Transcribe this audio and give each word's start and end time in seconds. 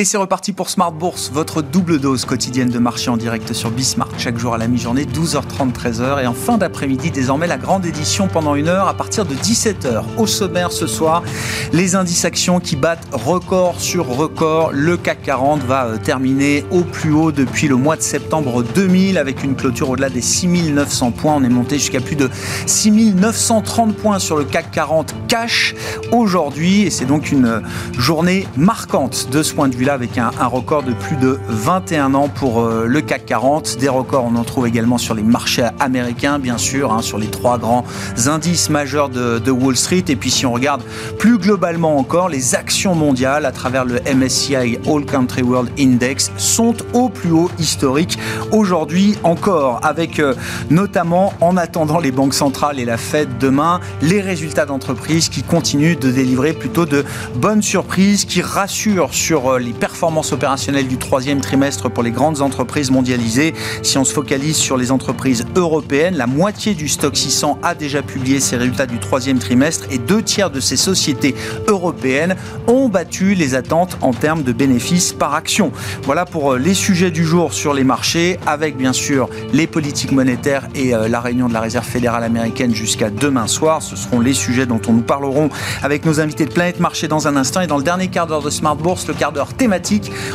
Et 0.00 0.04
c'est 0.04 0.16
reparti 0.16 0.52
pour 0.52 0.70
Smart 0.70 0.92
Bourse, 0.92 1.32
votre 1.34 1.60
double 1.60 1.98
dose 1.98 2.24
quotidienne 2.24 2.68
de 2.68 2.78
marché 2.78 3.10
en 3.10 3.16
direct 3.16 3.52
sur 3.52 3.72
Bismarck, 3.72 4.12
chaque 4.16 4.38
jour 4.38 4.54
à 4.54 4.58
la 4.58 4.68
mi-journée, 4.68 5.04
12h30, 5.04 5.72
13h. 5.72 6.22
Et 6.22 6.26
en 6.28 6.34
fin 6.34 6.56
d'après-midi, 6.56 7.10
désormais, 7.10 7.48
la 7.48 7.58
grande 7.58 7.84
édition 7.84 8.28
pendant 8.28 8.54
une 8.54 8.68
heure 8.68 8.86
à 8.86 8.94
partir 8.94 9.26
de 9.26 9.34
17h. 9.34 10.04
Au 10.16 10.28
sommaire 10.28 10.70
ce 10.70 10.86
soir, 10.86 11.24
les 11.72 11.96
indices 11.96 12.24
actions 12.24 12.60
qui 12.60 12.76
battent 12.76 13.08
record 13.10 13.80
sur 13.80 14.06
record. 14.06 14.70
Le 14.72 14.96
CAC 14.96 15.20
40 15.22 15.64
va 15.64 15.86
euh, 15.86 15.96
terminer 15.96 16.64
au 16.70 16.82
plus 16.82 17.12
haut 17.12 17.32
depuis 17.32 17.66
le 17.66 17.74
mois 17.74 17.96
de 17.96 18.02
septembre 18.02 18.62
2000 18.62 19.18
avec 19.18 19.42
une 19.42 19.56
clôture 19.56 19.90
au-delà 19.90 20.10
des 20.10 20.22
6900 20.22 21.10
points. 21.10 21.34
On 21.34 21.42
est 21.42 21.48
monté 21.48 21.76
jusqu'à 21.76 22.00
plus 22.00 22.14
de 22.14 22.30
6930 22.66 23.96
points 23.96 24.20
sur 24.20 24.36
le 24.36 24.44
CAC 24.44 24.70
40 24.70 25.12
cash 25.26 25.74
aujourd'hui. 26.12 26.82
Et 26.82 26.90
c'est 26.90 27.04
donc 27.04 27.32
une 27.32 27.62
journée 27.98 28.46
marquante 28.56 29.28
de 29.32 29.42
ce 29.42 29.54
point 29.54 29.66
de 29.66 29.74
vue 29.74 29.87
avec 29.94 30.18
un, 30.18 30.30
record 30.46 30.82
de 30.82 30.92
plus 30.92 31.16
de 31.16 31.38
21 31.48 32.14
ans 32.14 32.28
pour 32.28 32.60
euh, 32.60 32.86
le 32.86 33.00
CAC 33.00 33.26
40. 33.26 33.76
Des 33.78 33.88
records, 33.88 34.24
on 34.24 34.36
en 34.36 34.44
trouve 34.44 34.66
également 34.66 34.98
sur 34.98 35.14
les 35.14 35.22
marchés 35.22 35.66
américains, 35.80 36.38
bien 36.38 36.58
sûr, 36.58 36.92
hein, 36.92 37.02
sur 37.02 37.18
les 37.18 37.28
trois 37.28 37.58
grands 37.58 37.84
indices 38.26 38.70
majeurs 38.70 39.08
de, 39.08 39.50
Wall 39.50 39.76
Street. 39.76 40.04
Et 40.08 40.16
puis 40.16 40.30
si 40.30 40.46
on 40.46 40.52
regarde 40.52 40.82
plus 41.18 41.38
globalement 41.38 41.96
encore, 41.96 42.28
les 42.28 42.54
actions 42.54 42.94
mondiales 42.94 43.46
à 43.46 43.52
travers 43.52 43.84
le 43.84 44.00
MSCI 44.14 44.78
All 44.86 45.04
Country 45.06 45.42
World 45.42 45.70
Index 45.78 46.30
sont 46.36 46.74
au 46.92 47.08
plus 47.08 47.32
haut 47.32 47.50
historique 47.58 48.18
aujourd'hui 48.52 49.16
encore, 49.22 49.80
avec 49.82 50.20
euh, 50.20 50.34
notamment 50.70 51.32
en 51.40 51.56
attendant 51.56 51.98
les 51.98 52.12
banques 52.12 52.34
centrales 52.34 52.78
et 52.78 52.84
la 52.84 52.96
Fed 52.96 53.38
demain, 53.38 53.80
les 54.02 54.20
résultats 54.20 54.66
d'entreprises 54.66 55.28
qui 55.28 55.42
continuent 55.42 55.98
de 55.98 56.10
délivrer 56.10 56.52
plutôt 56.52 56.86
de 56.86 57.04
bonnes 57.36 57.62
surprises, 57.62 58.24
qui 58.24 58.42
rassurent 58.42 59.14
sur 59.14 59.54
euh, 59.54 59.58
les 59.58 59.72
performances 59.78 60.32
opérationnelles 60.32 60.88
du 60.88 60.98
troisième 60.98 61.40
trimestre 61.40 61.90
pour 61.90 62.02
les 62.02 62.10
grandes 62.10 62.42
entreprises 62.42 62.90
mondialisées. 62.90 63.54
Si 63.82 63.98
on 63.98 64.04
se 64.04 64.12
focalise 64.12 64.56
sur 64.56 64.76
les 64.76 64.90
entreprises 64.90 65.46
européennes, 65.56 66.16
la 66.16 66.26
moitié 66.26 66.74
du 66.74 66.88
stock 66.88 67.16
600 67.16 67.58
a 67.62 67.74
déjà 67.74 68.02
publié 68.02 68.40
ses 68.40 68.56
résultats 68.56 68.86
du 68.86 68.98
troisième 68.98 69.38
trimestre 69.38 69.86
et 69.90 69.98
deux 69.98 70.22
tiers 70.22 70.50
de 70.50 70.60
ces 70.60 70.76
sociétés 70.76 71.34
européennes 71.66 72.36
ont 72.66 72.88
battu 72.88 73.34
les 73.34 73.54
attentes 73.54 73.96
en 74.00 74.12
termes 74.12 74.42
de 74.42 74.52
bénéfices 74.52 75.12
par 75.12 75.34
action. 75.34 75.72
Voilà 76.02 76.24
pour 76.24 76.52
euh, 76.54 76.58
les 76.58 76.74
sujets 76.74 77.10
du 77.10 77.24
jour 77.24 77.52
sur 77.52 77.74
les 77.74 77.84
marchés, 77.84 78.38
avec 78.46 78.76
bien 78.76 78.92
sûr 78.92 79.28
les 79.52 79.66
politiques 79.66 80.12
monétaires 80.12 80.68
et 80.74 80.94
euh, 80.94 81.08
la 81.08 81.20
réunion 81.20 81.48
de 81.48 81.54
la 81.54 81.60
Réserve 81.60 81.86
fédérale 81.86 82.24
américaine 82.24 82.74
jusqu'à 82.74 83.10
demain 83.10 83.46
soir. 83.46 83.82
Ce 83.82 83.96
seront 83.96 84.20
les 84.20 84.34
sujets 84.34 84.66
dont 84.66 84.80
on 84.88 84.92
nous 84.92 85.02
parlerons 85.02 85.48
avec 85.82 86.04
nos 86.04 86.20
invités 86.20 86.44
de 86.44 86.52
Planète 86.52 86.80
Marché 86.80 87.08
dans 87.08 87.28
un 87.28 87.36
instant. 87.36 87.60
Et 87.60 87.66
dans 87.66 87.78
le 87.78 87.82
dernier 87.82 88.08
quart 88.08 88.26
d'heure 88.26 88.42
de 88.42 88.50
Smart 88.50 88.76
Bourse, 88.76 89.06
le 89.06 89.14
quart 89.14 89.32
d'heure 89.32 89.54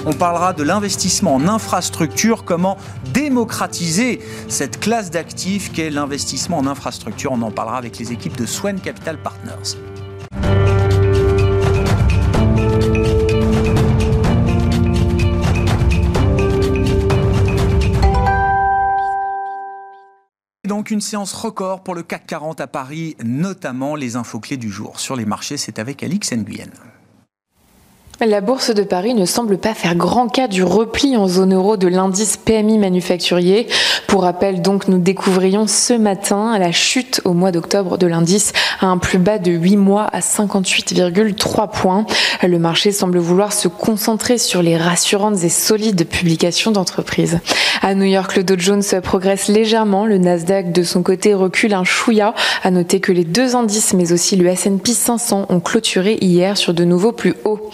on 0.06 0.14
parlera 0.14 0.53
de 0.53 0.64
l'investissement 0.64 1.36
en 1.36 1.48
infrastructure, 1.48 2.45
comment 2.45 2.78
démocratiser 3.14 4.20
cette 4.48 4.80
classe 4.80 5.09
d'actifs 5.09 5.72
qu'est 5.72 5.89
l'investissement 5.89 6.59
en 6.59 6.67
infrastructure. 6.67 7.31
On 7.31 7.42
en 7.42 7.52
parlera 7.52 7.78
avec 7.78 7.98
les 7.98 8.11
équipes 8.11 8.38
de 8.38 8.45
Swen 8.45 8.80
Capital 8.80 9.17
Partners. 9.17 9.78
donc 20.66 20.89
une 20.89 21.02
séance 21.02 21.34
record 21.34 21.84
pour 21.84 21.94
le 21.94 22.02
CAC 22.02 22.26
40 22.26 22.59
à 22.59 22.67
Paris, 22.67 23.16
notamment 23.23 23.95
les 23.95 24.15
infos 24.15 24.39
clés 24.39 24.58
du 24.58 24.71
jour. 24.71 25.00
Sur 25.00 25.15
les 25.15 25.23
marchés, 25.23 25.55
c'est 25.55 25.77
avec 25.77 26.02
Alix 26.02 26.33
Nguyen. 26.33 26.71
La 28.22 28.42
bourse 28.42 28.74
de 28.74 28.84
Paris 28.84 29.16
ne 29.16 29.26
semble 29.26 29.58
pas 29.58 29.74
faire 29.74 29.96
grand 29.96 30.28
cas 30.28 30.48
du 30.48 30.64
repli 30.64 31.18
en 31.18 31.28
zone 31.28 31.56
euro 31.56 31.78
de 31.78 31.88
l'indice 31.88 32.38
PMI 32.38 32.78
manufacturier. 32.78 33.68
Pour 34.08 34.22
rappel, 34.22 34.62
donc, 34.62 34.88
nous 34.88 35.00
découvrions 35.00 35.66
ce 35.68 35.94
matin 35.94 36.58
la 36.60 36.72
chute 36.72 37.22
au 37.26 37.34
mois 37.34 37.52
d'octobre 37.52 37.98
de 37.98 38.06
l'indice 38.06 38.54
à 38.80 38.86
un 38.86 39.00
plus 39.00 39.18
bas 39.18 39.40
de 39.40 39.52
8 39.52 39.78
mois 39.78 40.04
à 40.14 40.20
58,3 40.20 41.70
points. 41.72 42.06
Le 42.44 42.60
marché 42.60 42.92
semble 42.92 43.18
vouloir 43.18 43.52
se 43.52 43.68
concentrer 43.68 44.38
sur 44.38 44.62
les 44.62 44.78
rassurantes 44.78 45.44
et 45.44 45.50
solides 45.50 46.08
publications 46.08 46.72
d'entreprises. 46.72 47.40
À 47.82 47.95
New 47.95 48.06
York, 48.06 48.38
le 48.38 48.44
Dow 48.44 48.56
Jones 48.58 48.84
progresse 49.02 49.48
légèrement. 49.48 50.06
Le 50.06 50.20
Nasdaq, 50.20 50.72
de 50.72 50.84
son 50.84 51.02
côté, 51.02 51.34
recule 51.34 51.74
un 51.74 51.84
chouïa. 51.84 52.36
À 52.64 52.72
noter 52.72 53.00
que 53.00 53.12
les 53.12 53.26
deux 53.26 53.56
indices, 53.56 53.94
mais 53.94 54.14
aussi 54.14 54.36
le 54.36 54.48
S&P 54.48 54.94
500, 54.94 55.48
ont 55.50 55.60
clôturé 55.60 56.18
hier 56.22 56.56
sur 56.58 56.74
de 56.74 56.86
nouveaux 56.86 57.12
plus 57.12 57.34
hauts. 57.44 57.70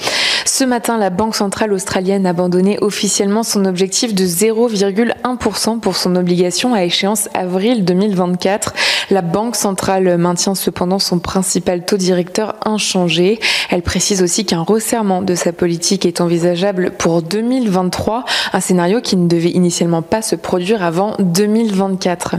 Ce 0.45 0.63
matin, 0.63 0.97
la 0.97 1.09
Banque 1.09 1.35
centrale 1.35 1.73
australienne 1.73 2.25
a 2.25 2.29
abandonné 2.29 2.77
officiellement 2.79 3.43
son 3.43 3.65
objectif 3.65 4.13
de 4.13 4.23
0,1% 4.23 5.79
pour 5.79 5.95
son 5.95 6.15
obligation 6.15 6.73
à 6.73 6.83
échéance 6.83 7.27
avril 7.33 7.83
2024. 7.85 8.73
La 9.09 9.21
Banque 9.21 9.55
centrale 9.55 10.17
maintient 10.17 10.55
cependant 10.55 10.99
son 10.99 11.19
principal 11.19 11.85
taux 11.85 11.97
directeur 11.97 12.55
inchangé. 12.65 13.39
Elle 13.69 13.81
précise 13.81 14.21
aussi 14.21 14.45
qu'un 14.45 14.61
resserrement 14.61 15.21
de 15.21 15.35
sa 15.35 15.51
politique 15.51 16.05
est 16.05 16.21
envisageable 16.21 16.91
pour 16.91 17.21
2023, 17.21 18.25
un 18.53 18.59
scénario 18.59 19.01
qui 19.01 19.17
ne 19.17 19.27
devait 19.27 19.49
initialement 19.49 20.01
pas 20.01 20.21
se 20.21 20.35
produire 20.35 20.83
avant 20.83 21.15
2024. 21.19 22.35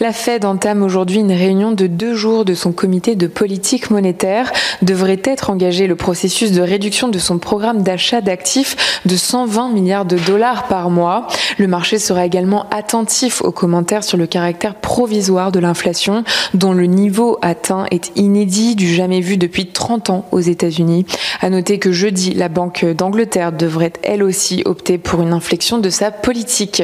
La 0.00 0.12
Fed 0.12 0.44
entame 0.44 0.82
aujourd'hui 0.82 1.18
une 1.20 1.32
réunion 1.32 1.72
de 1.72 1.86
deux 1.86 2.14
jours 2.14 2.44
de 2.44 2.54
son 2.54 2.72
comité 2.72 3.16
de 3.16 3.26
politique 3.26 3.90
monétaire. 3.90 4.52
Devrait 4.82 5.20
être 5.24 5.50
engagé 5.50 5.86
le 5.86 5.96
processus 5.96 6.52
de 6.52 6.62
réduction 6.62 7.08
de 7.08 7.18
son 7.18 7.37
programme 7.38 7.82
d'achat 7.82 8.20
d'actifs 8.20 9.00
de 9.04 9.16
120 9.16 9.70
milliards 9.70 10.04
de 10.04 10.18
dollars 10.18 10.68
par 10.68 10.90
mois. 10.90 11.26
Le 11.58 11.66
marché 11.66 11.98
sera 11.98 12.24
également 12.24 12.66
attentif 12.70 13.42
aux 13.42 13.52
commentaires 13.52 14.04
sur 14.04 14.18
le 14.18 14.26
caractère 14.26 14.74
provisoire 14.74 15.52
de 15.52 15.60
l'inflation, 15.60 16.24
dont 16.54 16.72
le 16.72 16.86
niveau 16.86 17.38
atteint 17.42 17.86
est 17.90 18.12
inédit 18.16 18.76
du 18.76 18.92
jamais 18.92 19.20
vu 19.20 19.36
depuis 19.36 19.66
30 19.66 20.10
ans 20.10 20.24
aux 20.32 20.40
États-Unis. 20.40 21.06
À 21.40 21.50
noter 21.50 21.78
que 21.78 21.92
jeudi, 21.92 22.34
la 22.34 22.48
Banque 22.48 22.84
d'Angleterre 22.84 23.52
devrait 23.52 23.92
elle 24.02 24.22
aussi 24.22 24.62
opter 24.64 24.98
pour 24.98 25.22
une 25.22 25.32
inflexion 25.32 25.78
de 25.78 25.90
sa 25.90 26.10
politique. 26.10 26.82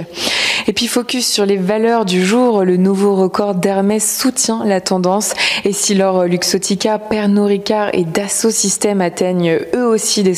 Et 0.67 0.73
puis 0.73 0.87
focus 0.87 1.27
sur 1.27 1.45
les 1.45 1.57
valeurs 1.57 2.05
du 2.05 2.25
jour, 2.25 2.65
le 2.65 2.77
nouveau 2.77 3.17
record 3.17 3.55
d'Hermès 3.55 4.19
soutient 4.19 4.65
la 4.65 4.81
tendance. 4.81 5.35
Et 5.65 5.73
si 5.73 5.95
leur 5.95 6.25
Luxotica, 6.25 6.99
Pernod 6.99 7.49
Ricard 7.49 7.91
et 7.93 8.05
Dassault 8.05 8.51
Systèmes 8.51 9.01
atteignent 9.01 9.59
eux 9.75 9.87
aussi 9.87 10.23
des 10.23 10.35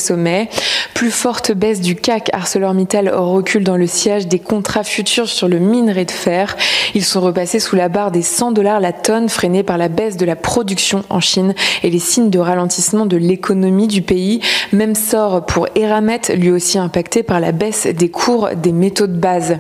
plus 0.94 1.10
forte 1.10 1.52
baisse 1.52 1.80
du 1.80 1.94
CAC, 1.94 2.30
ArcelorMittal 2.32 3.10
recule 3.10 3.64
dans 3.64 3.76
le 3.76 3.86
siège 3.86 4.28
des 4.28 4.38
contrats 4.38 4.84
futurs 4.84 5.28
sur 5.28 5.48
le 5.48 5.58
minerai 5.58 6.04
de 6.04 6.10
fer. 6.10 6.56
Ils 6.94 7.04
sont 7.04 7.20
repassés 7.20 7.60
sous 7.60 7.76
la 7.76 7.88
barre 7.88 8.10
des 8.10 8.22
100 8.22 8.52
dollars 8.52 8.80
la 8.80 8.92
tonne, 8.92 9.28
freinés 9.28 9.62
par 9.62 9.78
la 9.78 9.88
baisse 9.88 10.16
de 10.16 10.24
la 10.24 10.36
production 10.36 11.04
en 11.10 11.20
Chine 11.20 11.54
et 11.82 11.90
les 11.90 11.98
signes 11.98 12.30
de 12.30 12.38
ralentissement 12.38 13.06
de 13.06 13.16
l'économie 13.16 13.88
du 13.88 14.02
pays. 14.02 14.40
Même 14.72 14.94
sort 14.94 15.44
pour 15.44 15.68
Eramet, 15.74 16.22
lui 16.34 16.50
aussi 16.50 16.78
impacté 16.78 17.22
par 17.22 17.40
la 17.40 17.52
baisse 17.52 17.86
des 17.86 18.08
cours 18.08 18.50
des 18.56 18.72
métaux 18.72 19.06
de 19.06 19.16
base. 19.16 19.58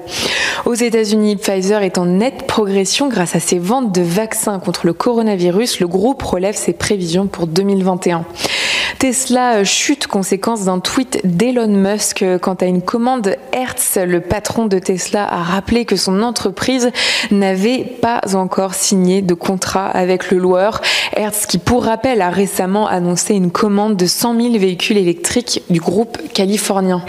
Aux 0.64 0.74
États-Unis, 0.74 1.36
Pfizer 1.36 1.82
est 1.82 1.98
en 1.98 2.06
nette 2.06 2.46
progression 2.46 3.08
grâce 3.08 3.36
à 3.36 3.40
ses 3.40 3.58
ventes 3.58 3.94
de 3.94 4.02
vaccins 4.02 4.58
contre 4.58 4.86
le 4.86 4.92
coronavirus. 4.92 5.80
Le 5.80 5.88
groupe 5.88 6.22
relève 6.22 6.56
ses 6.56 6.72
prévisions 6.72 7.26
pour 7.26 7.46
2021. 7.46 8.24
Tesla 8.98 9.64
chute 9.64 10.06
conséquence 10.06 10.64
d'un 10.64 10.80
tweet 10.80 11.20
d'Elon 11.24 11.68
Musk 11.68 12.24
quant 12.40 12.54
à 12.54 12.64
une 12.66 12.82
commande 12.82 13.36
Hertz. 13.52 13.98
Le 14.04 14.20
patron 14.20 14.66
de 14.66 14.78
Tesla 14.78 15.24
a 15.24 15.42
rappelé 15.42 15.84
que 15.84 15.96
son 15.96 16.22
entreprise 16.22 16.90
n'avait 17.30 17.84
pas 17.84 18.20
encore 18.34 18.74
signé 18.74 19.22
de 19.22 19.34
contrat 19.34 19.88
avec 19.88 20.30
le 20.30 20.38
loueur. 20.38 20.80
Hertz, 21.14 21.46
qui 21.46 21.58
pour 21.58 21.84
rappel 21.84 22.22
a 22.22 22.30
récemment 22.30 22.86
annoncé 22.86 23.34
une 23.34 23.50
commande 23.50 23.96
de 23.96 24.06
100 24.06 24.40
000 24.40 24.58
véhicules 24.58 24.98
électriques 24.98 25.62
du 25.68 25.80
groupe 25.80 26.18
californien. 26.32 27.04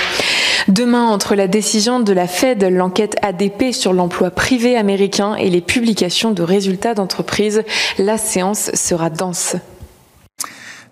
Demain, 0.68 1.06
entre 1.06 1.36
la 1.36 1.48
décision 1.48 2.02
de 2.02 2.12
la 2.12 2.28
Fed, 2.28 2.64
l'enquête 2.64 3.16
ADP 3.22 3.72
sur 3.72 3.94
l'emploi 3.94 4.32
privé 4.32 4.76
américain 4.76 5.36
et 5.36 5.50
les 5.50 5.62
publications 5.62 6.32
de 6.32 6.44
résultats 6.44 6.94
d'entreprise, 6.94 7.64
la 7.98 8.18
séance 8.18 8.72
sera 8.74 9.10
dense. 9.10 9.56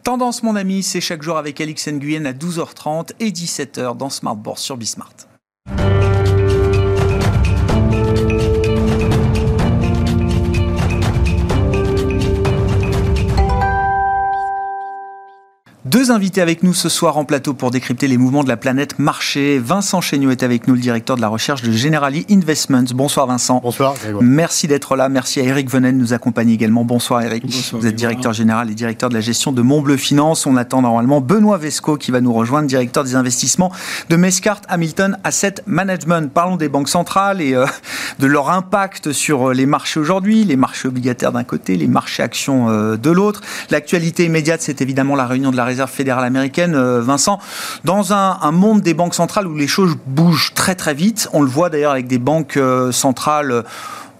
Tendance, 0.05 0.43
mon 0.43 0.55
ami, 0.55 0.83
c'est 0.83 1.01
chaque 1.01 1.23
jour 1.23 1.35
avec 1.35 1.59
Alix 1.59 1.87
Nguyen 1.87 2.27
à 2.27 2.31
12h30 2.31 3.13
et 3.19 3.31
17h 3.31 3.97
dans 3.97 4.11
Smart 4.11 4.35
Bourse 4.35 4.61
sur 4.61 4.77
Bismart. 4.77 5.15
Deux 15.95 16.11
invités 16.11 16.41
avec 16.41 16.61
nous 16.61 16.73
ce 16.73 16.89
soir 16.89 17.15
en 17.15 17.23
plateau 17.23 17.53
pour 17.53 17.71
décrypter 17.71 18.09
les 18.09 18.17
mouvements 18.17 18.43
de 18.43 18.49
la 18.49 18.57
planète 18.57 18.99
marché. 18.99 19.59
Vincent 19.59 20.01
Chéniaud 20.01 20.29
est 20.29 20.43
avec 20.43 20.67
nous, 20.67 20.73
le 20.73 20.81
directeur 20.81 21.15
de 21.15 21.21
la 21.21 21.29
recherche 21.29 21.61
de 21.61 21.71
Generali 21.71 22.25
Investments. 22.29 22.83
Bonsoir 22.93 23.27
Vincent. 23.27 23.61
Bonsoir. 23.63 23.93
Merci 24.19 24.67
d'être 24.67 24.97
là. 24.97 25.07
Merci 25.07 25.39
à 25.39 25.43
Eric 25.43 25.69
Venel 25.69 25.95
de 25.95 26.01
nous 26.01 26.11
accompagner 26.11 26.53
également. 26.53 26.83
Bonsoir 26.83 27.21
Eric. 27.21 27.45
Vous 27.71 27.87
êtes 27.87 27.95
directeur 27.95 28.33
général 28.33 28.69
et 28.69 28.73
directeur 28.73 29.07
de 29.07 29.13
la 29.13 29.21
gestion 29.21 29.53
de 29.53 29.61
Montbleu 29.61 29.95
Finance. 29.95 30.45
On 30.45 30.57
attend 30.57 30.81
normalement 30.81 31.21
Benoît 31.21 31.57
Vesco 31.57 31.95
qui 31.95 32.11
va 32.11 32.19
nous 32.19 32.33
rejoindre, 32.33 32.67
directeur 32.67 33.05
des 33.05 33.15
investissements 33.15 33.71
de 34.09 34.17
Mescart 34.17 34.59
Hamilton 34.67 35.17
Asset 35.23 35.55
Management. 35.65 36.29
Parlons 36.29 36.57
des 36.57 36.67
banques 36.67 36.89
centrales 36.89 37.39
et 37.39 37.53
euh, 37.53 37.65
de 38.19 38.27
leur 38.27 38.49
impact 38.49 39.13
sur 39.13 39.51
euh, 39.51 39.53
les 39.53 39.65
marchés 39.65 40.01
aujourd'hui, 40.01 40.43
les 40.43 40.57
marchés 40.57 40.89
obligataires 40.89 41.31
d'un 41.31 41.45
côté, 41.45 41.77
les 41.77 41.87
marchés 41.87 42.21
actions 42.21 42.67
euh, 42.67 42.97
de 42.97 43.11
l'autre. 43.11 43.39
L'actualité 43.69 44.25
immédiate, 44.25 44.61
c'est 44.61 44.81
évidemment 44.81 45.15
la 45.15 45.25
réunion 45.25 45.51
de 45.51 45.55
la 45.55 45.63
Réserve 45.63 45.84
fédérale 45.89 46.25
américaine. 46.25 46.75
Vincent, 46.99 47.39
dans 47.83 48.13
un, 48.13 48.51
monde 48.51 48.81
des 48.81 48.93
banques 48.93 49.15
centrales 49.15 49.47
où 49.47 49.55
les 49.55 49.67
choses 49.67 49.95
bougent 50.05 50.53
très 50.53 50.75
très 50.75 50.93
vite, 50.93 51.29
on 51.33 51.41
le 51.41 51.47
voit 51.47 51.69
d'ailleurs 51.69 51.91
avec 51.91 52.07
des 52.07 52.19
banques 52.19 52.59
centrales 52.91 53.63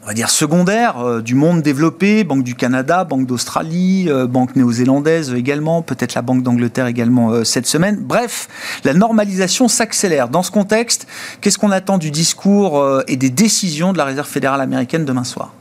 on 0.06 0.09
va 0.09 0.13
dire 0.13 0.29
secondaires 0.29 1.00
euh, 1.00 1.21
du 1.21 1.33
monde 1.33 1.63
développé, 1.63 2.23
Banque 2.23 2.44
du 2.44 2.53
Canada, 2.53 3.03
Banque 3.06 3.25
d'Australie, 3.25 4.06
euh, 4.07 4.27
Banque 4.27 4.56
néo-zélandaise 4.56 5.33
également, 5.33 5.81
peut-être 5.81 6.13
la 6.13 6.21
Banque 6.21 6.44
d'Angleterre 6.44 6.85
également 6.85 7.31
euh, 7.31 7.44
cette 7.44 7.65
semaine. 7.65 7.97
Bref, 8.00 8.47
la 8.83 8.94
normalisation 8.94 9.67
s'accélère. 9.67 10.29
Dans 10.29 10.44
ce 10.44 10.51
contexte, 10.51 11.07
qu'est-ce 11.41 11.57
qu'on 11.57 11.71
attend 11.71 11.97
du 11.97 12.12
discours 12.12 12.85
et 13.07 13.17
des 13.17 13.31
décisions 13.31 13.94
de 13.94 13.97
la 13.97 14.06
Réserve 14.06 14.27
fédérale 14.27 14.62
américaine 14.62 15.06
demain 15.06 15.23
soir? 15.23 15.53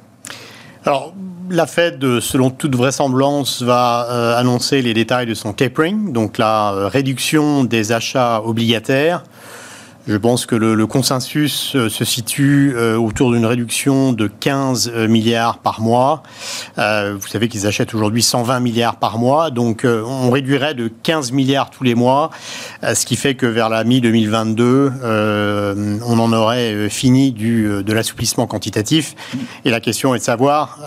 La 1.51 1.67
Fed, 1.67 2.21
selon 2.21 2.51
toute 2.51 2.75
vraisemblance, 2.75 3.63
va 3.63 4.37
annoncer 4.37 4.83
les 4.83 4.95
détails 4.95 5.27
de 5.27 5.35
son 5.35 5.53
tapering, 5.53 6.13
donc 6.13 6.39
la 6.39 6.89
réduction 6.89 7.65
des 7.65 7.93
achats 7.93 8.43
obligataires 8.45 9.23
je 10.07 10.17
pense 10.17 10.45
que 10.45 10.55
le, 10.55 10.87
consensus 10.87 11.75
euh, 11.75 11.89
se 11.89 12.05
situe 12.05 12.75
euh, 12.77 12.97
autour 12.97 13.33
d'une 13.33 13.47
réduction 13.47 14.13
de 14.13 14.27
15 14.27 14.93
euh, 14.95 15.09
milliards 15.09 15.59
par 15.59 15.81
mois. 15.81 16.23
vous 16.77 17.27
savez 17.27 17.49
qu'ils 17.49 17.67
achètent 17.67 17.95
aujourd'hui 17.95 18.23
120 18.23 18.61
milliards 18.61 18.97
par 18.97 19.19
mois, 19.19 19.51
donc 19.51 19.85
on 19.85 20.31
réduirait 20.31 20.75
de 20.75 20.89
15 20.89 21.33
milliards 21.33 21.71
tous 21.71 21.85
les 21.85 21.95
mois, 21.95 22.31
ce 22.83 23.07
qui 23.07 23.17
fait 23.17 23.35
que 23.35 23.47
vers 23.47 23.69
la 23.69 23.85
mi-2022, 23.85 26.01
on 26.05 26.19
en 26.19 26.33
aurait 26.33 26.89
fini 26.89 27.33
du, 27.33 27.83
de 27.83 27.93
l'assouplissement 27.93 28.47
quantitatif. 28.47 29.15
Et 29.65 29.71
la 29.71 29.81
question 29.81 30.15
est 30.15 30.19
de 30.19 30.25
savoir 30.25 30.79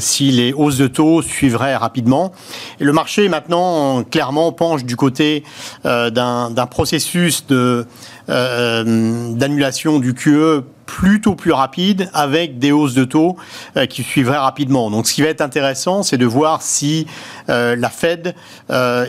si 0.00 0.30
les 0.30 0.52
hausses 0.52 0.78
de 0.78 0.86
taux 0.86 1.22
suivraient 1.22 1.76
rapidement. 1.76 2.32
Et 2.80 2.84
le 2.84 2.92
marché 2.92 3.28
maintenant 3.28 4.02
clairement 4.04 4.52
penche 4.52 4.84
du 4.84 4.96
côté 4.96 5.44
d'un 5.84 6.66
processus 6.70 7.46
de 7.46 7.60
euh, 7.60 7.84
d'annulation 8.30 9.98
du 9.98 10.14
QE 10.14 10.62
plutôt 10.90 11.36
plus 11.36 11.52
rapide 11.52 12.10
avec 12.14 12.58
des 12.58 12.72
hausses 12.72 12.94
de 12.94 13.04
taux 13.04 13.36
euh, 13.76 13.86
qui 13.86 14.02
suivraient 14.02 14.38
rapidement. 14.38 14.90
Donc 14.90 15.06
ce 15.06 15.14
qui 15.14 15.22
va 15.22 15.28
être 15.28 15.40
intéressant, 15.40 16.02
c'est 16.02 16.18
de 16.18 16.26
voir 16.26 16.62
si 16.62 17.06
euh, 17.48 17.76
la 17.76 17.90
Fed 17.90 18.34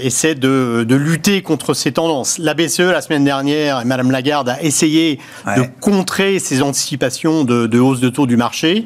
essaie 0.02 0.36
de, 0.36 0.86
lutter 0.88 1.42
contre 1.42 1.74
ces 1.74 1.92
tendances. 1.92 2.38
La 2.38 2.54
BCE, 2.54 2.92
la 2.92 3.02
semaine 3.02 3.24
dernière, 3.24 3.82
et 3.82 3.86
Madame 3.86 4.12
Lagarde 4.12 4.50
a 4.50 4.62
essayé 4.62 5.20
de 5.46 5.64
contrer 5.80 6.38
ces 6.38 6.62
anticipations 6.62 7.44
de, 7.44 7.66
de 7.66 7.80
hausse 7.80 8.00
de 8.00 8.10
taux 8.10 8.28
du 8.28 8.38
marché 8.38 8.86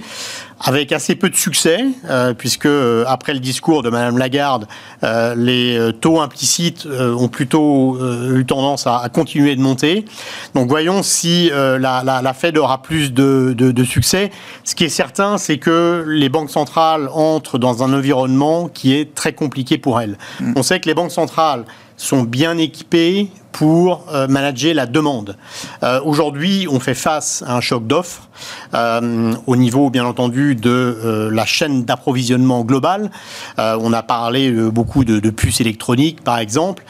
avec 0.60 0.92
assez 0.92 1.16
peu 1.16 1.30
de 1.30 1.36
succès, 1.36 1.86
euh, 2.10 2.34
puisque 2.34 2.66
euh, 2.66 3.04
après 3.08 3.34
le 3.34 3.40
discours 3.40 3.84
de 3.84 3.90
Madame 3.90 4.18
Lagarde, 4.18 4.68
euh, 5.04 5.36
les 5.36 5.92
taux 6.00 6.22
implicites 6.22 6.86
ont 6.86 7.28
plutôt 7.28 7.98
eu 8.36 8.46
tendance 8.46 8.88
à, 8.88 9.08
continuer 9.14 9.56
de 9.56 9.62
monter. 9.62 10.06
Donc 10.54 10.70
voyons 10.70 11.04
si 11.04 11.50
la, 11.50 11.78
la, 11.80 12.22
la, 12.22 12.34
Fed 12.34 12.58
aura 12.58 12.82
plus 12.86 13.12
de, 13.12 13.56
de, 13.58 13.72
de, 13.72 13.84
succès. 13.84 14.30
Ce 14.64 14.76
qui 14.76 14.84
est 14.84 14.90
certain, 14.90 15.40
c'est 15.40 15.58
que 15.58 16.06
les 16.08 16.30
banques 16.30 16.52
centrales 16.52 17.10
entrent 17.12 17.58
dans 17.58 17.84
un 17.84 17.92
environnement 17.94 18.68
qui 18.68 18.96
est 18.96 19.16
très 19.16 19.34
compliqué 19.34 19.80
pour 19.80 20.00
elles. 20.00 20.18
Mm. 20.40 20.54
On 20.56 20.62
sait 20.62 20.80
que 20.80 20.88
les 20.88 20.94
banques 20.94 21.12
centrales 21.12 21.66
sont 21.98 22.22
bien 22.22 22.58
équipées 22.60 23.30
pour 23.56 24.04
euh, 24.12 24.28
manager 24.28 24.74
la 24.74 24.86
demande. 24.86 25.38
Euh, 25.82 26.02
aujourd'hui, 26.04 26.68
on 26.70 26.82
fait 26.82 26.94
face 26.94 27.42
à 27.48 27.56
un 27.56 27.62
choc 27.62 27.88
d'offres 27.88 28.28
euh, 28.74 29.34
au 29.48 29.56
niveau, 29.56 29.90
bien 29.90 30.04
entendu, 30.04 30.56
de 30.56 31.30
la 31.32 31.46
chaîne 31.46 31.86
d'approvisionnement 31.86 32.66
globale. 32.66 33.10
on 33.58 33.94
a 33.94 34.04
parlé 34.04 34.52
beaucoup 34.52 35.06
de, 35.06 35.30
puces 35.30 35.62
électroniques, 35.62 36.22
par 36.22 36.40
exemple, 36.40 36.84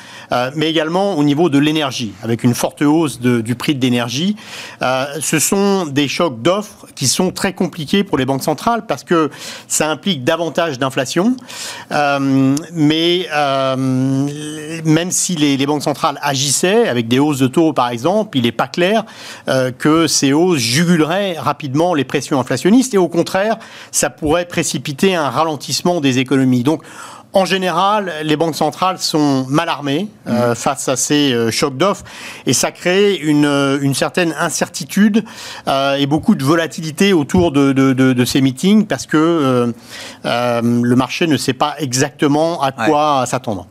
mais 0.56 0.70
également 0.70 1.16
au 1.16 1.24
niveau 1.24 1.50
de 1.50 1.60
l'énergie, 1.60 2.14
avec 2.24 2.44
une 2.44 2.56
forte 2.56 2.82
hausse 2.82 3.20
du 3.20 3.56
prix 3.56 3.76
de 3.76 3.82
l'énergie. 3.82 4.36
ce 4.82 5.40
sont 5.40 5.86
des 5.86 6.08
chocs 6.08 6.42
d'offres 6.42 6.88
qui 6.96 7.08
sont 7.08 7.32
très 7.32 7.54
compliqués 7.54 8.04
pour 8.04 8.18
les 8.18 8.26
banques 8.26 8.44
centrales 8.44 8.86
parce 8.88 9.04
que 9.04 9.30
ça 9.68 9.90
implique 9.90 10.24
davantage 10.24 10.80
d'inflation, 10.80 11.36
mais 11.92 13.28
même 13.78 15.12
si 15.12 15.36
les 15.36 15.66
banques 15.66 15.84
centrales 15.84 16.20
agissent 16.24 16.55
avec 16.64 17.08
des 17.08 17.20
hausses 17.20 17.40
de 17.40 17.48
taux 17.48 17.74
par 17.74 17.90
exemple, 17.90 18.38
il 18.38 18.44
n'est 18.44 18.52
pas 18.52 18.68
clair 18.68 19.06
euh, 19.48 19.72
que 19.72 20.08
ces 20.08 20.34
hausses 20.34 20.60
juguleraient 20.60 21.38
rapidement 21.38 21.94
les 21.94 22.04
pressions 22.04 22.40
inflationnistes 22.40 22.94
et 22.94 22.98
au 22.98 23.08
contraire, 23.08 23.58
ça 23.92 24.10
pourrait 24.10 24.46
précipiter 24.46 25.16
un 25.16 25.30
ralentissement 25.30 26.02
des 26.02 26.20
économies. 26.20 26.64
Donc, 26.64 26.84
en 27.34 27.44
général, 27.44 28.14
les 28.24 28.38
banques 28.38 28.56
centrales 28.56 28.98
sont 28.98 29.46
mal 29.50 29.68
armées 29.68 30.08
euh, 30.26 30.52
mmh. 30.52 30.56
face 30.56 30.88
à 30.88 30.96
ces 30.96 31.34
euh, 31.34 31.52
chocs 31.52 31.76
d'offres 31.76 32.06
et 32.46 32.54
ça 32.54 32.72
crée 32.72 33.16
une, 33.16 33.94
certaine 33.94 34.34
incertitude 34.40 35.24
et 35.68 36.06
beaucoup 36.06 36.36
de 36.36 36.44
volatilité 36.44 37.14
autour 37.14 37.52
de, 37.52 38.26
ces 38.26 38.42
meetings 38.42 38.88
parce 38.88 39.06
que 39.06 39.74
le 40.24 40.96
marché 40.96 41.28
ne 41.28 41.38
sait 41.38 41.54
pas 41.54 41.76
exactement 41.80 42.62
à 42.62 42.72
quoi 42.72 43.26
s'attendre. 43.26 43.68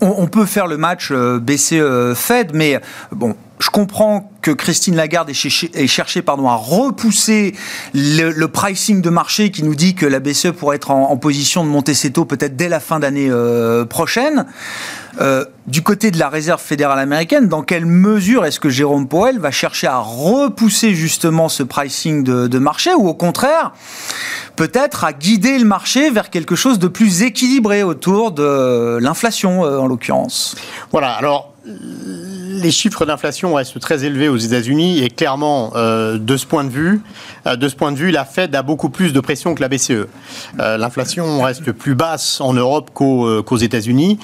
On, 0.00 0.26
peut 0.28 0.46
faire 0.46 0.68
le 0.68 0.76
match 0.76 1.10
euh, 1.10 1.40
BCE-Fed, 1.40 2.50
euh, 2.50 2.52
mais 2.54 2.80
bon, 3.10 3.34
je 3.62 3.70
comprends 3.70 4.32
que 4.42 4.50
Christine 4.50 4.96
Lagarde 4.96 5.30
ait 5.30 5.86
cherché, 5.86 6.22
pardon, 6.22 6.48
à 6.48 6.56
repousser 6.56 7.54
le, 7.94 8.46
pricing 8.46 9.00
de 9.00 9.08
marché 9.08 9.52
qui 9.52 9.62
nous 9.62 9.76
dit 9.76 9.94
que 9.94 10.04
la 10.04 10.18
BCE 10.18 10.50
pourrait 10.50 10.76
être 10.76 10.90
en, 10.90 11.16
position 11.16 11.64
de 11.64 11.68
monter 11.68 11.94
ses 11.94 12.10
taux 12.10 12.24
peut-être 12.24 12.56
dès 12.56 12.68
la 12.68 12.80
fin 12.80 12.98
d'année 12.98 13.28
euh, 13.30 13.84
prochaine. 13.84 14.46
Euh, 15.20 15.44
du 15.68 15.82
côté 15.82 16.10
de 16.10 16.18
la 16.18 16.28
Réserve 16.28 16.60
fédérale 16.60 16.98
américaine, 16.98 17.46
dans 17.46 17.62
quelle 17.62 17.86
mesure 17.86 18.44
est-ce 18.44 18.58
que 18.58 18.68
Jérôme 18.68 19.06
Powell 19.06 19.38
va 19.38 19.52
chercher 19.52 19.86
à 19.86 19.98
repousser 19.98 20.94
justement 20.94 21.48
ce 21.48 21.62
pricing 21.62 22.24
de, 22.24 22.58
marché 22.58 22.92
ou 22.94 23.06
au 23.06 23.14
contraire 23.14 23.72
peut-être 24.56 25.04
à 25.04 25.12
guider 25.12 25.58
le 25.58 25.64
marché 25.64 26.10
vers 26.10 26.30
quelque 26.30 26.56
chose 26.56 26.78
de 26.78 26.88
plus 26.88 27.22
équilibré 27.22 27.82
autour 27.84 28.32
de 28.32 28.98
l'inflation 29.00 29.64
euh, 29.64 29.78
en 29.78 29.86
l'occurrence? 29.86 30.56
Voilà, 30.90 31.12
alors 31.12 31.52
les 32.52 32.70
chiffres 32.70 33.06
d'inflation 33.06 33.54
restent 33.54 33.80
très 33.80 34.04
élevés 34.04 34.28
aux 34.28 34.36
États-Unis 34.36 35.02
et 35.02 35.08
clairement, 35.08 35.72
euh, 35.74 36.18
de 36.18 36.36
ce 36.36 36.46
point 36.46 36.64
de 36.64 36.70
vue, 36.70 37.00
euh, 37.46 37.56
de 37.56 37.68
ce 37.68 37.74
point 37.74 37.92
de 37.92 37.96
vue, 37.96 38.10
la 38.10 38.24
Fed 38.24 38.54
a 38.54 38.62
beaucoup 38.62 38.90
plus 38.90 39.12
de 39.12 39.20
pression 39.20 39.54
que 39.54 39.62
la 39.62 39.68
BCE. 39.68 40.06
Euh, 40.60 40.76
l'inflation 40.76 41.40
reste 41.42 41.72
plus 41.72 41.94
basse 41.94 42.40
en 42.40 42.52
Europe 42.52 42.90
qu'aux 42.92 43.56
États-Unis. 43.56 44.18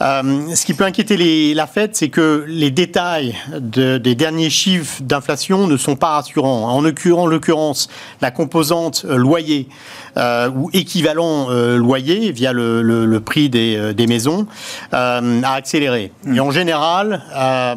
ce 0.00 0.64
qui 0.64 0.74
peut 0.74 0.84
inquiéter 0.84 1.54
la 1.54 1.66
Fed, 1.66 1.90
c'est 1.94 2.08
que 2.08 2.44
les 2.46 2.70
détails 2.70 3.34
des 3.50 4.14
derniers 4.14 4.50
chiffres 4.50 5.02
d'inflation 5.02 5.66
ne 5.66 5.76
sont 5.76 5.96
pas 5.96 6.10
rassurants. 6.10 6.68
En 6.68 6.80
l'occurrence, 7.26 7.88
la 8.20 8.30
composante 8.30 9.04
loyer 9.04 9.68
ou 10.16 10.70
équivalent 10.72 11.48
loyer 11.50 12.32
via 12.32 12.52
le, 12.52 13.18
prix 13.20 13.48
des, 13.48 14.06
maisons 14.06 14.46
a 14.92 15.54
accéléré. 15.54 16.12
Et 16.32 16.40
en 16.40 16.50
général, 16.50 17.22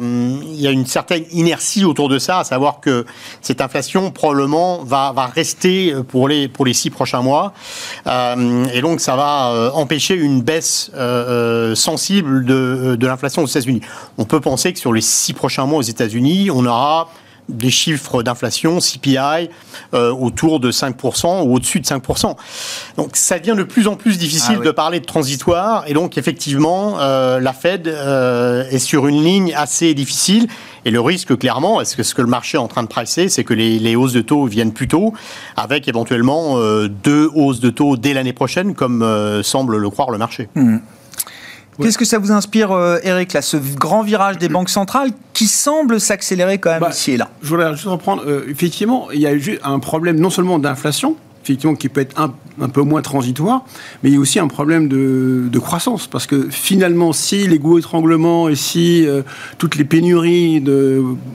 il 0.00 0.60
y 0.60 0.66
a 0.66 0.70
une 0.70 0.86
certaine 0.86 1.24
inertie 1.32 1.84
autour 1.84 2.08
de 2.08 2.18
ça, 2.18 2.40
à 2.40 2.44
savoir 2.44 2.80
que 2.80 3.06
cette 3.40 3.60
inflation 3.60 4.10
probablement 4.10 4.84
va, 4.84 5.12
rester 5.34 5.94
pour 6.08 6.28
les, 6.28 6.48
pour 6.48 6.64
les 6.64 6.72
six 6.72 6.90
prochains 6.90 7.22
mois. 7.22 7.52
Euh, 8.06 8.64
et 8.72 8.80
donc 8.80 9.00
ça 9.00 9.16
va 9.16 9.50
euh, 9.50 9.70
empêcher 9.72 10.14
une 10.14 10.42
baisse 10.42 10.90
sensible 11.74 12.44
de, 12.44 12.96
de 12.98 13.06
l'inflation 13.06 13.42
aux 13.42 13.46
États-Unis. 13.46 13.80
On 14.18 14.24
peut 14.24 14.40
penser 14.40 14.72
que 14.72 14.78
sur 14.78 14.92
les 14.92 15.00
six 15.00 15.32
prochains 15.32 15.66
mois 15.66 15.78
aux 15.78 15.82
États-Unis, 15.82 16.50
on 16.50 16.64
aura 16.64 17.08
des 17.48 17.70
chiffres 17.70 18.22
d'inflation, 18.22 18.78
CPI, 18.78 19.48
euh, 19.94 20.12
autour 20.12 20.60
de 20.60 20.70
5% 20.70 21.44
ou 21.44 21.54
au-dessus 21.54 21.80
de 21.80 21.86
5%. 21.86 22.36
Donc 22.96 23.16
ça 23.16 23.38
devient 23.38 23.54
de 23.56 23.62
plus 23.62 23.88
en 23.88 23.96
plus 23.96 24.18
difficile 24.18 24.58
ah 24.60 24.64
de 24.64 24.70
parler 24.70 25.00
de 25.00 25.04
transitoire 25.04 25.84
et 25.86 25.94
donc 25.94 26.18
effectivement 26.18 26.96
euh, 27.00 27.40
la 27.40 27.52
Fed 27.52 27.88
euh, 27.88 28.68
est 28.70 28.78
sur 28.78 29.06
une 29.06 29.22
ligne 29.22 29.54
assez 29.54 29.94
difficile 29.94 30.48
et 30.84 30.90
le 30.90 31.00
risque 31.00 31.36
clairement, 31.38 31.80
est-ce 31.80 31.96
que 31.96 32.02
ce 32.02 32.14
que 32.14 32.22
le 32.22 32.28
marché 32.28 32.56
est 32.56 32.60
en 32.60 32.68
train 32.68 32.82
de 32.82 32.88
pricer, 32.88 33.28
c'est 33.28 33.42
que 33.42 33.54
les, 33.54 33.96
hausses 33.96 34.12
de 34.12 34.20
taux 34.20 34.46
viennent 34.46 34.72
plus 34.72 34.88
tôt 34.88 35.14
avec 35.56 35.88
éventuellement 35.88 36.58
deux 36.86 37.28
hausses 37.34 37.58
de 37.58 37.70
taux 37.70 37.96
dès 37.96 38.12
l'année 38.12 38.32
prochaine 38.32 38.74
comme 38.74 39.04
semble 39.42 39.78
le 39.78 39.90
croire 39.90 40.10
le 40.10 40.18
marché. 40.18 40.48
Hmm. 40.54 40.78
Qu'est-ce 41.80 41.98
que 41.98 42.04
ça 42.04 42.18
vous 42.18 42.32
inspire, 42.32 42.72
euh, 42.72 42.98
Eric, 43.02 43.32
là, 43.32 43.42
ce 43.42 43.56
grand 43.56 44.02
virage 44.02 44.38
des 44.38 44.48
banques 44.48 44.70
centrales 44.70 45.10
qui 45.34 45.46
semble 45.46 46.00
s'accélérer 46.00 46.58
quand 46.58 46.70
même 46.70 46.80
Bah, 46.80 46.90
ici 46.90 47.12
et 47.12 47.16
là? 47.16 47.28
Je 47.42 47.48
voudrais 47.48 47.72
juste 47.74 47.86
reprendre. 47.86 48.22
euh, 48.26 48.46
effectivement, 48.48 49.08
il 49.12 49.20
y 49.20 49.26
a 49.26 49.34
eu 49.34 49.58
un 49.62 49.78
problème 49.78 50.18
non 50.18 50.30
seulement 50.30 50.58
d'inflation, 50.58 51.16
effectivement, 51.44 51.76
qui 51.76 51.88
peut 51.88 52.00
être 52.00 52.18
un, 52.20 52.32
un 52.60 52.68
peu 52.68 52.80
moins 52.82 53.02
transitoire, 53.02 53.64
mais 54.02 54.10
il 54.10 54.14
y 54.14 54.16
a 54.16 54.20
aussi 54.20 54.38
un 54.40 54.48
problème 54.48 54.88
de, 54.88 55.44
de 55.50 55.58
croissance. 55.58 56.06
Parce 56.06 56.26
que 56.26 56.48
finalement, 56.50 57.12
si 57.12 57.46
les 57.46 57.58
goûts 57.58 57.78
étranglements 57.78 58.48
et 58.48 58.56
si 58.56 59.06
euh, 59.06 59.22
toutes 59.58 59.76
les 59.76 59.84
pénuries 59.84 60.60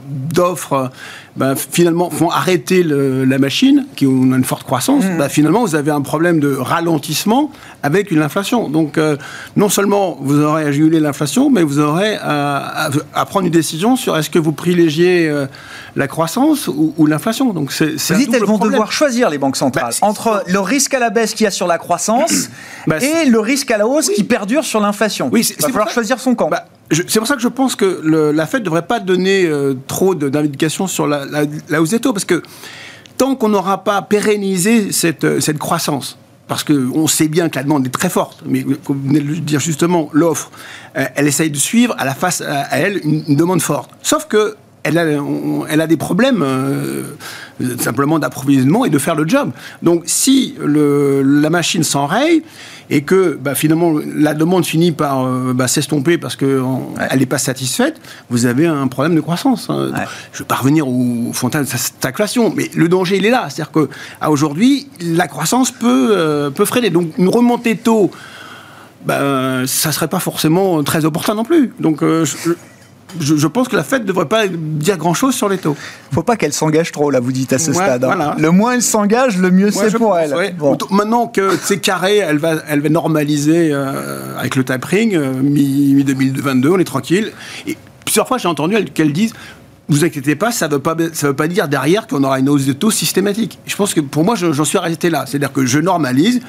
d'offres 0.08 0.90
bah, 1.36 1.54
finalement 1.56 2.10
font 2.10 2.28
arrêter 2.30 2.82
le- 2.82 3.24
la 3.24 3.38
machine, 3.38 3.86
qui 3.96 4.06
on 4.06 4.32
a 4.32 4.36
une 4.36 4.44
forte 4.44 4.64
croissance, 4.64 5.04
bah, 5.18 5.28
finalement, 5.28 5.62
vous 5.64 5.74
avez 5.74 5.90
un 5.90 6.02
problème 6.02 6.40
de 6.40 6.54
ralentissement 6.54 7.50
avec 7.82 8.10
une 8.10 8.20
inflation. 8.22 8.68
Donc, 8.68 8.98
euh, 8.98 9.16
non 9.56 9.68
seulement 9.68 10.18
vous 10.20 10.40
aurez 10.40 10.64
à 10.64 10.72
juguler 10.72 11.00
l'inflation, 11.00 11.48
mais 11.50 11.62
vous 11.62 11.78
aurez 11.78 12.16
à, 12.16 12.86
à- 12.86 12.90
à 13.14 13.24
prendre 13.26 13.46
une 13.46 13.52
décision 13.52 13.96
sur 13.96 14.16
est-ce 14.16 14.28
que 14.30 14.38
vous 14.38 14.52
privilégiez 14.52 15.28
euh, 15.28 15.46
la 15.96 16.06
croissance 16.06 16.68
ou, 16.68 16.92
ou 16.98 17.06
l'inflation. 17.06 17.52
Donc, 17.52 17.72
c'est 17.72 17.94
Vous 17.96 18.12
un 18.14 18.18
dites 18.18 18.34
elles 18.34 18.40
vont 18.40 18.56
problème. 18.58 18.72
devoir 18.72 18.92
choisir 18.92 19.30
les 19.30 19.38
banques 19.38 19.56
centrales 19.56 19.92
Bah, 20.00 20.06
entre 20.06 20.44
le 20.46 20.60
risque 20.60 20.92
à 20.94 20.98
la 20.98 21.10
baisse 21.10 21.34
qu'il 21.34 21.44
y 21.44 21.46
a 21.48 21.50
sur 21.50 21.66
la 21.66 21.78
croissance 21.78 22.48
et 23.00 23.24
le 23.28 23.40
risque 23.40 23.70
à 23.70 23.78
la 23.78 23.86
hausse 23.86 24.10
qui 24.10 24.24
perdure 24.24 24.64
sur 24.64 24.80
l'inflation. 24.80 25.30
Oui, 25.32 25.46
Il 25.48 25.62
va 25.62 25.68
falloir 25.68 25.90
choisir 25.90 26.20
son 26.20 26.34
camp. 26.34 26.50
C'est 26.90 27.18
pour 27.18 27.26
ça 27.26 27.36
que 27.36 27.42
je 27.42 27.48
pense 27.48 27.74
que 27.74 28.02
la 28.34 28.46
Fed 28.46 28.60
ne 28.60 28.64
devrait 28.66 28.86
pas 28.86 29.00
donner 29.00 29.46
euh, 29.46 29.74
trop 29.86 30.14
d'indications 30.14 30.86
sur 30.86 31.06
la, 31.06 31.24
la, 31.24 31.44
la 31.68 31.80
hausse 31.80 31.90
des 31.90 32.00
taux, 32.00 32.12
parce 32.12 32.26
que 32.26 32.42
tant 33.16 33.34
qu'on 33.34 33.48
n'aura 33.48 33.84
pas 33.84 34.02
pérennisé 34.02 34.92
cette, 34.92 35.24
euh, 35.24 35.40
cette 35.40 35.58
croissance, 35.58 36.18
parce 36.48 36.64
qu'on 36.64 37.06
sait 37.06 37.28
bien 37.28 37.48
que 37.48 37.56
la 37.56 37.62
demande 37.62 37.86
est 37.86 37.90
très 37.90 38.10
forte, 38.10 38.42
mais 38.44 38.62
comme 38.84 38.98
vous 38.98 39.08
venez 39.08 39.20
de 39.20 39.26
le 39.28 39.36
dire 39.36 39.60
justement, 39.60 40.10
l'offre, 40.12 40.50
euh, 40.96 41.06
elle 41.14 41.26
essaye 41.26 41.50
de 41.50 41.56
suivre 41.56 41.94
à 41.98 42.04
la 42.04 42.14
face 42.14 42.42
à, 42.42 42.78
elle 42.78 43.00
une 43.04 43.36
demande 43.36 43.62
forte. 43.62 43.90
Sauf 44.02 44.26
que 44.26 44.56
elle 44.84 44.98
a, 44.98 45.04
on- 45.22 45.64
elle 45.66 45.80
a 45.80 45.86
des 45.86 45.96
problèmes 45.96 46.42
euh, 46.42 47.04
simplement 47.78 48.18
d'approvisionnement 48.18 48.84
et 48.84 48.90
de 48.90 48.98
faire 48.98 49.14
le 49.14 49.28
job. 49.28 49.50
Donc 49.82 50.02
si 50.06 50.54
le- 50.64 51.22
la 51.22 51.50
machine 51.50 51.82
s'enraye 51.84 52.42
et 52.90 53.02
que 53.02 53.38
bah, 53.40 53.54
finalement 53.54 53.94
la 54.16 54.34
demande 54.34 54.66
finit 54.66 54.92
par 54.92 55.24
euh, 55.24 55.52
bah, 55.54 55.68
s'estomper 55.68 56.18
parce 56.18 56.34
qu'elle 56.36 56.60
n'est 57.16 57.26
pas 57.26 57.38
satisfaite, 57.38 58.00
vous 58.28 58.46
avez 58.46 58.66
un 58.66 58.88
problème 58.88 59.14
de 59.14 59.20
croissance. 59.20 59.70
hein. 59.70 59.90
Je 60.32 60.40
vais 60.40 60.44
pas 60.44 60.56
revenir 60.56 60.88
au, 60.88 61.32
frontal 61.32 61.64
de 61.64 61.68
sa 61.70 61.78
stagflation, 61.78 62.52
mais 62.54 62.70
le 62.74 62.88
danger 62.88 63.16
il 63.18 63.24
est 63.26 63.30
là. 63.30 63.46
C'est-à-dire 63.48 63.70
que 63.72 63.88
à 64.20 64.30
aujourd'hui, 64.30 64.88
la 65.00 65.28
croissance 65.28 65.70
peut, 65.70 66.08
euh, 66.10 66.50
peut 66.50 66.64
freiner. 66.64 66.90
Donc 66.90 67.10
une 67.18 67.28
remontée 67.28 67.76
taux, 67.76 68.10
ben, 69.06 69.64
ça 69.66 69.90
serait 69.92 70.08
pas 70.08 70.20
forcément 70.20 70.82
très 70.82 71.04
opportun 71.04 71.34
non 71.34 71.44
plus. 71.44 71.72
Donc 71.80 72.02
euh, 72.02 72.24
je, 72.24 72.50
je- 73.20 73.36
je 73.36 73.46
pense 73.46 73.68
que 73.68 73.76
la 73.76 73.84
Fed 73.84 74.02
ne 74.02 74.06
devrait 74.08 74.26
pas 74.28 74.46
dire 74.48 74.96
grand-chose 74.96 75.34
sur 75.34 75.48
les 75.48 75.58
taux. 75.58 75.76
Faut 76.12 76.22
pas 76.22 76.36
qu'elle 76.36 76.52
s'engage 76.52 76.92
trop, 76.92 77.10
là, 77.10 77.20
vous 77.20 77.32
dites 77.32 77.52
à 77.52 77.58
ce 77.58 77.70
Ouais, 77.70 77.76
stade. 77.76 78.04
hein. 78.04 78.34
Le 78.38 78.50
moins 78.50 78.72
elle 78.74 78.82
s'engage, 78.82 79.38
le 79.38 79.50
mieux 79.50 79.70
c'est 79.70 79.90
pour 79.96 80.10
pense, 80.10 80.18
elle. 80.22 80.34
ouais. 80.34 80.54
Bon. 80.58 80.76
Maintenant 80.90 81.26
que 81.26 81.50
c'est 81.62 81.78
carré, 81.78 82.18
elle 82.18 82.38
va, 82.38 82.54
elle 82.68 82.80
va 82.80 82.88
normaliser 82.88 83.70
euh, 83.72 84.38
avec 84.38 84.56
le 84.56 84.64
tapering, 84.64 85.14
euh, 85.14 85.32
mi- 85.42 85.94
mi-2022, 85.94 86.68
on 86.70 86.78
est 86.78 86.84
tranquille. 86.84 87.32
Et 87.66 87.76
plusieurs 88.04 88.26
fois, 88.28 88.38
j'ai 88.38 88.48
entendu 88.48 88.74
elle- 88.76 88.90
qu'elle 88.90 89.12
dise 89.12 89.32
vous 89.88 90.04
inquiétez 90.04 90.36
pas, 90.36 90.52
ça 90.52 90.68
ne 90.68 90.72
veut, 90.74 90.78
pas- 90.78 90.96
ça 91.12 91.26
veut 91.26 91.34
pas 91.36 91.48
dire 91.48 91.68
derrière 91.68 92.06
qu'on 92.06 92.22
aura 92.24 92.38
une 92.38 92.48
hausse 92.48 92.64
de 92.64 92.72
taux 92.72 92.90
systématique. 92.90 93.58
Je 93.66 93.76
pense 93.76 93.92
que 93.92 94.00
pour 94.00 94.24
moi, 94.24 94.36
je- 94.36 94.52
j'en 94.52 94.64
suis 94.64 94.78
arrêté 94.78 95.10
là. 95.10 95.24
C'est-à-dire 95.26 95.52
que 95.52 95.66
je 95.66 95.78
normalise. 95.80 96.40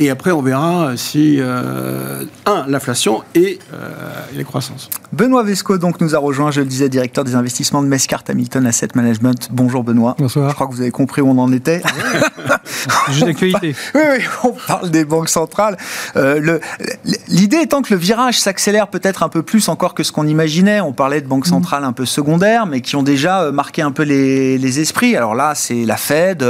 Et 0.00 0.10
après, 0.10 0.32
on 0.32 0.42
verra 0.42 0.96
si, 0.96 1.36
euh, 1.38 2.24
un, 2.46 2.64
l'inflation 2.66 3.22
et 3.34 3.58
euh, 3.72 3.88
et 4.32 4.38
la 4.38 4.44
croissance. 4.44 4.90
Benoît 5.12 5.44
Vesco 5.44 5.78
donc 5.78 6.00
nous 6.00 6.16
a 6.16 6.18
rejoint, 6.18 6.50
je 6.50 6.60
le 6.60 6.66
disais, 6.66 6.88
directeur 6.88 7.22
des 7.22 7.36
investissements 7.36 7.82
de 7.82 7.86
Mescart 7.86 8.24
Hamilton 8.28 8.66
Asset 8.66 8.88
Management. 8.94 9.48
Bonjour 9.52 9.84
Benoît. 9.84 10.16
Bonsoir. 10.18 10.50
Je 10.50 10.54
crois 10.54 10.66
que 10.66 10.72
vous 10.72 10.80
avez 10.80 10.90
compris 10.90 11.22
où 11.22 11.28
on 11.28 11.38
en 11.38 11.52
était. 11.52 11.82
Juste 13.10 13.26
d'actualité. 13.26 13.76
Oui, 13.94 14.00
oui, 14.10 14.24
on 14.42 14.52
parle 14.66 14.90
des 14.90 15.04
banques 15.04 15.28
centrales. 15.28 15.76
Euh, 16.16 16.58
L'idée 17.28 17.58
étant 17.58 17.82
que 17.82 17.94
le 17.94 18.00
virage 18.00 18.40
s'accélère 18.40 18.88
peut-être 18.88 19.22
un 19.22 19.28
peu 19.28 19.42
plus 19.42 19.68
encore 19.68 19.94
que 19.94 20.02
ce 20.02 20.10
qu'on 20.10 20.26
imaginait. 20.26 20.80
On 20.80 20.92
parlait 20.92 21.20
de 21.20 21.28
banques 21.28 21.46
centrales 21.46 21.84
un 21.84 21.92
peu 21.92 22.06
secondaires, 22.06 22.66
mais 22.66 22.80
qui 22.80 22.96
ont 22.96 23.04
déjà 23.04 23.42
euh, 23.42 23.52
marqué 23.52 23.82
un 23.82 23.92
peu 23.92 24.02
les, 24.02 24.58
les 24.58 24.80
esprits. 24.80 25.16
Alors 25.16 25.36
là, 25.36 25.54
c'est 25.54 25.84
la 25.84 25.96
Fed, 25.96 26.44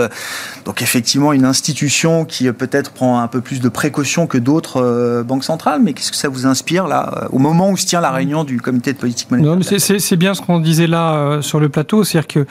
donc 0.65 0.81
effectivement 0.81 1.35
une 1.35 1.45
institution 1.45 2.25
qui 2.25 2.51
peut-être 2.53 2.93
prend 2.93 3.21
un 3.21 3.29
peu 3.35 3.41
plus 3.41 3.61
de 3.61 3.69
précautions 3.69 4.27
que 4.29 4.39
d'autres 4.39 4.81
euh, 4.81 5.23
banques 5.25 5.43
centrales. 5.45 5.81
Mais 5.83 5.93
qu'est-ce 5.93 6.13
que 6.13 6.17
ça 6.17 6.29
vous 6.29 6.47
inspire 6.47 6.87
là, 6.87 7.13
euh, 7.25 7.29
au 7.33 7.39
moment 7.39 7.69
où 7.71 7.77
se 7.77 7.85
tient 7.85 8.01
la 8.01 8.13
réunion 8.13 8.45
du 8.45 8.61
comité 8.61 8.93
de 8.93 8.99
politique 8.99 9.31
monétaire 9.31 9.53
Non, 9.57 9.59
mais 9.59 9.79
c'est- 9.79 10.17
bien 10.17 10.35
ce 10.35 10.41
qu'on 10.41 10.61
disait 10.61 10.87
là 10.87 11.15
euh, 11.15 11.43
sur 11.43 11.59
le 11.59 11.69
plateau, 11.69 12.05
c'est-à-dire 12.05 12.29
que 12.29 12.47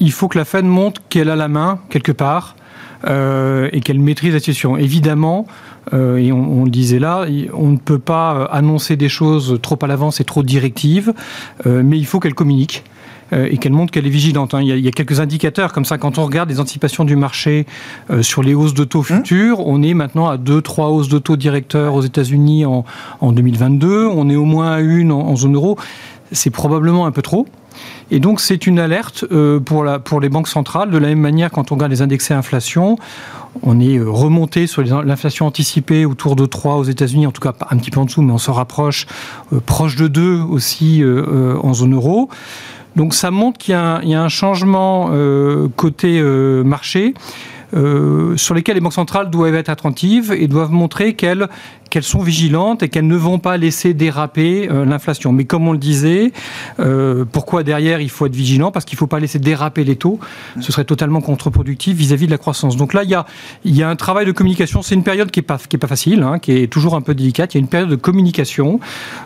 il 0.00 0.10
faut 0.10 0.26
que 0.26 0.36
la 0.36 0.44
Fed 0.44 0.64
montre 0.64 1.00
qu'elle 1.08 1.30
a 1.30 1.36
la 1.36 1.46
main 1.46 1.78
quelque 1.90 2.10
part 2.10 2.56
euh, 3.06 3.68
et 3.72 3.80
qu'elle 3.80 4.00
maîtrise 4.00 4.32
la 4.32 4.40
situation. 4.40 4.76
Évidemment, 4.76 5.46
euh, 5.92 6.16
et 6.16 6.32
on, 6.32 6.60
on 6.60 6.64
le 6.64 6.70
disait 6.70 6.98
là, 6.98 7.24
on 7.54 7.68
ne 7.68 7.76
peut 7.78 8.00
pas 8.00 8.46
annoncer 8.46 8.96
des 8.96 9.08
choses 9.08 9.60
trop 9.62 9.78
à 9.82 9.86
l'avance 9.86 10.20
et 10.20 10.24
trop 10.24 10.42
directives, 10.42 11.12
euh, 11.66 11.82
mais 11.84 11.98
il 11.98 12.06
faut 12.06 12.18
qu'elle 12.18 12.34
communique. 12.34 12.82
Euh, 13.32 13.48
Et 13.50 13.58
qu'elle 13.58 13.72
montre 13.72 13.92
qu'elle 13.92 14.06
est 14.06 14.10
vigilante. 14.10 14.54
hein. 14.54 14.60
Il, 14.62 14.68
y 14.68 14.72
a, 14.72 14.76
il 14.76 14.84
y 14.84 14.88
a 14.88 14.90
quelques 14.92 15.20
indicateurs 15.20 15.72
comme 15.72 15.84
ça. 15.84 15.98
Quand 15.98 16.18
on 16.18 16.24
regarde 16.24 16.48
les 16.48 16.60
anticipations 16.60 17.04
du 17.04 17.16
marché 17.16 17.66
euh, 18.10 18.22
sur 18.22 18.42
les 18.42 18.54
hausses 18.54 18.74
de 18.74 18.84
taux 18.84 19.02
futures, 19.02 19.66
on 19.66 19.82
est 19.82 19.94
maintenant 19.94 20.28
à 20.28 20.36
2-3 20.36 20.90
hausses 20.90 21.08
de 21.08 21.18
taux 21.18 21.36
directeurs 21.36 21.94
aux 21.94 22.02
États-Unis 22.02 22.64
en, 22.66 22.84
en 23.20 23.32
2022. 23.32 24.06
On 24.06 24.28
est 24.30 24.36
au 24.36 24.44
moins 24.44 24.72
à 24.72 24.80
une 24.80 25.12
en, 25.12 25.20
en 25.20 25.36
zone 25.36 25.54
euro. 25.54 25.76
C'est 26.32 26.50
probablement 26.50 27.06
un 27.06 27.12
peu 27.12 27.22
trop. 27.22 27.46
Et 28.10 28.20
donc 28.20 28.40
c'est 28.40 28.66
une 28.66 28.78
alerte 28.78 29.24
euh, 29.32 29.60
pour, 29.60 29.84
la, 29.84 29.98
pour 29.98 30.20
les 30.20 30.28
banques 30.28 30.48
centrales. 30.48 30.90
De 30.90 30.98
la 30.98 31.08
même 31.08 31.20
manière, 31.20 31.50
quand 31.50 31.72
on 31.72 31.74
regarde 31.74 31.90
les 31.92 32.02
indexés 32.02 32.32
inflation, 32.34 32.96
on 33.62 33.80
est 33.80 33.98
remonté 34.00 34.66
sur 34.66 34.82
l'inflation 34.82 35.46
anticipée 35.46 36.04
autour 36.06 36.36
de 36.36 36.46
3 36.46 36.76
aux 36.76 36.84
États-Unis, 36.84 37.26
en 37.26 37.32
tout 37.32 37.40
cas 37.40 37.52
un 37.70 37.76
petit 37.76 37.90
peu 37.90 38.00
en 38.00 38.04
dessous, 38.04 38.22
mais 38.22 38.32
on 38.32 38.38
se 38.38 38.50
rapproche, 38.50 39.06
proche 39.66 39.96
de 39.96 40.08
2 40.08 40.40
aussi 40.40 41.02
en 41.62 41.72
zone 41.74 41.94
euro. 41.94 42.28
Donc 42.96 43.14
ça 43.14 43.30
montre 43.30 43.58
qu'il 43.58 43.72
y, 43.72 43.74
a 43.76 44.22
un- 44.22 44.28
changement 44.28 45.10
euh, 45.12 45.68
côté 45.76 46.18
euh, 46.18 46.64
marché. 46.64 47.14
euh, 47.74 48.36
sur 48.36 48.54
lesquels 48.54 48.76
les 48.76 48.80
banques 48.80 48.92
centrales 48.92 49.28
doivent 49.28 49.56
être 49.56 49.68
attentives 49.68 50.32
et 50.32 50.46
doivent 50.46 50.70
montrer 50.70 51.14
qu'elles 51.14 51.48
qu'elles 51.90 52.02
sont 52.02 52.22
vigilantes 52.22 52.82
et 52.82 52.88
qu'elles 52.88 53.06
ne 53.06 53.16
vont 53.16 53.38
pas 53.38 53.56
laisser 53.56 53.94
déraper 53.94 54.68
euh, 54.70 54.84
l'inflation. 54.84 55.32
Mais 55.32 55.44
comme 55.44 55.68
on 55.68 55.72
le 55.72 55.78
disait, 55.78 56.32
euh, 56.80 57.24
pourquoi 57.30 57.62
derrière 57.62 58.00
il 58.00 58.10
faut 58.10 58.26
être 58.26 58.34
vigilant? 58.34 58.70
Parce 58.70 58.84
qu'il 58.84 58.96
ne 58.96 58.98
faut 58.98 59.06
pas 59.06 59.20
laisser 59.20 59.38
déraper 59.38 59.84
les 59.84 59.96
taux. 59.96 60.18
Ce 60.60 60.72
serait 60.72 60.84
totalement 60.84 61.20
contre-productif 61.20 61.96
vis-à-vis 61.96 62.26
de 62.26 62.30
la 62.30 62.38
croissance. 62.38 62.76
Donc 62.76 62.94
là, 62.94 63.04
il 63.04 63.10
y 63.10 63.14
a, 63.14 63.26
il 63.64 63.76
y 63.76 63.82
a 63.82 63.88
un 63.88 63.96
travail 63.96 64.26
de 64.26 64.32
communication. 64.32 64.82
C'est 64.82 64.94
une 64.94 65.04
période 65.04 65.30
qui 65.30 65.40
n'est 65.40 65.44
pas, 65.44 65.58
qui 65.58 65.76
est 65.76 65.78
pas 65.78 65.86
facile, 65.86 66.22
hein, 66.22 66.38
qui 66.38 66.52
est 66.52 66.66
toujours 66.66 66.96
un 66.96 67.00
peu 67.00 67.14
délicate. 67.14 67.54
Il 67.54 67.58
y 67.58 67.60
a 67.60 67.62
une 67.62 67.68
période 67.68 67.88
de 67.88 67.96
communication 67.96 68.80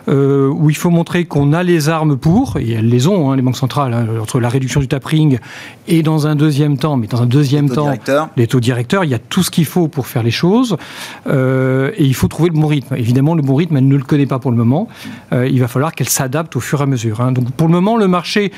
euh, 0.07 0.47
où 0.49 0.69
il 0.69 0.75
faut 0.75 0.89
montrer 0.89 1.25
qu'on 1.25 1.53
a 1.53 1.63
les 1.63 1.89
armes 1.89 2.17
pour, 2.17 2.57
et 2.57 2.71
elles 2.71 2.89
les 2.89 3.07
ont, 3.07 3.31
hein, 3.31 3.35
les 3.35 3.41
banques 3.41 3.57
centrales, 3.57 3.93
hein, 3.93 4.07
entre 4.21 4.39
la 4.39 4.49
réduction 4.49 4.79
du 4.79 4.87
tapering 4.87 5.39
et 5.87 6.03
dans 6.03 6.27
un 6.27 6.35
deuxième 6.35 6.77
temps, 6.77 6.97
mais 6.97 7.07
dans 7.07 7.21
un 7.21 7.25
deuxième 7.25 7.69
taux 7.69 7.75
temps, 7.75 7.83
directeurs. 7.83 8.29
les 8.37 8.47
taux 8.47 8.59
directeurs, 8.59 9.03
il 9.03 9.09
y 9.09 9.13
a 9.13 9.19
tout 9.19 9.43
ce 9.43 9.51
qu'il 9.51 9.65
faut 9.65 9.87
pour 9.87 10.07
faire 10.07 10.23
les 10.23 10.31
choses, 10.31 10.77
et 11.27 12.05
il 12.05 12.13
faut 12.13 12.27
trouver 12.27 12.50
le 12.51 12.59
bon 12.59 12.67
rythme. 12.67 12.95
Évidemment, 12.95 13.35
le 13.35 13.41
bon 13.41 13.55
rythme, 13.55 13.77
elle 13.77 13.87
ne 13.87 13.95
le 13.95 14.03
connaît 14.03 14.25
pas 14.25 14.39
pour 14.39 14.51
le 14.51 14.57
moment. 14.57 14.87
Euh, 15.33 15.47
il 15.47 15.59
va 15.59 15.67
falloir 15.67 15.93
qu'elle 15.93 16.09
s'adapte 16.09 16.55
au 16.55 16.59
fur 16.59 16.79
et 16.79 16.83
à 16.83 16.85
mesure. 16.85 17.21
hein. 17.21 17.31
Donc, 17.31 17.51
pour 17.51 17.67
le 17.67 17.73
moment, 17.73 17.97
le 17.97 18.07
marché 18.07 18.51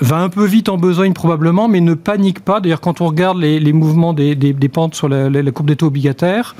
va 0.00 0.18
un 0.18 0.28
peu 0.28 0.44
vite 0.44 0.68
en 0.68 0.76
besogne 0.76 1.12
probablement, 1.12 1.66
mais 1.68 1.80
ne 1.80 1.94
panique 1.94 2.40
pas. 2.40 2.60
D'ailleurs, 2.60 2.80
quand 2.80 3.00
on 3.00 3.06
regarde 3.06 3.38
les, 3.38 3.58
les 3.60 3.72
mouvements 3.72 4.12
des, 4.14 4.34
des- 4.34 4.52
des 4.52 4.68
pentes 4.68 4.94
sur 4.94 5.08
la, 5.08 5.28
la- 5.28 5.42
la 5.42 5.50
courbe 5.50 5.68
des 5.68 5.76
taux 5.76 5.86
obligataires, 5.88 6.54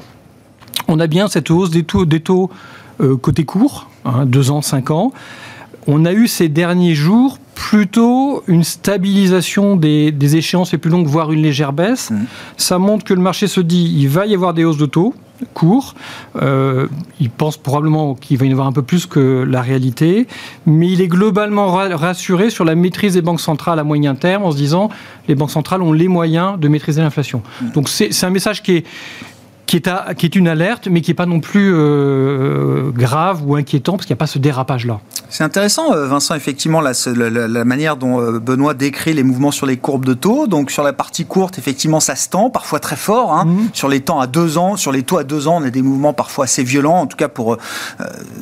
on 0.89 0.99
a 1.01 1.07
bien 1.07 1.29
cette 1.29 1.51
hausse 1.51 1.71
des 1.71 1.83
taux, 1.85 2.05
des 2.05 2.21
taux 2.21 2.51
euh, 3.01 3.17
côté 3.17 3.45
court, 3.45 3.89
2 4.27 4.51
ans, 4.51 4.63
5 4.63 4.91
ans. 4.91 5.13
On 5.87 6.05
a 6.05 6.13
eu 6.13 6.27
ces 6.27 6.49
derniers 6.49 6.95
jours 6.95 7.39
plutôt 7.55 8.43
une 8.47 8.65
stabilisation 8.65 9.77
des, 9.77 10.11
des 10.13 10.37
échéances 10.37 10.73
les 10.73 10.79
plus 10.79 10.91
longues, 10.91 11.07
voire 11.07 11.33
une 11.33 11.43
légère 11.43 11.73
baisse. 11.73 12.11
Ça 12.57 12.79
montre 12.79 13.05
que 13.05 13.15
le 13.15 13.21
marché 13.21 13.47
se 13.47 13.61
dit 13.61 13.95
il 13.99 14.09
va 14.09 14.27
y 14.27 14.35
avoir 14.35 14.53
des 14.55 14.65
hausses 14.65 14.77
de 14.79 14.87
taux 14.87 15.15
courts. 15.55 15.95
Euh, 16.43 16.87
il 17.21 17.31
pense 17.31 17.57
probablement 17.57 18.15
qu'il 18.15 18.39
va 18.39 18.47
y 18.47 18.49
en 18.49 18.53
avoir 18.53 18.67
un 18.67 18.73
peu 18.73 18.83
plus 18.83 19.07
que 19.07 19.45
la 19.49 19.63
réalité, 19.63 20.27
mais 20.67 20.89
il 20.89 21.01
est 21.01 21.09
globalement 21.09 21.69
ra- 21.69 21.97
rassuré 21.97 22.51
sur 22.51 22.65
la 22.65 22.75
maîtrise 22.75 23.15
des 23.15 23.23
banques 23.23 23.41
centrales 23.41 23.79
à 23.79 23.85
moyen 23.85 24.15
terme 24.15 24.45
en 24.45 24.51
se 24.53 24.57
disant 24.57 24.89
les 25.29 25.35
banques 25.35 25.51
centrales 25.51 25.83
ont 25.83 25.93
les 25.93 26.09
moyens 26.09 26.59
de 26.59 26.69
maîtriser 26.69 27.01
l'inflation. 27.03 27.43
Donc 27.75 27.89
c'est 27.89 28.13
c'est 28.13 28.27
un 28.27 28.31
message 28.31 28.63
qui 28.63 28.77
est 28.77 28.85
qui 29.69 29.77
est, 29.77 29.87
à, 29.87 30.15
qui 30.15 30.25
est 30.25 30.35
une 30.35 30.49
alerte, 30.49 30.89
mais 30.91 31.03
qui 31.03 31.11
n'est 31.11 31.15
pas 31.15 31.27
non 31.27 31.41
plus 31.41 31.75
euh, 31.75 32.91
grave 32.91 33.43
ou 33.47 33.55
inquiétant, 33.55 33.93
parce 33.93 34.07
qu'il 34.07 34.15
n'y 34.15 34.19
a 34.19 34.23
pas 34.25 34.27
ce 34.27 34.39
dérapage-là. 34.39 35.01
C'est 35.29 35.45
intéressant, 35.45 35.93
euh, 35.93 36.07
Vincent, 36.07 36.35
effectivement, 36.35 36.81
la, 36.81 36.93
la, 37.15 37.47
la, 37.47 37.65
manière 37.67 37.99
dont 37.99 38.19
euh, 38.19 38.41
Benoît 38.41 38.73
décrit 38.73 39.13
les 39.13 39.23
mouvements 39.23 39.51
sur 39.51 39.67
les 39.67 39.77
courbes 39.77 40.07
de 40.07 40.15
taux. 40.15 40.47
Donc, 40.47 40.71
sur 40.71 40.83
la 40.83 40.95
partie 40.95 41.27
courte, 41.27 41.59
effectivement, 41.59 42.01
ça 42.01 42.17
se 42.17 42.31
tend, 42.31 42.49
parfois 42.49 42.81
très 42.81 42.97
fort. 42.97 43.35
Hein. 43.35 43.45
Mmh. 43.45 43.69
Sur 43.75 43.89
les 43.89 44.01
temps 44.01 44.21
à 44.21 44.27
deux 44.27 44.57
ans, 44.57 44.77
sur 44.77 44.91
les 44.91 45.03
taux 45.03 45.19
à 45.19 45.25
deux 45.25 45.49
ans, 45.49 45.59
on 45.61 45.65
a 45.65 45.71
des 45.71 45.83
mouvements 45.83 46.15
parfois 46.15 46.45
assez 46.45 46.65
violents, 46.65 47.01
en 47.01 47.07
tout 47.07 47.19
cas 47.19 47.29
pour 47.29 47.53
euh, 47.53 47.57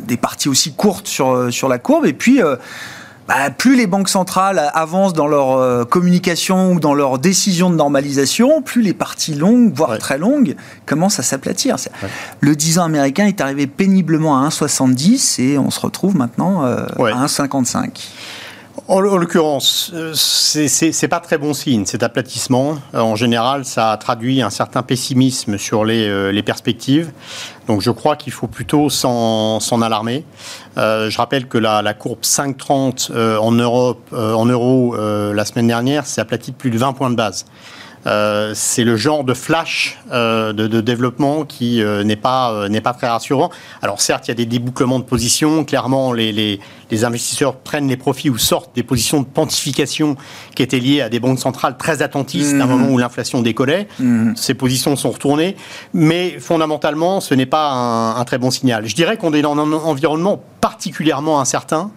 des 0.06 0.16
parties 0.16 0.48
aussi 0.48 0.74
courtes 0.74 1.08
sur, 1.08 1.52
sur 1.52 1.68
la 1.68 1.80
courbe. 1.80 2.06
Et 2.06 2.12
puis, 2.12 2.40
euh, 2.40 2.54
bah, 3.28 3.50
plus 3.50 3.76
les 3.76 3.86
banques 3.86 4.08
centrales 4.08 4.70
avancent 4.74 5.12
dans 5.12 5.26
leur 5.26 5.52
euh, 5.52 5.84
communication 5.84 6.72
ou 6.72 6.80
dans 6.80 6.94
leur 6.94 7.18
décision 7.18 7.70
de 7.70 7.76
normalisation, 7.76 8.62
plus 8.62 8.82
les 8.82 8.94
parties 8.94 9.34
longues, 9.34 9.72
voire 9.74 9.90
ouais. 9.90 9.98
très 9.98 10.18
longues, 10.18 10.54
commencent 10.84 11.18
à 11.18 11.22
s'aplatir. 11.22 11.76
Ouais. 11.76 12.08
Le 12.40 12.54
10 12.54 12.78
ans 12.78 12.84
américain 12.84 13.26
est 13.26 13.40
arrivé 13.40 13.66
péniblement 13.66 14.40
à 14.40 14.48
1,70 14.48 15.40
et 15.40 15.58
on 15.58 15.70
se 15.70 15.80
retrouve 15.80 16.16
maintenant 16.16 16.64
euh, 16.64 16.86
ouais. 16.98 17.12
à 17.12 17.26
1,55. 17.26 17.88
En, 18.88 18.98
en 18.98 19.16
l'occurrence, 19.16 19.92
c'est 20.14 21.08
pas 21.08 21.18
très 21.18 21.38
bon 21.38 21.54
signe 21.54 21.86
cet 21.86 22.04
aplatissement. 22.04 22.76
En 22.94 23.16
général, 23.16 23.64
ça 23.64 23.96
traduit 24.00 24.42
un 24.42 24.50
certain 24.50 24.82
pessimisme 24.84 25.58
sur 25.58 25.84
les, 25.84 26.06
euh, 26.06 26.30
les 26.30 26.44
perspectives. 26.44 27.10
Donc 27.66 27.80
je 27.80 27.90
crois 27.90 28.14
qu'il 28.14 28.32
faut 28.32 28.46
plutôt 28.46 28.88
s'en 28.88 29.82
alarmer. 29.82 30.24
Euh, 30.78 31.10
je 31.10 31.18
rappelle 31.18 31.48
que 31.48 31.58
la, 31.58 31.82
la 31.82 31.94
courbe 31.94 32.20
5,30 32.22 33.10
euh, 33.10 33.38
en 33.38 33.50
Europe, 33.50 34.08
euh, 34.12 34.34
en 34.34 34.46
euros 34.46 34.94
euh, 34.94 35.34
la 35.34 35.44
semaine 35.44 35.66
dernière, 35.66 36.06
s'est 36.06 36.20
aplatie 36.20 36.52
de 36.52 36.56
plus 36.56 36.70
de 36.70 36.78
20 36.78 36.92
points 36.92 37.10
de 37.10 37.16
base. 37.16 37.44
Euh, 38.06 38.52
c'est 38.54 38.84
le 38.84 38.96
genre 38.96 39.24
de 39.24 39.34
flash 39.34 39.98
euh, 40.12 40.52
de, 40.52 40.66
de, 40.66 40.80
développement 40.80 41.44
qui 41.44 41.82
euh, 41.82 42.04
n'est 42.04 42.16
pas, 42.16 42.68
n'est 42.68 42.80
pas 42.80 42.92
très 42.92 43.08
rassurant. 43.08 43.50
Alors 43.82 44.00
certes, 44.00 44.28
il 44.28 44.30
y 44.30 44.32
a 44.32 44.34
des 44.34 44.46
débouclements 44.46 44.98
de 44.98 45.04
positions. 45.04 45.64
Clairement, 45.64 46.12
les, 46.12 46.32
les, 46.32 46.60
les, 46.90 47.04
investisseurs 47.04 47.56
prennent 47.56 47.88
les 47.88 47.96
profits 47.96 48.30
ou 48.30 48.38
sortent 48.38 48.74
des 48.76 48.84
positions 48.84 49.20
de 49.20 49.26
pontification 49.26 50.16
qui 50.54 50.62
étaient 50.62 50.78
liées 50.78 51.00
à 51.00 51.08
des 51.08 51.18
banques 51.18 51.40
centrales 51.40 51.76
très 51.76 52.02
attentistes 52.02 52.54
mmh. 52.54 52.60
à 52.60 52.64
un 52.64 52.68
moment 52.68 52.88
où 52.88 52.98
l'inflation 52.98 53.42
décollait. 53.42 53.88
Mmh. 53.98 54.34
Ces 54.36 54.54
positions 54.54 54.94
sont 54.94 55.10
retournées. 55.10 55.56
Mais 55.92 56.38
fondamentalement, 56.38 57.20
ce 57.20 57.34
n'est 57.34 57.46
pas 57.46 57.70
un, 57.70 58.16
un, 58.16 58.24
très 58.24 58.38
bon 58.38 58.50
signal. 58.50 58.86
Je 58.86 58.94
dirais 58.94 59.16
qu'on 59.16 59.32
est 59.32 59.42
dans 59.42 59.56
un 59.58 59.72
environnement 59.72 60.42
particulièrement 60.66 61.40
incertain 61.40 61.92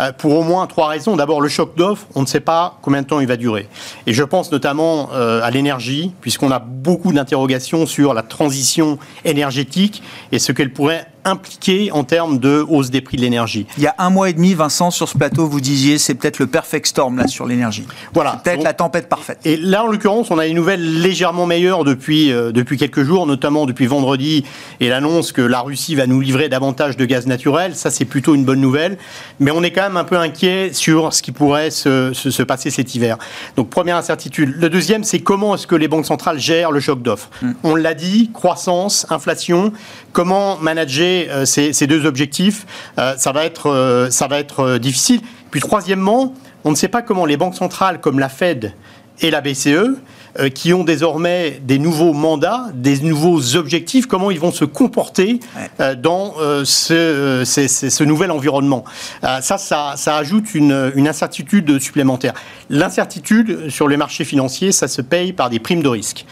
euh, 0.00 0.10
pour 0.10 0.36
au 0.36 0.42
moins 0.42 0.66
trois 0.66 0.88
raisons. 0.88 1.14
D'abord, 1.14 1.40
le 1.40 1.48
choc 1.48 1.76
d'offres, 1.76 2.04
on 2.16 2.22
ne 2.22 2.26
sait 2.26 2.40
pas 2.40 2.76
combien 2.82 3.02
de 3.02 3.06
temps 3.06 3.20
il 3.20 3.28
va 3.28 3.36
durer. 3.36 3.68
Et 4.08 4.12
je 4.12 4.24
pense 4.24 4.50
notamment 4.50 5.10
euh, 5.12 5.40
à 5.44 5.52
l'énergie, 5.52 6.10
puisqu'on 6.20 6.50
a 6.50 6.58
beaucoup 6.58 7.12
d'interrogations 7.12 7.86
sur 7.86 8.14
la 8.14 8.22
transition 8.22 8.98
énergétique 9.24 10.02
et 10.32 10.40
ce 10.40 10.50
qu'elle 10.50 10.72
pourrait 10.72 11.06
impliqué 11.28 11.92
en 11.92 12.04
termes 12.04 12.38
de 12.38 12.64
hausse 12.68 12.90
des 12.90 13.00
prix 13.00 13.16
de 13.16 13.22
l'énergie. 13.22 13.66
Il 13.76 13.84
y 13.84 13.86
a 13.86 13.94
un 13.98 14.10
mois 14.10 14.30
et 14.30 14.32
demi, 14.32 14.54
Vincent, 14.54 14.90
sur 14.90 15.08
ce 15.08 15.16
plateau, 15.16 15.46
vous 15.46 15.60
disiez 15.60 15.98
c'est 15.98 16.14
peut-être 16.14 16.38
le 16.38 16.46
perfect 16.46 16.86
storm 16.86 17.16
là 17.18 17.26
sur 17.26 17.46
l'énergie. 17.46 17.86
Voilà. 18.14 18.40
Peut-être 18.42 18.62
la 18.62 18.72
tempête 18.72 19.08
parfaite. 19.08 19.38
Et 19.44 19.56
là, 19.56 19.84
en 19.84 19.88
l'occurrence, 19.88 20.30
on 20.30 20.38
a 20.38 20.46
une 20.46 20.56
nouvelle 20.56 21.00
légèrement 21.00 21.46
meilleure 21.46 21.84
depuis, 21.84 22.32
euh, 22.32 22.52
depuis 22.52 22.76
quelques 22.76 23.02
jours, 23.02 23.26
notamment 23.26 23.66
depuis 23.66 23.86
vendredi, 23.86 24.44
et 24.80 24.88
l'annonce 24.88 25.32
que 25.32 25.42
la 25.42 25.60
Russie 25.60 25.94
va 25.94 26.06
nous 26.06 26.20
livrer 26.20 26.48
davantage 26.48 26.96
de 26.96 27.04
gaz 27.04 27.26
naturel. 27.26 27.74
Ça, 27.76 27.90
c'est 27.90 28.04
plutôt 28.04 28.34
une 28.34 28.44
bonne 28.44 28.60
nouvelle. 28.60 28.98
Mais 29.40 29.50
on 29.50 29.62
est 29.62 29.70
quand 29.70 29.82
même 29.82 29.96
un 29.96 30.04
peu 30.04 30.16
inquiet 30.16 30.70
sur 30.72 31.12
ce 31.12 31.22
qui 31.22 31.32
pourrait 31.32 31.70
se, 31.70 32.12
se, 32.12 32.30
se 32.30 32.42
passer 32.42 32.70
cet 32.70 32.94
hiver. 32.94 33.18
Donc, 33.56 33.70
première 33.70 33.96
incertitude. 33.96 34.54
Le 34.56 34.68
deuxième, 34.68 35.04
c'est 35.04 35.20
comment 35.20 35.54
est-ce 35.54 35.66
que 35.66 35.76
les 35.76 35.88
banques 35.88 36.06
centrales 36.06 36.38
gèrent 36.38 36.72
le 36.72 36.80
choc 36.80 37.02
d'offres? 37.02 37.30
Mm. 37.42 37.52
On 37.64 37.74
l'a 37.74 37.94
dit, 37.94 38.30
croissance, 38.32 39.06
inflation. 39.10 39.72
Comment 40.18 40.56
manager 40.56 41.26
euh, 41.30 41.44
ces, 41.44 41.86
deux 41.86 42.04
objectifs 42.04 42.66
euh, 42.98 43.14
Ça 43.16 43.30
va 43.30 43.44
être, 43.44 43.70
euh, 43.70 44.10
ça 44.10 44.26
va 44.26 44.40
être 44.40 44.78
difficile. 44.78 45.20
Puis, 45.52 45.60
troisièmement, 45.60 46.34
on 46.64 46.72
ne 46.72 46.74
sait 46.74 46.88
pas 46.88 47.02
comment 47.02 47.24
les 47.24 47.36
banques 47.36 47.54
centrales 47.54 48.00
comme 48.00 48.18
la 48.18 48.28
Fed 48.28 48.72
et 49.20 49.30
la 49.30 49.40
BCE 49.40 49.94
euh, 50.38 50.50
qui 50.50 50.72
ont 50.72 50.84
désormais 50.84 51.60
des 51.64 51.78
nouveaux 51.78 52.12
mandats, 52.12 52.66
des 52.72 53.00
nouveaux 53.00 53.56
objectifs, 53.56 54.06
comment 54.06 54.30
ils 54.30 54.38
vont 54.38 54.52
se 54.52 54.64
comporter 54.64 55.40
euh, 55.80 55.94
dans 55.96 56.34
euh, 56.38 56.64
ce, 56.64 58.04
nouvel 58.04 58.30
environnement. 58.30 58.84
ça, 59.22 59.58
ça, 59.58 59.94
ça 59.96 60.16
ajoute 60.16 60.54
une, 60.54 60.92
une, 60.94 61.08
incertitude 61.08 61.80
supplémentaire. 61.80 62.34
L'incertitude 62.70 63.68
sur 63.68 63.88
les 63.88 63.96
marchés 63.96 64.24
financiers, 64.24 64.72
ça 64.72 64.86
se 64.86 65.02
paye 65.02 65.32
par 65.32 65.50
des 65.50 65.58
primes 65.58 65.82
de 65.82 65.88
risque. 65.88 66.24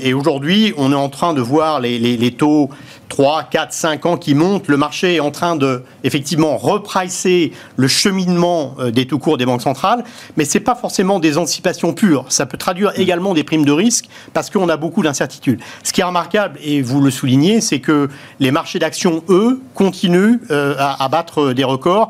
et 0.00 0.14
aujourd'hui, 0.14 0.74
on 0.76 0.90
est 0.92 0.96
en 0.96 1.08
train 1.08 1.34
de 1.34 1.40
voir 1.40 1.80
les, 1.80 1.98
les, 1.98 2.16
les 2.16 2.32
taux 2.32 2.70
3, 3.08 3.44
4, 3.44 3.72
5 3.72 4.06
ans 4.06 4.16
qui 4.16 4.34
montent, 4.34 4.68
le 4.68 4.76
marché 4.76 5.16
est 5.16 5.20
en 5.20 5.30
train 5.30 5.56
de 5.56 5.82
effectivement 6.02 6.56
repricer 6.56 7.52
le 7.76 7.88
cheminement 7.88 8.76
des 8.92 9.06
taux 9.06 9.18
courts 9.18 9.36
des 9.36 9.46
banques 9.46 9.62
centrales, 9.62 10.04
mais 10.36 10.44
c'est 10.44 10.60
pas 10.60 10.74
forcément 10.74 11.20
des 11.20 11.38
anticipations 11.38 11.92
pures. 11.92 12.26
Ça 12.28 12.46
peut 12.46 12.56
traduire 12.56 12.92
également 12.98 13.34
des 13.34 13.44
primes 13.44 13.64
de 13.64 13.72
risque 13.72 14.06
parce 14.32 14.50
qu'on 14.50 14.68
a 14.68 14.76
beaucoup 14.76 15.02
d'incertitudes. 15.02 15.60
Ce 15.82 15.92
qui 15.92 16.00
est 16.00 16.04
remarquable, 16.04 16.58
et 16.62 16.82
vous 16.82 17.00
le 17.00 17.10
soulignez, 17.10 17.60
c'est 17.60 17.80
que 17.80 18.08
les 18.40 18.50
marchés 18.50 18.78
d'actions, 18.78 19.22
eux, 19.28 19.60
continuent 19.74 20.40
euh, 20.50 20.74
à, 20.78 21.08
battre 21.08 21.52
des 21.52 21.64
records. 21.64 22.08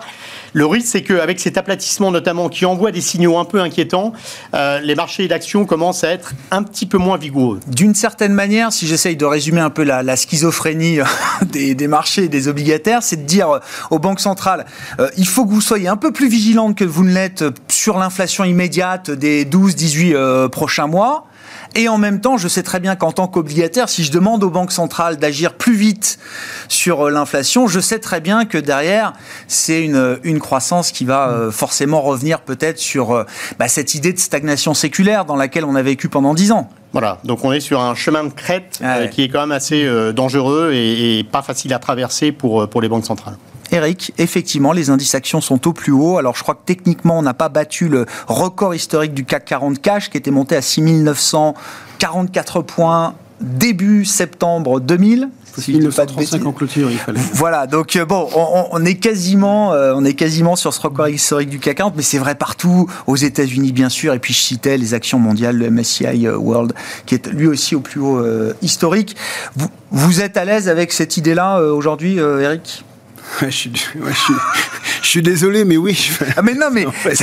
Le 0.52 0.66
risque, 0.66 0.86
c'est 0.86 1.02
qu'avec 1.02 1.40
cet 1.40 1.58
aplatissement 1.58 2.10
notamment 2.10 2.48
qui 2.48 2.64
envoie 2.64 2.92
des 2.92 3.00
signaux 3.00 3.38
un 3.38 3.44
peu 3.44 3.60
inquiétants, 3.60 4.12
euh, 4.54 4.80
les 4.80 4.94
marchés 4.94 5.28
d'actions 5.28 5.66
commencent 5.66 6.04
à 6.04 6.10
être 6.10 6.32
un 6.50 6.62
petit 6.62 6.86
peu 6.86 6.98
moins 6.98 7.16
vigoureux. 7.16 7.60
D'une 7.66 7.94
certaine 7.94 8.32
manière, 8.32 8.72
si 8.72 8.86
j'essaye 8.86 9.16
de 9.16 9.24
résumer 9.24 9.60
un 9.60 9.70
peu 9.70 9.82
la, 9.82 10.02
la 10.02 10.16
schizophrénie 10.16 10.83
des, 11.42 11.74
des, 11.74 11.88
marchés 11.88 12.24
et 12.24 12.28
des 12.28 12.48
obligataires, 12.48 13.02
c'est 13.02 13.16
de 13.16 13.26
dire 13.26 13.60
aux 13.90 13.98
banques 13.98 14.20
centrales, 14.20 14.66
euh, 15.00 15.08
il 15.16 15.26
faut 15.26 15.44
que 15.44 15.50
vous 15.50 15.60
soyez 15.60 15.88
un 15.88 15.96
peu 15.96 16.12
plus 16.12 16.28
vigilantes 16.28 16.76
que 16.76 16.84
vous 16.84 17.04
ne 17.04 17.12
l'êtes 17.12 17.44
sur 17.68 17.98
l'inflation 17.98 18.44
immédiate 18.44 19.10
des 19.10 19.44
12-18 19.44 20.14
euh, 20.14 20.48
prochains 20.48 20.86
mois. 20.86 21.26
Et 21.76 21.88
en 21.88 21.98
même 21.98 22.20
temps, 22.20 22.36
je 22.36 22.46
sais 22.46 22.62
très 22.62 22.78
bien 22.78 22.94
qu'en 22.94 23.12
tant 23.12 23.26
qu'obligataire, 23.26 23.88
si 23.88 24.04
je 24.04 24.12
demande 24.12 24.44
aux 24.44 24.50
banques 24.50 24.72
centrales 24.72 25.16
d'agir 25.16 25.54
plus 25.54 25.74
vite 25.74 26.18
sur 26.68 27.10
l'inflation, 27.10 27.66
je 27.66 27.80
sais 27.80 27.98
très 27.98 28.20
bien 28.20 28.44
que 28.44 28.58
derrière, 28.58 29.12
c'est 29.48 29.82
une, 29.82 30.18
une 30.22 30.38
croissance 30.38 30.92
qui 30.92 31.04
va 31.04 31.28
euh, 31.28 31.50
forcément 31.50 32.00
revenir 32.00 32.40
peut-être 32.40 32.78
sur 32.78 33.12
euh, 33.12 33.24
bah, 33.58 33.68
cette 33.68 33.94
idée 33.94 34.12
de 34.12 34.18
stagnation 34.18 34.72
séculaire 34.74 35.24
dans 35.24 35.36
laquelle 35.36 35.64
on 35.64 35.74
a 35.74 35.82
vécu 35.82 36.08
pendant 36.08 36.34
dix 36.34 36.52
ans. 36.52 36.70
Voilà, 36.92 37.18
donc 37.24 37.44
on 37.44 37.52
est 37.52 37.58
sur 37.58 37.80
un 37.80 37.96
chemin 37.96 38.22
de 38.22 38.32
crête 38.32 38.78
ah 38.80 38.98
ouais. 38.98 39.04
euh, 39.04 39.06
qui 39.08 39.24
est 39.24 39.28
quand 39.28 39.40
même 39.40 39.50
assez 39.50 39.84
euh, 39.84 40.12
dangereux 40.12 40.70
et, 40.72 41.18
et, 41.18 41.24
pas 41.24 41.42
facile 41.42 41.74
à 41.74 41.80
traverser 41.80 42.30
pour, 42.30 42.68
pour 42.68 42.80
les 42.80 42.88
banques 42.88 43.04
centrales. 43.04 43.36
Eric, 43.70 44.12
effectivement, 44.18 44.72
les 44.72 44.90
indices 44.90 45.14
actions 45.14 45.40
sont 45.40 45.66
au 45.66 45.72
plus 45.72 45.92
haut. 45.92 46.18
Alors, 46.18 46.36
je 46.36 46.42
crois 46.42 46.54
que 46.54 46.64
techniquement, 46.64 47.18
on 47.18 47.22
n'a 47.22 47.34
pas 47.34 47.48
battu 47.48 47.88
le 47.88 48.06
record 48.26 48.74
historique 48.74 49.14
du 49.14 49.24
CAC 49.24 49.44
40 49.44 49.80
cash 49.80 50.10
qui 50.10 50.18
était 50.18 50.30
monté 50.30 50.56
à 50.56 50.62
6944 50.62 52.62
points 52.62 53.14
début 53.40 54.04
septembre 54.04 54.80
2000. 54.80 55.28
Si 55.56 55.72
1935 55.72 56.46
en 56.46 56.52
clôture, 56.52 56.90
il 56.90 56.98
fallait. 56.98 57.20
Voilà, 57.34 57.68
donc 57.68 57.94
euh, 57.94 58.04
bon, 58.04 58.28
on, 58.34 58.66
on, 58.72 58.84
est 58.84 58.96
quasiment, 58.96 59.72
euh, 59.72 59.92
on 59.94 60.04
est 60.04 60.14
quasiment 60.14 60.56
sur 60.56 60.74
ce 60.74 60.80
record 60.80 61.08
historique 61.08 61.48
du 61.48 61.60
CAC 61.60 61.76
40, 61.76 61.94
mais 61.96 62.02
c'est 62.02 62.18
vrai 62.18 62.34
partout, 62.34 62.90
aux 63.06 63.14
États-Unis 63.14 63.70
bien 63.70 63.88
sûr, 63.88 64.14
et 64.14 64.18
puis 64.18 64.34
je 64.34 64.40
citais 64.40 64.76
les 64.78 64.94
actions 64.94 65.20
mondiales, 65.20 65.56
le 65.56 65.70
MSCI 65.70 66.26
euh, 66.26 66.36
World, 66.36 66.72
qui 67.06 67.14
est 67.14 67.28
lui 67.28 67.46
aussi 67.46 67.76
au 67.76 67.80
plus 67.80 68.00
haut 68.00 68.18
euh, 68.18 68.54
historique. 68.62 69.14
Vous, 69.54 69.68
vous 69.92 70.22
êtes 70.22 70.36
à 70.36 70.44
l'aise 70.44 70.68
avec 70.68 70.92
cette 70.92 71.16
idée-là 71.16 71.60
euh, 71.60 71.72
aujourd'hui, 71.72 72.16
Eric? 72.16 72.84
Je, 73.40 73.48
suis, 73.48 73.70
ouais, 73.70 74.10
je, 74.10 74.18
suis, 74.18 74.34
je, 75.02 75.08
suis, 75.08 75.22
désolé, 75.22 75.64
mais 75.64 75.76
oui. 75.76 76.10
Ah 76.36 76.42
mais 76.42 76.54
non, 76.54 76.66
mais 76.72 76.86
en 76.86 76.92
fait, 76.92 77.22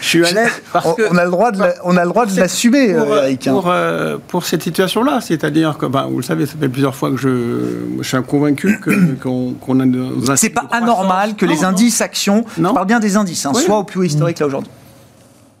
je 0.00 0.06
suis 0.06 0.24
à 0.24 0.32
l'aise 0.32 0.62
parce 0.72 0.86
on, 0.86 0.94
que 0.94 1.02
on 1.10 1.16
a 1.16 1.24
le 1.24 1.30
droit 1.30 1.52
de 1.52 1.60
la, 1.60 1.74
on 1.84 1.96
a 1.96 2.02
le 2.02 2.08
droit 2.08 2.26
de 2.26 2.38
l'assumer, 2.38 2.94
pour, 2.94 3.16
Eric. 3.16 3.48
Pour, 3.48 3.70
euh, 3.70 4.18
pour 4.28 4.44
cette 4.44 4.62
situation-là, 4.62 5.20
c'est-à-dire 5.20 5.78
que, 5.78 5.86
ben, 5.86 6.06
vous 6.10 6.18
le 6.18 6.22
savez, 6.22 6.46
ça 6.46 6.54
fait 6.60 6.68
plusieurs 6.68 6.94
fois 6.94 7.10
que 7.10 7.16
je, 7.16 7.98
je 8.00 8.08
suis 8.08 8.22
convaincu 8.22 8.78
qu'on 9.22 9.54
qu 9.54 9.70
a. 9.70 9.74
Dans 9.74 10.30
un 10.30 10.36
C'est 10.36 10.50
pas 10.50 10.66
anormal 10.70 11.36
que 11.36 11.46
non, 11.46 11.52
les 11.52 11.64
indices 11.64 12.00
actions. 12.00 12.44
Non. 12.58 12.70
Je 12.70 12.74
parle 12.74 12.86
bien 12.86 13.00
des 13.00 13.16
indices, 13.16 13.46
hein, 13.46 13.52
oui. 13.54 13.62
soient 13.62 13.78
au 13.78 13.84
plus 13.84 14.00
haut 14.00 14.04
historique 14.04 14.38
là 14.38 14.46
aujourd'hui. 14.46 14.70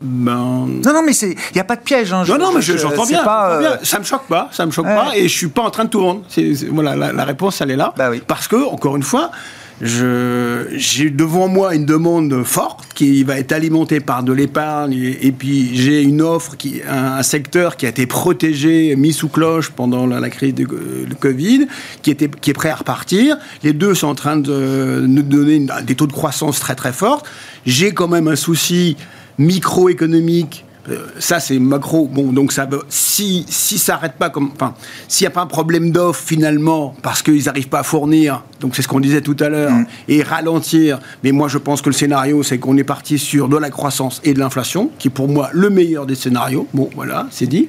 Ben... 0.00 0.66
Non, 0.82 0.92
non, 0.94 1.02
mais 1.04 1.12
il 1.12 1.36
n'y 1.54 1.60
a 1.60 1.64
pas 1.64 1.76
de 1.76 1.82
piège. 1.82 2.12
Hein, 2.12 2.24
non, 2.26 2.38
non, 2.38 2.52
mais 2.54 2.62
j'entends 2.62 3.06
bien, 3.06 3.22
pas, 3.22 3.52
euh... 3.52 3.58
bien, 3.58 3.78
Ça 3.82 3.98
me 3.98 4.04
choque 4.04 4.26
pas, 4.26 4.48
ça 4.50 4.64
me 4.64 4.70
choque 4.70 4.86
ouais. 4.86 4.94
pas, 4.94 5.16
et 5.16 5.28
je 5.28 5.36
suis 5.36 5.48
pas 5.48 5.62
en 5.62 5.70
train 5.70 5.84
de 5.84 5.90
tout 5.90 6.00
vendre. 6.00 6.22
C 6.28 6.40
est, 6.40 6.54
c 6.54 6.66
est, 6.66 6.68
voilà, 6.68 6.96
la, 6.96 7.12
la, 7.12 7.24
réponse, 7.24 7.60
elle 7.60 7.70
est 7.70 7.76
là. 7.76 7.92
Bah 7.98 8.08
oui. 8.10 8.22
Parce 8.26 8.48
que, 8.48 8.56
encore 8.56 8.96
une 8.96 9.02
fois, 9.02 9.30
j'ai 9.82 11.10
devant 11.10 11.48
moi 11.48 11.74
une 11.74 11.86
demande 11.86 12.42
forte 12.44 12.86
qui 12.94 13.24
va 13.24 13.38
être 13.38 13.52
alimentée 13.52 14.00
par 14.00 14.22
de 14.22 14.32
l'épargne 14.32 14.92
et, 14.92 15.26
et, 15.26 15.32
puis 15.32 15.70
j'ai 15.74 16.02
une 16.02 16.20
offre 16.20 16.56
qui 16.56 16.82
un, 16.86 17.14
un, 17.14 17.22
secteur 17.22 17.76
qui 17.76 17.86
a 17.86 17.88
été 17.88 18.06
protégé 18.06 18.94
mis 18.96 19.14
sous 19.14 19.28
cloche 19.28 19.70
pendant 19.70 20.06
la, 20.06 20.20
la 20.20 20.28
crise 20.28 20.54
du 20.54 20.64
de 20.66 21.14
Covid 21.18 21.66
qui 22.02 22.10
était 22.10 22.28
qui 22.28 22.50
est 22.50 22.54
prêt 22.54 22.68
à 22.68 22.74
repartir 22.74 23.38
les 23.62 23.72
deux 23.72 23.94
sont 23.94 24.08
en 24.08 24.14
train 24.14 24.36
de 24.36 25.06
nous 25.08 25.22
donner 25.22 25.54
une, 25.54 25.72
des 25.84 25.94
taux 25.94 26.06
de 26.06 26.12
croissance 26.12 26.60
très 26.60 26.74
très 26.74 26.92
forts 26.92 27.22
j'ai 27.64 27.92
quand 27.92 28.08
même 28.08 28.28
un 28.28 28.36
souci 28.36 28.98
microéconomique 29.40 30.64
Euh, 30.88 31.06
ça, 31.18 31.40
c'est 31.40 31.58
macro. 31.58 32.08
Bon, 32.08 32.32
donc 32.32 32.52
ça, 32.52 32.66
si 32.88 33.44
si 33.48 33.76
ça 33.76 33.92
n'arrête 33.92 34.14
pas 34.14 34.30
comme, 34.30 34.50
enfin, 34.54 34.74
s'il 35.08 35.24
n'y 35.26 35.28
a 35.28 35.30
pas 35.30 35.42
un 35.42 35.46
problème 35.46 35.90
d'offre 35.92 36.22
finalement 36.24 36.96
parce 37.02 37.20
qu'ils 37.22 37.44
n'arrivent 37.44 37.68
pas 37.68 37.80
à 37.80 37.82
fournir, 37.82 38.42
donc 38.60 38.74
c'est 38.74 38.80
ce 38.80 38.88
qu'on 38.88 38.98
disait 38.98 39.20
tout 39.20 39.36
à 39.40 39.50
l'heure, 39.50 39.72
Mm. 39.72 39.86
et 40.08 40.22
ralentir. 40.22 40.98
Mais 41.22 41.32
moi, 41.32 41.48
je 41.48 41.58
pense 41.58 41.82
que 41.82 41.90
le 41.90 41.94
scénario, 41.94 42.42
c'est 42.42 42.58
qu'on 42.58 42.78
est 42.78 42.88
parti 42.94 43.18
sur 43.18 43.48
de 43.48 43.58
la 43.58 43.68
croissance 43.68 44.22
et 44.24 44.32
de 44.32 44.38
l'inflation, 44.38 44.90
qui 44.98 45.08
est 45.08 45.10
pour 45.10 45.28
moi 45.28 45.50
le 45.52 45.68
meilleur 45.68 46.06
des 46.06 46.14
scénarios. 46.14 46.66
Bon, 46.72 46.88
voilà, 46.96 47.26
c'est 47.30 47.46
dit. 47.46 47.68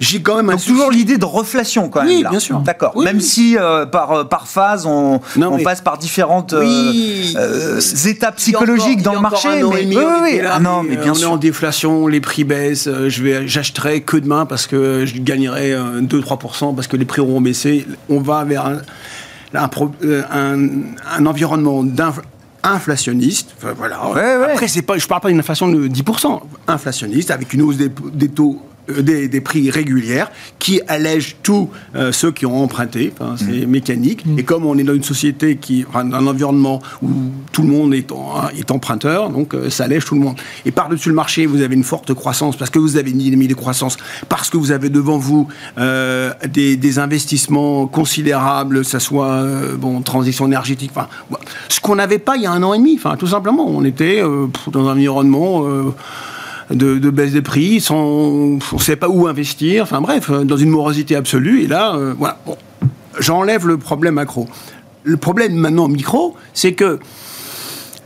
J'ai 0.00 0.22
quand 0.22 0.36
même 0.36 0.48
un 0.48 0.54
Donc 0.54 0.64
toujours 0.64 0.90
l'idée 0.90 1.18
de 1.18 1.24
reflation 1.26 1.90
quand 1.90 2.00
même. 2.00 2.08
Oui, 2.08 2.22
là. 2.22 2.30
bien 2.30 2.40
sûr. 2.40 2.58
D'accord. 2.60 2.92
Oui, 2.96 3.04
même 3.04 3.18
oui. 3.18 3.22
si 3.22 3.56
euh, 3.58 3.84
par, 3.84 4.12
euh, 4.12 4.24
par 4.24 4.48
phase 4.48 4.86
on, 4.86 5.20
Non, 5.36 5.52
on 5.52 5.56
mais- 5.58 5.62
passe 5.62 5.82
par 5.82 5.98
différentes 5.98 6.54
euh, 6.54 6.60
Oui. 6.62 7.34
euh, 7.36 7.78
étapes 8.06 8.20
y 8.22 8.24
a 8.24 8.32
psychologiques 8.32 9.00
encore- 9.00 9.12
dans 9.12 9.14
le 9.14 9.20
marché. 9.20 9.62
an 9.62 9.70
Mais 9.74 9.82
demi, 9.84 9.96
oui, 10.22 10.40
là, 10.40 10.52
Ah 10.54 10.60
non, 10.60 10.82
mais, 10.82 10.90
mais 10.90 10.96
euh, 10.96 11.02
bien 11.02 11.12
on 11.12 11.18
est 11.18 11.24
en 11.26 11.36
déflation, 11.36 12.06
les 12.06 12.20
prix 12.22 12.44
baissent. 12.44 12.86
euh, 12.86 13.10
je 13.10 13.22
vais, 13.22 13.46
j'achèterai 13.46 14.00
que 14.00 14.16
demain 14.16 14.46
parce 14.46 14.66
que 14.66 15.04
je 15.04 15.18
gagnerai 15.20 15.74
euh, 15.74 16.00
2-3% 16.00 16.74
parce 16.74 16.86
que 16.86 16.96
les 16.96 17.04
prix 17.04 17.20
auront 17.20 17.42
baissé. 17.42 17.86
On 18.08 18.20
va 18.20 18.42
vers 18.44 18.64
un, 18.66 18.78
un 19.52 19.68
pro- 19.68 19.92
euh, 20.02 20.22
un- 20.32 20.66
un 21.18 21.26
environnement 21.26 21.84
d'inf- 21.84 22.22
inflationniste. 22.62 23.50
Enfin, 23.58 23.74
voilà. 23.76 24.06
Ouais, 24.08 24.14
ouais. 24.46 24.52
Après, 24.52 24.68
c'est 24.68 24.82
pas, 24.82 24.96
je 24.96 25.06
parle 25.06 25.20
pas 25.20 25.28
d'une 25.28 25.38
inflation 25.40 25.68
de 25.68 25.86
10%, 25.88 26.40
inflationniste 26.68 27.30
avec 27.30 27.52
une 27.52 27.62
hausse 27.62 27.76
des, 27.76 27.90
des 28.14 28.28
taux. 28.28 28.60
Euh, 28.98 29.02
Des, 29.02 29.28
des 29.28 29.40
prix 29.40 29.70
régulières 29.70 30.30
qui 30.58 30.80
allègent 30.88 31.36
tous 31.42 31.68
euh, 31.96 32.12
ceux 32.12 32.30
qui 32.32 32.46
ont 32.46 32.62
emprunté, 32.62 33.12
Enfin, 33.18 33.34
c'est 33.38 33.66
Mm. 33.66 33.70
mécanique. 33.70 34.24
Et 34.38 34.44
comme 34.44 34.64
on 34.66 34.76
est 34.78 34.84
dans 34.84 34.94
une 34.94 35.02
société 35.02 35.56
qui, 35.56 35.84
enfin, 35.88 36.04
dans 36.04 36.16
un 36.18 36.26
environnement 36.26 36.80
où 37.02 37.08
tout 37.52 37.62
le 37.62 37.68
monde 37.68 37.94
est, 37.94 38.10
en- 38.12 38.48
est 38.56 38.70
emprunteur, 38.70 39.30
donc 39.30 39.54
euh, 39.54 39.70
ça 39.70 39.84
allège 39.84 40.04
tout 40.04 40.14
le 40.14 40.20
monde. 40.20 40.36
Et 40.66 40.70
par-dessus 40.70 41.08
le 41.08 41.14
marché, 41.14 41.46
vous 41.46 41.62
avez 41.62 41.74
une 41.74 41.84
forte 41.84 42.12
croissance 42.14 42.56
parce 42.56 42.70
que 42.70 42.78
vous 42.78 42.96
avez 42.96 43.10
une 43.10 43.18
dynamique 43.18 43.48
de 43.48 43.54
croissance, 43.54 43.96
parce 44.28 44.50
que 44.50 44.56
vous 44.56 44.70
avez 44.72 44.88
devant 44.90 45.18
vous 45.18 45.48
euh, 45.78 46.32
des, 46.48 46.76
des 46.76 46.98
investissements 46.98 47.86
considérables, 47.86 48.78
que 48.78 48.82
ce 48.84 48.98
soit 48.98 49.44
bon, 49.78 50.00
transition 50.02 50.46
énergétique, 50.46 50.90
enfin, 50.94 51.08
ce 51.68 51.80
qu'on 51.80 51.96
n'avait 51.96 52.18
pas 52.18 52.36
il 52.36 52.42
y 52.42 52.46
a 52.46 52.52
un 52.52 52.62
an 52.62 52.74
et 52.74 52.78
demi, 52.78 52.94
enfin, 52.96 53.16
tout 53.16 53.26
simplement. 53.26 53.66
On 53.68 53.84
était 53.84 54.22
dans 54.72 54.88
un 54.88 54.92
environnement. 54.92 55.64
De, 56.70 56.98
de 56.98 57.10
baisse 57.10 57.32
des 57.32 57.42
prix, 57.42 57.80
sans, 57.80 57.96
on 57.96 58.56
ne 58.56 58.78
savait 58.78 58.96
pas 58.96 59.08
où 59.08 59.26
investir, 59.26 59.82
enfin 59.82 60.00
bref, 60.00 60.30
euh, 60.30 60.44
dans 60.44 60.56
une 60.56 60.70
morosité 60.70 61.16
absolue. 61.16 61.62
Et 61.62 61.66
là, 61.66 61.94
euh, 61.94 62.14
voilà, 62.16 62.38
bon, 62.46 62.56
j'enlève 63.18 63.66
le 63.66 63.76
problème 63.76 64.14
macro. 64.14 64.48
Le 65.02 65.16
problème 65.16 65.54
maintenant 65.54 65.88
micro, 65.88 66.36
c'est 66.54 66.74
que 66.74 66.98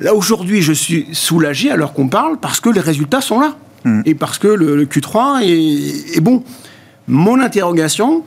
là 0.00 0.14
aujourd'hui, 0.14 0.62
je 0.62 0.72
suis 0.72 1.08
soulagé 1.12 1.70
alors 1.70 1.92
qu'on 1.92 2.08
parle 2.08 2.38
parce 2.38 2.60
que 2.60 2.70
les 2.70 2.80
résultats 2.80 3.20
sont 3.20 3.40
là 3.40 3.56
et 4.06 4.14
parce 4.14 4.38
que 4.38 4.48
le, 4.48 4.76
le 4.76 4.86
Q3 4.86 5.42
est, 5.42 6.16
est 6.16 6.20
bon. 6.20 6.42
Mon 7.06 7.38
interrogation, 7.38 8.24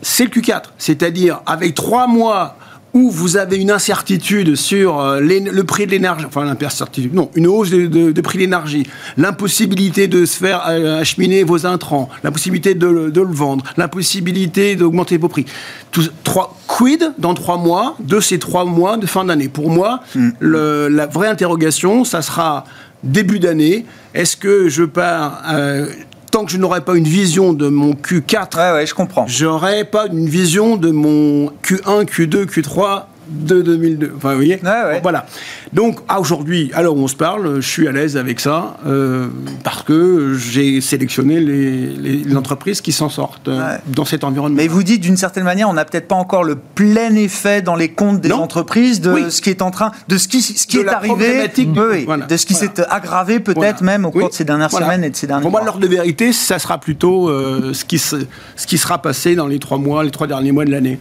c'est 0.00 0.24
le 0.24 0.30
Q4, 0.30 0.62
c'est-à-dire 0.78 1.42
avec 1.44 1.74
trois 1.74 2.06
mois 2.06 2.56
où 2.94 3.10
vous 3.10 3.36
avez 3.36 3.58
une 3.58 3.70
incertitude 3.70 4.56
sur 4.56 4.98
euh, 4.98 5.20
le 5.20 5.62
prix 5.64 5.86
de 5.86 5.90
l'énergie, 5.90 6.24
enfin 6.26 6.44
l'incertitude, 6.44 7.12
non, 7.14 7.30
une 7.34 7.46
hausse 7.46 7.70
de, 7.70 7.86
de- 7.86 8.12
de 8.12 8.20
prix 8.20 8.38
de 8.38 8.42
l'énergie, 8.44 8.84
l'impossibilité 9.16 10.08
de 10.08 10.24
se 10.24 10.38
faire 10.38 10.64
euh, 10.68 11.00
acheminer 11.00 11.44
vos 11.44 11.66
intrants, 11.66 12.08
l'impossibilité 12.24 12.74
de, 12.74 12.86
le- 12.86 13.10
de 13.10 13.20
le 13.20 13.32
vendre, 13.32 13.64
l'impossibilité 13.76 14.74
d'augmenter 14.74 15.18
vos 15.18 15.28
prix. 15.28 15.44
Tout, 15.92 16.04
trois, 16.24 16.56
quid 16.66 17.12
dans 17.18 17.34
trois 17.34 17.58
mois 17.58 17.94
de 18.00 18.20
ces 18.20 18.38
trois 18.38 18.64
mois 18.64 18.96
de 18.96 19.06
fin 19.06 19.24
d'année? 19.24 19.48
Pour 19.48 19.70
moi, 19.70 20.00
le- 20.40 20.88
la 20.88 21.06
vraie 21.06 21.28
interrogation, 21.28 22.04
ça 22.04 22.22
sera 22.22 22.64
début 23.04 23.38
d'année. 23.38 23.84
Est-ce 24.14 24.36
que 24.36 24.68
je 24.68 24.84
pars 24.84 25.42
euh, 25.52 25.86
tant 26.30 26.44
que 26.44 26.50
je 26.52 26.58
n'aurai 26.58 26.80
pas 26.82 26.94
une 26.96 27.04
vision 27.08 27.52
de 27.52 27.68
mon 27.68 27.92
Q4 27.92 28.56
Ouais, 28.56 28.72
ouais, 28.80 28.86
je 28.86 28.94
comprends. 28.94 29.26
j'aurais 29.26 29.84
pas 29.84 30.06
une 30.06 30.28
vision 30.28 30.76
de 30.76 30.90
mon 30.90 31.46
Q1, 31.64 32.04
Q2, 32.04 32.44
Q3 32.46 33.04
de 33.28 33.62
2002. 33.62 34.12
Enfin, 34.16 34.30
vous 34.30 34.36
voyez 34.36 34.58
Ouais, 34.62 34.68
ouais. 34.70 35.00
Voilà. 35.02 35.26
Donc, 35.72 35.98
à 36.08 36.20
aujourd'hui, 36.20 36.70
alors 36.74 36.96
on 36.96 37.08
se 37.08 37.16
parle, 37.16 37.60
je 37.60 37.68
suis 37.68 37.86
à 37.88 37.92
l'aise 37.92 38.16
avec 38.16 38.40
ça 38.40 38.76
euh, 38.86 39.28
parce 39.64 39.82
que 39.82 40.34
j'ai 40.34 40.80
sélectionné 40.80 41.40
les, 41.40 41.86
les- 41.86 42.16
les 42.24 42.36
entreprises 42.36 42.80
qui 42.80 42.92
s'en 42.92 43.08
sortent 43.08 43.48
euh, 43.48 43.58
Ouais. 43.58 43.78
dans 43.86 44.04
cet 44.04 44.24
environnement. 44.24 44.56
Mais 44.56 44.68
vous 44.68 44.82
dites 44.82 45.00
d'une 45.00 45.16
certaine 45.16 45.44
manière, 45.44 45.68
on 45.68 45.72
n'a 45.74 45.84
peut-être 45.84 46.08
pas 46.08 46.14
encore 46.14 46.44
le 46.44 46.56
plein 46.56 47.14
effet 47.14 47.62
dans 47.62 47.76
les 47.76 47.88
comptes 47.90 48.20
des 48.20 48.28
Non. 48.30 48.36
entreprises 48.42 49.00
de 49.00 49.12
Oui. 49.12 49.30
ce 49.30 49.42
qui 49.42 49.50
est 49.50 49.62
en 49.62 49.70
train, 49.70 49.92
de 50.08 50.16
ce 50.16 50.28
qui, 50.28 50.40
ce 50.42 50.66
qui 50.66 50.76
De 50.78 50.82
est 50.82 50.88
arrivé, 50.88 51.50
Oui, 51.56 52.04
voilà. 52.06 52.26
de 52.26 52.36
ce 52.36 52.46
qui 52.46 52.54
Voilà. 52.54 52.72
s'est 52.76 52.82
aggravé 52.88 53.40
peut-être 53.40 53.56
Voilà. 53.56 53.76
même 53.82 54.04
au 54.06 54.10
cours 54.10 54.22
Oui. 54.24 54.28
de 54.28 54.34
ces 54.34 54.44
dernières 54.44 54.70
semaines 54.70 55.04
et 55.04 55.10
de 55.10 55.16
ces 55.16 55.26
derniers 55.26 55.42
Pour 55.42 55.50
moi, 55.50 55.60
mois. 55.60 55.66
l'ordre 55.66 55.80
de 55.80 55.86
vérité, 55.88 56.32
ça 56.32 56.58
sera 56.58 56.78
plutôt 56.78 57.28
euh, 57.28 57.72
ce, 57.74 57.84
qui 57.84 57.98
se- 57.98 58.16
ce 58.56 58.66
qui 58.66 58.78
sera 58.78 59.00
passé 59.02 59.34
dans 59.34 59.46
les 59.46 59.58
trois 59.58 59.78
mois, 59.78 60.02
les 60.04 60.10
trois 60.10 60.26
derniers 60.26 60.52
mois 60.52 60.64
de 60.64 60.70
l'année. 60.70 60.98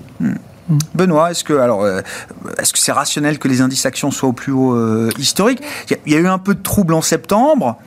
Benoît, 0.93 1.31
est-ce 1.31 1.43
que 1.43 1.53
alors 1.53 1.83
euh, 1.83 2.01
est-ce 2.57 2.73
que 2.73 2.79
c'est 2.79 2.91
rationnel 2.91 3.39
que 3.39 3.47
les 3.47 3.61
indices 3.61 3.85
actions 3.85 4.11
soient 4.11 4.29
au 4.29 4.33
plus 4.33 4.51
haut 4.51 4.75
euh, 4.75 5.09
historique? 5.17 5.61
Il 5.89 5.97
y, 6.07 6.13
y 6.13 6.15
a 6.15 6.19
eu 6.19 6.27
un 6.27 6.39
peu 6.39 6.55
de 6.55 6.61
trouble 6.61 6.93
en 6.93 7.01
septembre. 7.01 7.77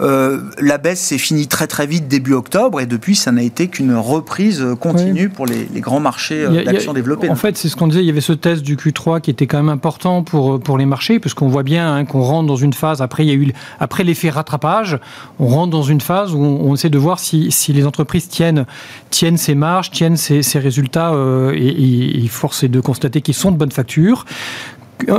Euh, 0.00 0.40
la 0.58 0.78
baisse 0.78 1.00
s'est 1.00 1.18
finie 1.18 1.46
très 1.46 1.66
très 1.66 1.86
vite 1.86 2.08
début 2.08 2.32
octobre 2.32 2.80
et 2.80 2.86
depuis 2.86 3.14
ça 3.14 3.32
n'a 3.32 3.42
été 3.42 3.68
qu'une 3.68 3.94
reprise 3.94 4.62
euh, 4.62 4.74
continue 4.74 5.28
pour 5.28 5.46
les, 5.46 5.68
les 5.72 5.80
grands 5.80 6.00
marchés 6.00 6.44
euh, 6.44 6.64
d'actions 6.64 6.94
développées. 6.94 7.28
En 7.28 7.34
fait, 7.34 7.56
c'est 7.56 7.68
ce 7.68 7.76
qu'on 7.76 7.88
disait, 7.88 8.00
il 8.00 8.06
y 8.06 8.10
avait 8.10 8.20
ce 8.20 8.32
test 8.32 8.62
du 8.62 8.76
Q3 8.76 9.20
qui 9.20 9.30
était 9.30 9.46
quand 9.46 9.58
même 9.58 9.68
important 9.68 10.22
pour, 10.22 10.58
pour 10.60 10.78
les 10.78 10.86
marchés, 10.86 11.20
puisqu'on 11.20 11.48
voit 11.48 11.62
bien 11.62 11.94
hein, 11.94 12.04
qu'on 12.04 12.22
rentre 12.22 12.46
dans 12.46 12.56
une 12.56 12.72
phase, 12.72 13.02
après, 13.02 13.24
il 13.24 13.28
y 13.28 13.32
a 13.32 13.34
eu, 13.34 13.52
après 13.78 14.04
l'effet 14.04 14.30
rattrapage, 14.30 14.98
on 15.38 15.48
rentre 15.48 15.70
dans 15.70 15.82
une 15.82 16.00
phase 16.00 16.34
où 16.34 16.38
on, 16.38 16.70
on 16.70 16.74
essaie 16.74 16.90
de 16.90 16.98
voir 16.98 17.18
si, 17.18 17.50
si 17.50 17.72
les 17.72 17.86
entreprises 17.86 18.28
tiennent, 18.28 18.66
tiennent 19.10 19.36
ces 19.36 19.54
marges, 19.54 19.90
tiennent 19.90 20.16
ces, 20.16 20.42
ces 20.42 20.58
résultats, 20.58 21.12
euh, 21.12 21.52
et, 21.54 21.66
et, 21.66 22.24
et 22.24 22.28
force 22.28 22.62
est 22.62 22.68
de 22.68 22.80
constater 22.80 23.20
qu'ils 23.20 23.34
sont 23.34 23.52
de 23.52 23.56
bonne 23.56 23.72
facture. 23.72 24.24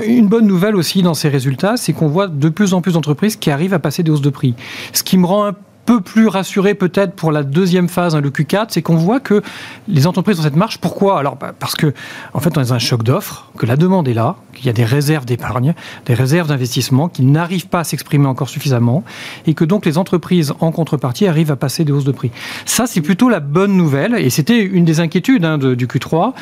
Une 0.06 0.28
bonne 0.28 0.48
nouvelle 0.48 0.76
aussi 0.76 1.02
dans 1.02 1.14
ces 1.14 1.30
résultats, 1.30 1.78
c'est 1.78 1.94
qu'on 1.94 2.08
voit 2.08 2.28
de 2.28 2.50
plus 2.50 2.74
en 2.74 2.82
plus 2.82 2.94
d'entreprises 2.94 3.36
qui 3.36 3.50
arrivent 3.50 3.74
à 3.74 3.80
passer 3.80 4.04
des 4.04 4.12
hausses 4.12 4.22
de 4.22 4.30
prix. 4.30 4.56
Ce 4.94 5.04
qui 5.04 5.18
me 5.18 5.26
rend 5.26 5.46
un 5.46 5.56
peu 5.86 6.02
plus 6.02 6.28
rassuré 6.28 6.74
peut-être 6.74 7.14
pour 7.14 7.32
la 7.32 7.44
deuxième 7.44 7.90
phase, 7.90 8.16
hein, 8.16 8.22
le 8.22 8.30
Q4, 8.30 8.68
c'est 8.70 8.82
qu'on 8.82 8.96
voit 8.96 9.20
que 9.20 9.42
les 9.88 10.08
entreprises 10.08 10.40
ont 10.40 10.44
cette 10.44 10.56
marche. 10.56 10.78
Pourquoi? 10.78 11.20
Alors 11.20 11.36
bah, 11.36 11.54
parce 11.58 11.76
que 11.76 11.94
en 12.34 12.40
fait 12.40 12.58
on 12.58 12.62
est 12.62 12.66
dans 12.66 12.74
un 12.74 12.80
choc 12.80 13.04
d'offres, 13.04 13.50
que 13.58 13.66
la 13.66 13.76
demande 13.76 14.08
est 14.08 14.14
là, 14.14 14.38
qu'il 14.54 14.66
y 14.66 14.70
a 14.70 14.74
des 14.74 14.86
réserves 14.86 15.26
d'épargne, 15.26 15.74
des 16.06 16.14
réserves 16.14 16.48
d'investissement 16.48 17.10
qui 17.10 17.24
n'arrivent 17.24 17.68
pas 17.68 17.80
à 17.80 17.84
s'exprimer 17.84 18.28
encore 18.28 18.50
suffisamment, 18.50 19.04
et 19.48 19.54
que 19.54 19.66
donc 19.66 19.86
les 19.86 19.98
entreprises 19.98 20.54
en 20.60 20.72
contrepartie 20.72 21.28
arrivent 21.28 21.52
à 21.52 21.56
passer 21.56 21.84
des 21.84 21.92
hausses 21.92 22.06
de 22.06 22.12
prix. 22.12 22.32
Ça 22.66 22.88
c'est 22.88 23.02
plutôt 23.02 23.30
la 23.30 23.40
bonne 23.40 23.76
nouvelle, 23.76 24.16
et 24.16 24.30
c'était 24.30 24.62
une 24.62 24.86
des 24.86 25.00
inquiétudes 25.00 25.46
hein, 25.46 25.58
du 25.58 25.88
Q3 25.88 26.34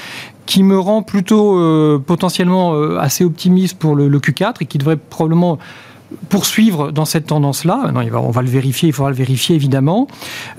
qui 0.45 0.63
me 0.63 0.79
rend 0.79 1.03
plutôt 1.03 1.59
euh, 1.59 2.01
potentiellement 2.03 2.73
euh, 2.73 2.97
assez 2.97 3.23
optimiste 3.23 3.77
pour 3.77 3.95
le 3.95 4.09
Q4 4.19 4.55
et 4.61 4.65
qui 4.65 4.79
devrait 4.79 4.97
probablement 4.97 5.59
poursuivre 6.29 6.91
dans 6.91 7.05
cette 7.05 7.27
tendance-là. 7.27 7.91
Va- 7.93 8.19
on 8.21 8.31
va 8.31 8.41
le 8.41 8.49
vérifier, 8.49 8.89
il 8.89 8.93
faudra 8.93 9.09
le 9.11 9.15
vérifier 9.15 9.55
évidemment. 9.55 10.07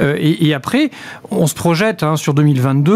Euh, 0.00 0.16
et, 0.18 0.46
et 0.48 0.54
après, 0.54 0.90
on 1.30 1.46
se 1.46 1.54
projette 1.54 2.02
hein, 2.02 2.16
sur 2.16 2.34
2022 2.34 2.92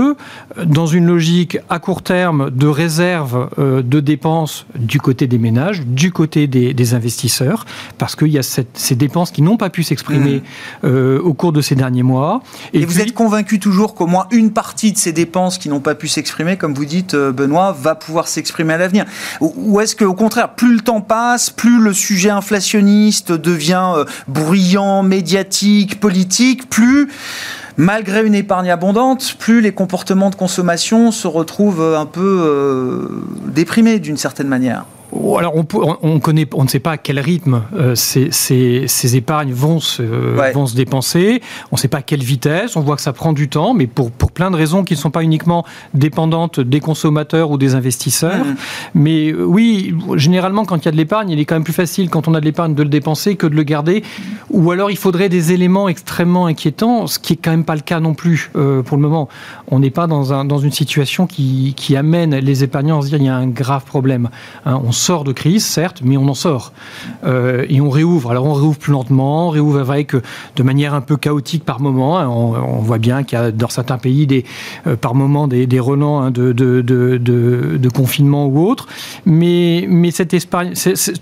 euh, 0.58 0.64
dans 0.64 0.86
une 0.86 1.06
logique 1.06 1.58
à 1.68 1.78
court 1.78 2.02
terme 2.02 2.50
de 2.50 2.66
réserve 2.66 3.48
euh, 3.58 3.82
de 3.82 4.00
dépenses 4.00 4.66
du 4.76 5.00
côté 5.00 5.26
des 5.26 5.38
ménages, 5.38 5.82
du 5.86 6.12
côté 6.12 6.46
des, 6.46 6.74
des 6.74 6.94
investisseurs, 6.94 7.64
parce 7.98 8.16
qu'il 8.16 8.28
y 8.28 8.38
a 8.38 8.42
cette- 8.42 8.76
ces 8.78 8.94
dépenses 8.94 9.30
qui 9.30 9.42
n'ont 9.42 9.56
pas 9.56 9.70
pu 9.70 9.82
s'exprimer 9.82 10.42
euh, 10.84 11.20
au 11.20 11.34
cours 11.34 11.52
de 11.52 11.60
ces 11.60 11.74
derniers 11.74 12.02
mois. 12.02 12.42
Et, 12.72 12.84
vous 12.84 12.92
puis- 12.94 13.02
êtes 13.02 13.14
convaincu 13.14 13.58
toujours 13.58 13.94
qu'au 13.94 14.06
moins 14.06 14.26
une 14.30 14.52
partie 14.52 14.92
de 14.92 14.98
ces 14.98 15.12
dépenses 15.12 15.58
qui 15.58 15.68
n'ont 15.68 15.80
pas 15.80 15.94
pu 15.94 16.08
s'exprimer, 16.08 16.56
comme 16.56 16.74
vous 16.74 16.84
dites, 16.84 17.14
Benoît, 17.16 17.72
va 17.72 17.94
pouvoir 17.94 18.28
s'exprimer 18.28 18.74
à 18.74 18.78
l'avenir? 18.78 19.04
Ou, 19.40 19.52
ou 19.56 19.80
est-ce 19.80 19.96
qu'au 19.96 20.14
contraire, 20.14 20.54
plus 20.54 20.74
le 20.74 20.80
temps 20.80 21.00
passe, 21.00 21.50
plus 21.50 21.80
le 21.80 21.92
sujet 21.92 22.30
inflationniste 22.44 23.32
devient 23.32 23.94
euh, 23.96 24.04
bruyant, 24.28 25.02
médiatique, 25.02 25.98
politique, 25.98 26.68
plus, 26.68 27.08
malgré 27.78 28.22
une 28.22 28.34
épargne 28.34 28.70
abondante, 28.70 29.36
plus 29.38 29.62
les 29.62 29.72
comportements 29.72 30.28
de 30.28 30.34
consommation 30.34 31.10
se 31.10 31.26
retrouvent 31.26 31.80
euh, 31.80 31.98
un 31.98 32.04
peu 32.04 32.42
euh, 32.44 33.08
déprimés 33.46 33.98
d'une 33.98 34.18
certaine 34.18 34.48
manière 34.48 34.84
Alors 35.38 35.56
on, 35.56 35.64
peut- 35.64 35.78
on- 35.82 35.96
on 36.02 36.18
connaît, 36.20 36.46
on 36.54 36.64
ne 36.64 36.68
sait 36.68 36.80
pas 36.80 36.92
à 36.92 36.96
quel 36.96 37.18
rythme 37.20 37.62
euh, 37.76 37.94
ces, 37.94 38.28
ces- 38.30 38.84
ces 38.88 39.16
épargnes 39.16 39.52
vont 39.52 39.78
se, 39.80 40.02
Ouais. 40.02 40.52
vont 40.52 40.66
se 40.66 40.74
dépenser. 40.74 41.40
On 41.70 41.76
ne 41.76 41.78
sait 41.80 41.88
pas 41.88 41.98
à 41.98 42.02
quelle 42.02 42.22
vitesse. 42.22 42.76
On 42.76 42.80
voit 42.80 42.96
que 42.96 43.02
ça 43.02 43.12
prend 43.12 43.32
du 43.32 43.48
temps, 43.48 43.74
mais 43.74 43.86
pour, 43.86 44.10
pour 44.10 44.32
plein 44.32 44.50
de 44.50 44.56
raisons 44.56 44.82
qui 44.84 44.94
ne 44.94 44.98
sont 44.98 45.10
pas 45.10 45.22
uniquement 45.22 45.64
dépendantes 45.94 46.60
des 46.60 46.80
consommateurs 46.80 47.50
ou 47.50 47.58
des 47.58 47.74
investisseurs. 47.74 48.44
Mhm. 48.44 48.56
Mais 48.94 49.30
euh, 49.32 49.44
oui, 49.44 49.94
généralement, 50.16 50.64
quand 50.64 50.76
il 50.78 50.84
y 50.86 50.88
a 50.88 50.92
de 50.92 50.96
l'épargne, 50.96 51.30
il 51.30 51.38
est 51.38 51.44
quand 51.44 51.54
même 51.54 51.64
plus 51.64 51.72
facile 51.72 52.10
quand 52.10 52.28
on 52.28 52.34
a 52.34 52.40
de 52.40 52.44
l'épargne 52.44 52.74
de 52.74 52.82
le 52.82 52.88
dépenser 52.88 53.36
que 53.36 53.46
de 53.46 53.54
le 53.54 53.62
garder. 53.62 54.02
Ou 54.50 54.70
alors 54.70 54.90
il 54.90 54.96
faudrait 54.96 55.28
des 55.28 55.52
éléments 55.52 55.88
extrêmement 55.88 56.46
inquiétants, 56.46 57.06
ce 57.06 57.18
qui 57.18 57.34
est 57.34 57.36
quand 57.36 57.50
même 57.50 57.64
pas 57.64 57.74
le 57.74 57.80
cas 57.82 58.00
non 58.00 58.14
plus 58.14 58.50
euh, 58.56 58.82
pour 58.82 58.96
le 58.96 59.02
moment. 59.02 59.28
On 59.70 59.78
n'est 59.78 59.90
pas 59.90 60.06
dans, 60.06 60.32
un, 60.32 60.44
dans 60.44 60.58
une 60.58 60.72
situation 60.72 61.26
qui, 61.26 61.74
qui 61.76 61.96
amène 61.96 62.34
les 62.36 62.64
épargnants 62.64 62.98
à 62.98 63.02
se 63.02 63.08
dire 63.08 63.18
il 63.18 63.24
y 63.26 63.28
a 63.28 63.36
un 63.36 63.46
grave 63.48 63.84
problème. 63.84 64.28
Hein, 64.66 64.80
on 64.84 64.92
sort 65.04 65.24
de 65.24 65.32
crise, 65.32 65.64
certes, 65.64 66.00
mais 66.04 66.16
on 66.16 66.28
en 66.28 66.34
sort. 66.34 66.72
Euh, 67.24 67.66
et 67.68 67.80
on 67.80 67.90
réouvre. 67.90 68.30
Alors 68.30 68.46
on 68.46 68.54
réouvre 68.54 68.78
plus 68.78 68.92
lentement, 68.92 69.48
on 69.48 69.50
réouvre 69.50 69.78
avec 69.80 70.14
de 70.14 70.62
manière 70.62 70.94
un 70.94 71.00
peu 71.00 71.16
chaotique 71.16 71.64
par 71.64 71.80
moment. 71.80 72.16
On, 72.18 72.84
voit 72.84 72.98
bien 72.98 73.22
qu'il 73.22 73.38
y 73.38 73.40
a 73.40 73.50
dans 73.50 73.68
certains 73.68 73.98
pays 73.98 74.26
des, 74.26 74.44
par 75.00 75.14
moment 75.14 75.48
des, 75.48 75.66
des 75.66 75.80
relents 75.80 76.20
hein, 76.20 76.30
de, 76.30 77.88
confinement 77.94 78.46
ou 78.46 78.66
autre. 78.68 78.86
Mais, 79.24 79.86
mais 79.88 80.10
cette 80.10 80.34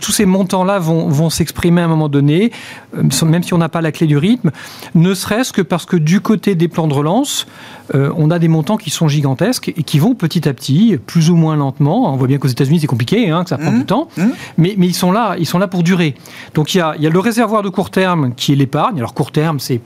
tous 0.01 0.13
ces 0.13 0.27
montants-là 0.27 0.79
vont 0.79 1.31
s'exprimer 1.31 1.83
à 1.83 1.85
un 1.85 1.89
moment 1.89 2.09
donné, 2.09 2.51
même 2.95 3.43
si 3.43 3.55
on 3.55 3.59
n'a 3.59 3.69
pas 3.69 3.81
la 3.81 3.93
clé 3.93 4.07
du 4.07 4.17
rythme, 4.17 4.51
ne 4.95 5.15
serait-ce 5.15 5.53
que 5.53 5.63
parce 5.63 5.87
que 5.87 5.97
du 5.97 6.21
côté 6.21 6.55
des 6.55 6.69
plans 6.69 6.89
de 6.89 6.95
relance, 6.95 7.47
on 7.95 8.31
a 8.31 8.39
des 8.39 8.49
montants 8.49 8.77
qui 8.77 8.91
sont 8.91 9.09
gigantesques 9.09 9.69
et 9.69 9.83
qui 9.83 9.99
vont 9.99 10.15
petit 10.15 10.49
à 10.49 10.55
petit, 10.55 10.99
plus 11.07 11.31
ou 11.31 11.37
moins 11.37 11.57
lentement. 11.57 12.13
On 12.13 12.17
voit 12.17 12.29
bien 12.29 12.39
qu'aux 12.39 12.49
États-Unis 12.49 12.81
c'est 12.81 12.87
compliqué, 12.87 13.31
hein, 13.31 13.45
que 13.45 13.51
ça 13.51 13.59
prend 13.59 13.73
mmh. 13.73 13.79
du 13.79 13.85
temps, 13.85 14.09
mmh. 14.17 14.23
mais, 14.59 14.75
mais 14.79 14.87
ils 14.87 14.95
sont 14.95 15.13
là, 15.13 15.37
ils 15.39 15.47
sont 15.47 15.59
là 15.59 15.69
pour 15.69 15.83
durer. 15.83 16.15
Donc 16.55 16.75
il 16.75 16.79
y 16.79 16.81
a, 16.81 16.95
il 16.97 17.03
y 17.03 17.07
a 17.07 17.11
le 17.11 17.19
réservoir 17.19 17.63
de 17.63 17.69
court 17.69 17.91
terme 17.91 18.35
qui 18.35 18.53
est 18.53 18.57
l'épargne. 18.57 18.99
Alors 18.99 19.15
court 19.15 19.33
terme, 19.33 19.61
c'est 19.61 19.81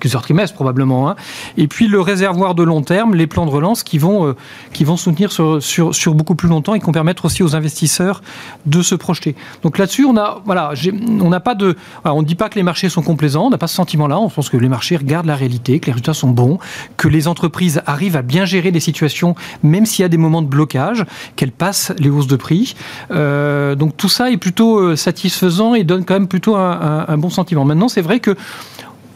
plusieurs 0.00 0.22
trimestres 0.22 0.54
probablement, 0.54 1.08
hein. 1.08 1.16
et 1.56 1.68
puis 1.68 1.88
le 1.88 2.00
réservoir 2.00 2.54
de 2.54 2.62
long 2.62 2.82
terme, 2.82 3.14
les 3.14 3.26
plans 3.26 3.46
de 3.46 3.50
relance 3.50 3.82
qui 3.82 3.98
vont, 3.98 4.26
euh, 4.26 4.36
qui 4.72 4.84
vont 4.84 4.96
soutenir 4.96 5.32
sur, 5.32 5.62
sur, 5.62 5.94
sur, 5.94 6.14
beaucoup 6.14 6.34
plus 6.34 6.48
longtemps 6.48 6.74
et 6.74 6.80
qui 6.80 6.86
vont 6.86 6.92
permettre 6.92 7.24
aussi 7.24 7.42
aux 7.42 7.56
investisseurs 7.56 8.22
de 8.66 8.82
se 8.82 8.94
projeter. 8.94 9.34
Donc 9.62 9.78
là-dessus, 9.78 10.04
on 10.04 10.16
a, 10.16 10.42
voilà, 10.44 10.72
on 11.20 11.28
n'a 11.28 11.40
pas 11.40 11.54
de, 11.54 11.76
on 12.04 12.22
ne 12.22 12.26
dit 12.26 12.34
pas 12.34 12.48
que 12.48 12.56
les 12.56 12.62
marchés 12.62 12.88
sont 12.88 13.02
complaisants, 13.02 13.46
on 13.46 13.50
n'a 13.50 13.58
pas 13.58 13.66
ce 13.66 13.74
sentiment-là. 13.76 14.18
On 14.18 14.28
pense 14.28 14.50
que 14.50 14.56
les 14.56 14.68
marchés 14.68 14.96
regardent 14.96 15.26
la 15.26 15.36
réalité, 15.36 15.80
que 15.80 15.86
les 15.86 15.92
résultats 15.92 16.14
sont 16.14 16.30
bons, 16.30 16.58
que 16.96 17.08
les 17.08 17.28
entreprises 17.28 17.51
arrivent 17.86 18.16
à 18.16 18.22
bien 18.22 18.44
gérer 18.44 18.70
des 18.70 18.80
situations, 18.80 19.34
même 19.62 19.86
s'il 19.86 20.02
y 20.02 20.06
a 20.06 20.08
des 20.08 20.16
moments 20.16 20.42
de 20.42 20.46
blocage, 20.46 21.04
qu'elles 21.36 21.52
passent 21.52 21.92
les 21.98 22.10
hausses 22.10 22.26
de 22.26 22.36
prix. 22.36 22.74
Euh, 23.10 23.74
donc 23.74 23.96
tout 23.96 24.08
ça 24.08 24.30
est 24.30 24.36
plutôt 24.36 24.78
euh, 24.78 24.96
satisfaisant 24.96 25.74
et 25.74 25.84
donne 25.84 26.04
quand 26.04 26.14
même 26.14 26.28
plutôt 26.28 26.56
un, 26.56 27.16
bon 27.18 27.30
sentiment. 27.30 27.64
Maintenant, 27.64 27.88
c'est 27.88 28.00
vrai 28.00 28.20
que 28.20 28.36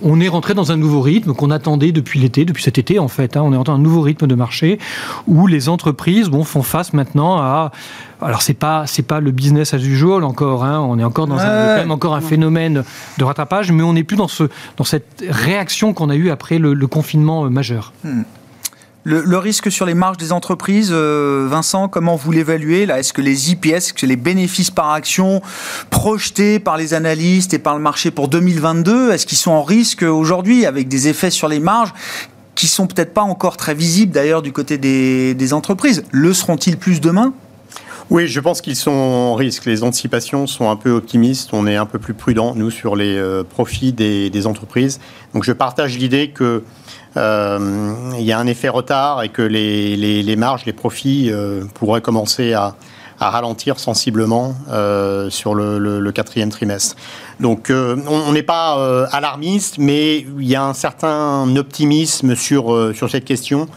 on 0.03 0.21
est 0.21 0.29
rentré 0.29 0.55
dans 0.55 0.73
un 0.73 0.77
nouveau 0.77 1.01
rythme 1.01 1.35
qu'on 1.35 1.51
attendait 1.51 1.93
depuis 1.93 2.21
l'été, 2.21 2.45
depuis 2.45 2.63
cet 2.63 2.79
été 2.79 2.99
en 2.99 3.09
fait. 3.09 3.37
Hein. 3.37 3.43
on 3.45 3.53
est 3.53 3.57
rentré 3.57 3.73
dans 3.73 3.79
un 3.79 3.83
nouveau 3.83 4.03
rythme 4.03 4.27
de 4.27 4.35
marché 4.35 4.79
où 5.27 5.47
les 5.47 5.69
entreprises 5.69 6.29
bon, 6.29 6.45
font 6.45 6.63
face 6.63 6.93
maintenant 6.93 7.39
à. 7.39 7.73
Alors 8.21 8.43
c'est 8.43 8.55
pas 8.55 8.87
c'est 8.87 9.03
pas 9.03 9.21
le 9.21 9.31
business 9.31 9.75
as 9.75 9.79
usual 9.79 10.25
encore. 10.25 10.65
Hein. 10.65 10.81
on 10.81 10.99
est 10.99 11.05
encore 11.05 11.27
dans 11.27 11.39
un, 11.39 11.77
même 11.77 11.91
encore 11.91 12.15
un 12.15 12.21
phénomène 12.21 12.85
de 13.19 13.25
rattrapage, 13.25 13.73
mais 13.73 13.83
on 13.83 13.93
n'est 13.93 14.05
plus 14.05 14.17
dans 14.17 14.29
ce 14.29 14.45
dans 14.77 14.85
cette 14.85 15.25
réaction 15.29 15.93
qu'on 15.93 16.11
a 16.11 16.17
eue 16.17 16.31
après 16.31 16.59
le, 16.59 16.87
confinement 16.87 17.45
euh, 17.45 17.49
majeur. 17.49 17.93
Hmm. 18.05 18.23
Le, 19.09 19.39
risque 19.39 19.71
sur 19.71 19.87
les 19.87 19.95
marges 19.95 20.17
des 20.17 20.33
entreprises, 20.33 20.91
euh, 20.91 21.47
Vincent, 21.49 21.87
comment 21.87 22.17
vous 22.17 22.33
l'évaluez 22.33 22.89
Est-ce 22.91 23.13
que 23.13 23.23
les 23.23 23.53
IPS, 23.53 24.03
les 24.03 24.17
bénéfices 24.17 24.73
par 24.73 24.91
action 24.91 25.43
projetés 25.91 26.59
par 26.59 26.77
les 26.77 26.93
analystes 26.93 27.55
et 27.55 27.61
par 27.61 27.77
le 27.77 27.81
marché 27.81 28.11
pour 28.11 28.27
2022, 28.27 29.13
est-ce 29.13 29.25
qu'ils 29.25 29.39
sont 29.39 29.53
en 29.53 29.63
risque 29.63 30.03
aujourd'hui 30.03 30.67
avec 30.67 30.89
des 30.89 31.07
effets 31.07 31.31
sur 31.31 31.47
les 31.47 31.61
marges 31.61 31.95
qui 32.57 32.67
sont 32.67 32.89
peut-être 32.89 33.15
pas 33.15 33.23
encore 33.23 33.57
très 33.57 33.75
visibles 33.75 34.11
d'ailleurs 34.11 34.43
du 34.43 34.51
côté 34.51 34.77
des, 34.77 35.53
entreprises? 35.53 36.03
Le 36.11 36.33
seront-ils 36.33 36.77
plus 36.77 37.01
demain? 37.01 37.33
Oui, 38.11 38.27
je 38.27 38.41
pense 38.41 38.61
qu'ils 38.61 38.75
sont 38.75 38.91
en 38.91 39.37
risque. 39.37 39.67
Les 39.67 39.85
anticipations 39.85 40.49
sont 40.49 40.69
un 40.69 40.77
peu 40.77 40.91
optimistes. 40.91 41.51
On 41.53 41.69
est 41.69 41.77
un 41.77 41.87
peu 41.87 42.01
plus 42.01 42.15
prudent, 42.15 42.57
nous, 42.57 42.73
sur 42.73 42.97
les 42.97 43.17
euh, 43.17 43.45
profits 43.45 43.93
des, 43.93 44.47
entreprises. 44.49 44.99
Donc 45.33 45.45
je 45.45 45.53
partage 45.53 45.97
l'idée 45.97 46.31
que 46.31 46.65
il 47.17 48.25
y 48.25 48.33
a 48.33 48.39
un 48.39 48.47
effet 48.47 48.69
retard 48.69 49.23
et 49.23 49.29
que 49.29 49.43
les, 49.43 50.37
marges, 50.37 50.65
les 50.67 50.73
profits 50.73 51.31
euh, 51.31 51.65
pourraient 51.75 52.01
commencer 52.01 52.53
à, 52.53 52.75
ralentir 53.19 53.79
sensiblement 53.79 54.55
euh, 54.71 55.31
sur 55.31 55.55
le, 55.55 56.11
quatrième 56.13 56.51
trimestre. 56.51 56.97
Donc 57.41 57.71
on 57.73 58.33
n'est 58.33 58.43
pas 58.43 59.07
alarmiste, 59.11 59.79
mais 59.79 60.19
il 60.19 60.47
y 60.47 60.55
a 60.55 60.63
un 60.63 60.75
certain 60.75 61.57
optimisme 61.57 62.35
sur, 62.35 62.95
sur 62.95 63.11
cette 63.11 63.25
question 63.25 63.69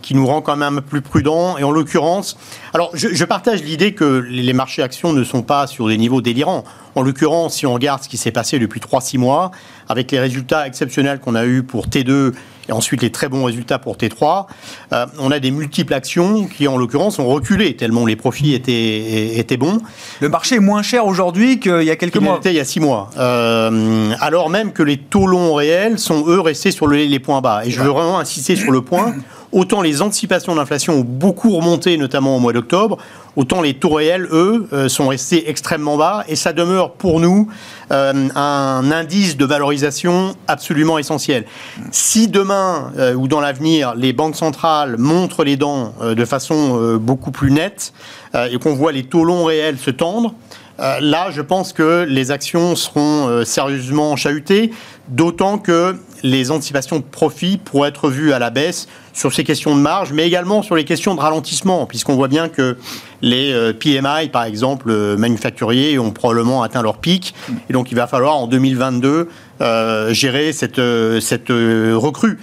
qui 0.00 0.14
nous 0.14 0.26
rend 0.26 0.40
quand 0.40 0.56
même 0.56 0.80
plus 0.80 1.02
prudents. 1.02 1.58
Et 1.58 1.64
en 1.64 1.72
l'occurrence, 1.72 2.38
alors 2.72 2.90
je 2.94 3.24
partage 3.26 3.62
l'idée 3.62 3.92
que 3.92 4.04
les 4.04 4.54
marchés 4.54 4.82
actions 4.82 5.12
ne 5.12 5.24
sont 5.24 5.42
pas 5.42 5.66
sur 5.66 5.88
des 5.88 5.98
niveaux 5.98 6.22
délirants. 6.22 6.64
En 6.96 7.02
l'occurrence, 7.02 7.56
si 7.56 7.66
on 7.66 7.74
regarde 7.74 8.02
ce 8.02 8.08
qui 8.08 8.16
s'est 8.16 8.30
passé 8.30 8.58
depuis 8.58 8.80
3-6 8.80 9.18
mois, 9.18 9.50
avec 9.86 10.10
les 10.10 10.18
résultats 10.18 10.66
exceptionnels 10.66 11.20
qu'on 11.20 11.34
a 11.34 11.44
eus 11.44 11.62
pour 11.62 11.88
T2 11.88 12.32
et 12.68 12.72
ensuite 12.72 13.02
les 13.02 13.12
très 13.12 13.28
bons 13.28 13.44
résultats 13.44 13.78
pour 13.78 13.96
T3, 13.96 14.46
euh, 14.92 15.06
on 15.20 15.30
a 15.30 15.38
des 15.38 15.50
multiples 15.50 15.92
actions 15.92 16.46
qui, 16.46 16.66
en 16.66 16.78
l'occurrence, 16.78 17.18
ont 17.18 17.26
reculé 17.28 17.76
tellement 17.76 18.06
les 18.06 18.16
profits 18.16 18.54
étaient, 18.54 19.38
étaient 19.38 19.58
bons. 19.58 19.78
Le 20.20 20.30
marché 20.30 20.56
est 20.56 20.60
moins 20.60 20.82
cher 20.82 21.06
aujourd'hui 21.06 21.60
qu'il 21.60 21.82
y 21.82 21.90
a 21.90 21.96
quelques 21.96 22.16
mois. 22.16 22.40
il 22.46 22.52
y 22.52 22.60
a 22.60 22.64
six 22.64 22.80
mois. 22.80 23.10
Euh, 23.18 24.10
alors 24.20 24.48
même 24.48 24.72
que 24.72 24.82
les 24.82 24.96
taux 24.96 25.26
longs 25.26 25.54
réels 25.54 25.98
sont, 25.98 26.24
eux, 26.26 26.40
restés 26.40 26.70
sur 26.70 26.88
les 26.88 27.20
points 27.20 27.42
bas. 27.42 27.66
Et 27.66 27.70
je 27.70 27.80
veux 27.80 27.90
vraiment 27.90 28.18
insister 28.18 28.56
sur 28.56 28.72
le 28.72 28.80
point 28.80 29.14
Autant 29.52 29.80
les 29.80 30.02
anticipations 30.02 30.54
d'inflation 30.54 30.94
ont 30.94 31.04
beaucoup 31.04 31.50
remonté, 31.56 31.96
notamment 31.96 32.36
au 32.36 32.40
mois 32.40 32.52
d'octobre, 32.52 32.98
autant 33.36 33.60
les 33.60 33.74
taux 33.74 33.94
réels, 33.94 34.26
eux, 34.32 34.66
euh, 34.72 34.88
sont 34.88 35.08
restés 35.08 35.48
extrêmement 35.48 35.96
bas. 35.96 36.24
Et 36.28 36.36
ça 36.36 36.52
demeure 36.52 36.92
pour 36.92 37.20
nous 37.20 37.48
euh, 37.92 38.28
un 38.34 38.90
indice 38.90 39.36
de 39.36 39.44
valorisation 39.44 40.34
absolument 40.48 40.98
essentiel. 40.98 41.44
Si 41.92 42.28
demain 42.28 42.92
euh, 42.98 43.14
ou 43.14 43.28
dans 43.28 43.40
l'avenir, 43.40 43.94
les 43.94 44.12
banques 44.12 44.36
centrales 44.36 44.96
montrent 44.98 45.44
les 45.44 45.56
dents 45.56 45.94
de 46.02 46.24
façon 46.24 46.96
beaucoup 46.96 47.30
plus 47.30 47.50
nette 47.50 47.92
et 48.34 48.58
qu'on 48.58 48.74
voit 48.74 48.92
les 48.92 49.04
taux 49.04 49.24
longs 49.24 49.44
réels 49.44 49.78
se 49.78 49.90
tendre, 49.90 50.34
là, 50.78 51.30
je 51.30 51.42
pense 51.42 51.72
que 51.72 52.04
les 52.08 52.30
actions 52.30 52.74
seront 52.76 53.44
sérieusement 53.44 54.16
chahutées, 54.16 54.72
d'autant 55.08 55.58
que 55.58 55.96
les 56.22 56.50
anticipations 56.50 56.98
de 56.98 57.04
profit 57.04 57.58
pourraient 57.58 57.90
être 57.90 58.10
vues 58.10 58.32
à 58.32 58.38
la 58.38 58.50
baisse 58.50 58.88
sur 59.12 59.32
ces 59.32 59.44
questions 59.44 59.76
de 59.76 59.80
marge, 59.80 60.12
mais 60.12 60.26
également 60.26 60.62
sur 60.62 60.74
les 60.74 60.84
questions 60.84 61.14
de 61.14 61.20
ralentissement, 61.20 61.86
puisqu'on 61.86 62.16
voit 62.16 62.28
bien 62.28 62.48
que 62.48 62.76
les 63.22 63.52
euh, 63.52 63.72
PMI, 63.72 64.28
par 64.30 64.44
exemple, 64.44 64.90
euh, 64.90 65.16
manufacturiers, 65.16 65.98
ont 65.98 66.10
probablement 66.10 66.62
atteint 66.62 66.82
leur 66.82 66.98
pic. 66.98 67.34
Et 67.68 67.72
donc, 67.72 67.90
il 67.92 67.94
va 67.94 68.06
falloir 68.06 68.36
en 68.36 68.46
2022 68.46 69.28
euh, 69.60 70.12
gérer 70.12 70.52
cette, 70.52 70.78
recrue, 70.78 72.38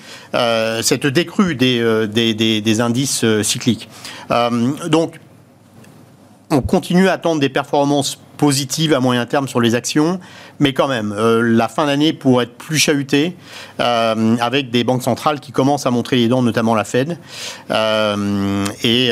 cette 0.82 1.08
décrue 1.08 1.56
des 1.56 2.82
indices 2.82 3.26
cycliques. 3.44 3.90
donc, 4.88 5.20
on 6.50 6.62
continue 6.62 7.08
à 7.08 7.14
attendre 7.14 7.42
des 7.42 7.50
performances 7.50 8.20
positives 8.38 8.94
à 8.94 9.00
moyen 9.00 9.26
terme 9.26 9.48
sur 9.48 9.62
les 9.62 9.74
actions, 9.76 10.20
mais 10.60 10.74
quand 10.74 10.88
même, 10.88 11.14
euh, 11.18 11.42
la 11.42 11.68
fin 11.68 11.86
d'année 11.86 12.14
pourrait 12.14 12.46
être 12.46 12.58
plus 12.58 12.78
chahutée 12.78 13.36
euh, 13.80 14.38
avec 14.40 14.72
des 14.72 14.84
banques 14.84 15.04
centrales 15.04 15.40
qui 15.40 15.52
commencent 15.52 15.86
à 15.86 15.92
montrer 15.92 16.18
les 16.18 16.28
dents, 16.28 16.42
notamment 16.42 16.76
la 16.76 16.84
Fed, 16.84 17.18
euh, 17.72 18.66
et, 18.84 19.12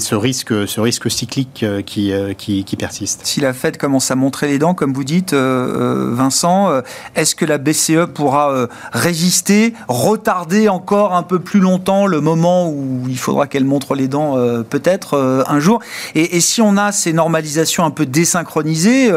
ce 0.00 0.14
risque, 0.14 0.66
ce 0.66 0.80
risque 0.80 1.10
cyclique 1.10 1.64
qui, 1.86 2.76
persiste. 2.78 3.20
Si 3.24 3.40
la 3.40 3.52
Fed 3.52 3.76
commence 3.76 4.10
à 4.10 4.16
montrer 4.16 4.48
les 4.48 4.58
dents, 4.58 4.74
comme 4.74 4.92
vous 4.92 5.04
dites, 5.04 5.34
Vincent, 5.34 6.82
est-ce 7.14 7.34
que 7.34 7.44
la 7.44 7.58
BCE 7.58 8.06
pourra 8.12 8.68
résister, 8.92 9.74
retarder 9.86 10.68
encore 10.68 11.14
un 11.14 11.22
peu 11.22 11.38
plus 11.38 11.60
longtemps 11.60 12.06
le 12.06 12.20
moment 12.20 12.68
où 12.68 13.04
il 13.08 13.18
faudra 13.18 13.46
qu'elle 13.46 13.64
montre 13.64 13.94
les 13.94 14.08
dents, 14.08 14.34
peut-être 14.68 15.44
un 15.46 15.60
jour? 15.60 15.80
Et, 16.14 16.40
si 16.40 16.60
on 16.60 16.76
a 16.76 16.90
ces 16.90 17.12
normalisations 17.12 17.84
un 17.84 17.90
peu 17.90 18.06
désynchronisées, 18.06 19.12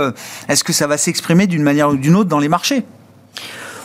est-ce 0.47 0.63
que 0.63 0.73
ça 0.75 0.88
va 0.88 0.97
s'exprimer 0.97 1.47
d'une 1.47 1.63
manière 1.63 1.89
ou 1.89 1.97
d'une 1.97 2.15
autre 2.15 2.29
dans 2.29 2.39
les 2.39 2.49
marchés. 2.49 2.83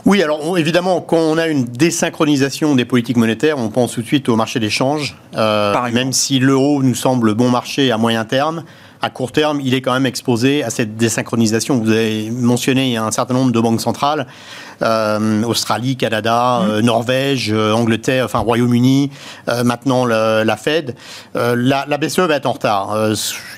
Oui, 0.07 0.23
alors 0.23 0.57
évidemment, 0.57 1.01
quand 1.01 1.19
on 1.19 1.37
a 1.37 1.47
une 1.49 1.65
désynchronisation 1.65 2.75
des 2.75 2.87
politiques 2.87 3.19
monétaires, 3.19 3.59
on 3.59 3.69
pense 3.69 3.93
tout 3.93 4.03
de 4.03 4.07
suite 4.07 4.29
au 4.29 4.37
marché 4.37 4.59
d'échange. 4.59 5.17
Euh, 5.37 5.75
même 5.93 6.13
si 6.13 6.39
l'euro 6.39 6.83
nous 6.83 6.95
semble 6.95 7.35
bon 7.35 7.51
marché 7.51 7.93
à 7.93 7.99
moyen 7.99 8.25
terme, 8.25 8.65
à 9.03 9.11
court 9.11 9.33
terme, 9.33 9.61
il 9.63 9.75
est 9.75 9.81
quand 9.81 9.93
même 9.93 10.07
exposé 10.07 10.63
à 10.63 10.71
cette 10.71 10.97
désynchronisation. 10.97 11.79
Vous 11.79 11.91
avez 11.91 12.31
mentionné 12.31 12.97
un 12.97 13.11
certain 13.11 13.35
nombre 13.35 13.53
de 13.53 13.61
banques 13.61 13.81
centrales, 13.81 14.27
Australie, 14.83 15.97
Canada, 15.97 16.61
mmh. 16.61 16.71
euh, 16.71 16.83
Norvège, 16.83 17.53
euh, 17.53 17.73
Angleterre, 17.73 18.25
enfin 18.25 18.41
Royaume-Uni, 18.41 19.11
maintenant 19.65 20.05
la, 20.05 20.57
Fed. 20.57 20.95
La, 21.35 21.99
BCE 21.99 22.21
va 22.21 22.37
être 22.37 22.47
en 22.47 22.53
retard. 22.53 22.97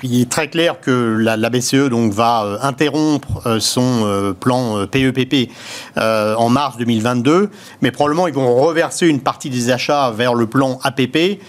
il 0.01 0.21
est 0.21 0.29
très 0.29 0.47
clair 0.47 0.79
que 0.81 1.17
la, 1.19 1.49
BCE 1.49 1.89
donc 1.89 2.13
va 2.13 2.59
interrompre 2.61 3.59
son 3.59 4.35
plan 4.39 4.85
PEPP 4.87 5.49
e 5.97 6.35
en 6.35 6.49
mars 6.49 6.77
2022, 6.77 7.49
mais 7.81 7.91
probablement 7.91 8.27
ils 8.27 8.33
vont 8.33 8.55
reverser 8.55 9.07
une 9.07 9.21
partie 9.21 9.49
des 9.49 9.69
achats 9.69 10.11
vers 10.11 10.33
le 10.33 10.47
plan 10.47 10.79
APP 10.83 11.39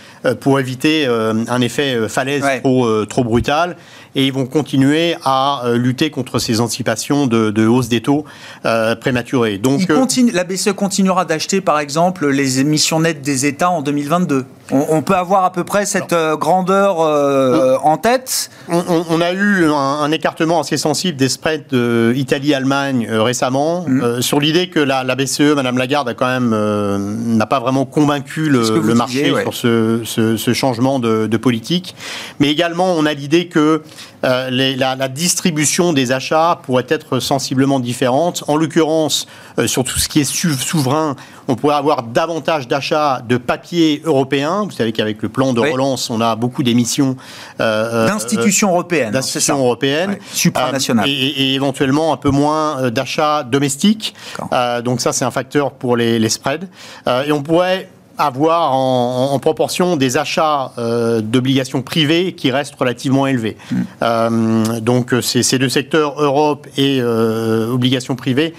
pour 0.40 0.60
éviter 0.60 1.06
un 1.06 1.60
effet 1.60 2.08
falaise 2.08 2.44
trop, 2.62 3.04
trop 3.06 3.24
brutal 3.24 3.76
et 4.14 4.26
ils 4.26 4.32
vont 4.32 4.46
continuer 4.46 5.16
à 5.24 5.62
euh, 5.64 5.76
lutter 5.76 6.10
contre 6.10 6.38
ces 6.38 6.60
anticipations 6.60 7.26
de, 7.26 7.66
hausse 7.66 7.88
des 7.88 8.00
taux 8.00 8.24
euh, 8.64 8.94
prématurés. 8.94 9.58
Donc, 9.58 9.90
euh, 9.90 10.06
la 10.32 10.44
BCE 10.44 10.72
continuera 10.72 11.24
d'acheter, 11.24 11.60
par 11.60 11.78
exemple, 11.78 12.28
les 12.28 12.60
émissions 12.60 13.00
nettes 13.00 13.22
des 13.22 13.46
États 13.46 13.70
en 13.70 13.82
2022 13.82 14.44
On, 14.70 15.02
peut 15.02 15.14
avoir 15.14 15.44
à 15.44 15.52
peu 15.52 15.64
près 15.64 15.86
cette 15.86 16.12
euh, 16.12 16.36
grandeur 16.36 17.00
euh, 17.00 17.76
en 17.82 17.96
tête? 17.96 18.50
On, 18.68 19.20
a 19.20 19.32
eu 19.32 19.66
un, 19.66 20.10
écartement 20.10 20.60
assez 20.60 20.76
sensible 20.76 21.16
des 21.16 21.28
spreads 21.28 21.74
Italie-Allemagne 22.14 23.08
récemment 23.10 23.84
mm. 23.86 24.22
sur 24.22 24.40
l'idée 24.40 24.68
que 24.68 24.80
la, 24.80 25.02
BCE, 25.14 25.54
Madame 25.54 25.78
Lagarde, 25.78 26.08
a 26.08 26.14
quand 26.14 26.26
même 26.26 27.36
n'a 27.36 27.46
pas 27.46 27.60
vraiment 27.60 27.84
convaincu 27.84 28.48
le, 28.48 28.94
marché 28.94 29.32
sur 29.42 29.54
ce, 29.54 30.13
changement 30.54 30.98
de, 30.98 31.26
de, 31.26 31.36
politique. 31.36 31.94
Mais 32.40 32.50
également, 32.50 32.94
on 32.94 33.06
a 33.06 33.12
l'idée 33.14 33.48
que 33.48 33.82
euh, 34.24 34.48
la, 34.50 35.08
distribution 35.08 35.92
des 35.92 36.12
achats 36.12 36.60
pourrait 36.62 36.86
être 36.88 37.20
sensiblement 37.20 37.78
différente. 37.78 38.42
En 38.48 38.56
l'occurrence, 38.56 39.26
euh, 39.58 39.66
sur 39.66 39.84
tout 39.84 39.98
ce 39.98 40.08
qui 40.08 40.20
est 40.20 40.24
souverain, 40.24 41.14
on 41.46 41.56
pourrait 41.56 41.74
avoir 41.74 42.02
davantage 42.02 42.66
d'achats 42.66 43.20
de 43.28 43.36
papier 43.36 44.00
européen. 44.04 44.64
Vous 44.64 44.70
savez 44.70 44.92
qu'avec 44.92 45.20
le 45.22 45.28
plan 45.28 45.52
de 45.52 45.60
relance, 45.60 46.08
on 46.08 46.20
a 46.20 46.36
beaucoup 46.36 46.62
d'émissions 46.62 47.16
euh, 47.60 48.06
d'institutions 48.06 48.70
européennes, 48.70 49.12
d'institutions 49.12 49.58
européennes, 49.58 50.16
supranationales, 50.32 51.08
et, 51.08 51.54
éventuellement 51.54 52.12
un 52.12 52.16
peu 52.16 52.30
moins 52.30 52.90
d'achats 52.90 53.42
domestiques. 53.42 54.14
donc 54.84 55.00
ça, 55.00 55.12
c'est 55.12 55.24
un 55.24 55.30
facteur 55.30 55.72
pour 55.72 55.96
les, 55.96 56.18
les 56.18 56.28
spreads. 56.28 56.66
et 57.26 57.32
on 57.32 57.42
pourrait 57.42 57.88
avoir 58.18 58.72
en, 58.74 59.38
proportion 59.38 59.96
des 59.96 60.16
achats 60.16 60.72
euh, 60.78 61.20
d'obligations 61.20 61.82
privées 61.82 62.32
qui 62.32 62.50
restent 62.50 62.76
relativement 62.76 63.26
élevés. 63.26 63.56
Mm. 63.70 63.76
Euh, 64.02 64.80
donc 64.80 65.14
ces, 65.22 65.58
deux 65.58 65.68
secteurs, 65.68 66.20
Europe 66.20 66.66
et 66.76 67.00
euh, 67.00 67.70
obligations 67.70 68.16
privées, 68.16 68.54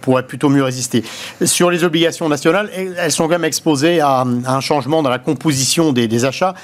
pourraient 0.00 0.26
plutôt 0.26 0.48
mieux 0.48 0.62
résister. 0.62 1.04
Sur 1.44 1.70
les 1.70 1.84
obligations 1.84 2.28
nationales, 2.28 2.70
elles 2.74 3.12
sont 3.12 3.24
quand 3.24 3.30
même 3.30 3.44
exposées 3.44 4.00
à, 4.00 4.24
un 4.46 4.60
changement 4.60 5.02
dans 5.02 5.10
la 5.10 5.18
composition 5.18 5.92
des, 5.92 6.24
achats 6.24 6.54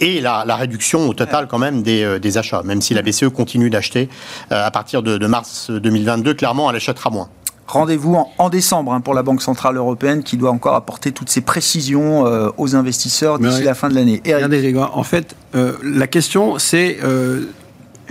et 0.00 0.20
la, 0.20 0.42
réduction 0.56 1.08
au 1.08 1.14
total 1.14 1.46
quand 1.48 1.58
même 1.58 1.82
des, 1.82 2.38
achats, 2.38 2.62
même 2.64 2.80
si 2.80 2.94
la 2.94 3.02
BCE 3.02 3.28
continue 3.28 3.70
d'acheter 3.70 4.08
à 4.50 4.70
partir 4.70 5.02
de, 5.02 5.18
de, 5.18 5.26
mars 5.26 5.70
2022, 5.70 6.34
clairement 6.34 6.70
elle 6.70 6.76
achètera 6.76 7.10
moins. 7.10 7.28
Rendez-vous 7.66 8.16
en, 8.38 8.50
décembre 8.50 8.92
hein, 8.92 9.00
pour 9.00 9.14
la 9.14 9.22
Banque 9.22 9.40
Centrale 9.40 9.76
Européenne 9.76 10.22
qui 10.22 10.36
doit 10.36 10.50
encore 10.50 10.74
apporter 10.74 11.12
toutes 11.12 11.30
ces 11.30 11.40
précisions 11.40 12.26
euh, 12.26 12.50
aux 12.58 12.76
investisseurs 12.76 13.38
d'ici 13.38 13.62
la 13.62 13.74
fin 13.74 13.88
de 13.88 13.94
l'année. 13.94 14.20
Regardez 14.24 14.60
les 14.60 14.72
gars, 14.72 14.90
en 14.92 15.02
fait, 15.02 15.34
euh, 15.54 15.72
la 15.82 16.06
question 16.06 16.58
c'est 16.58 16.98
euh, 17.02 17.46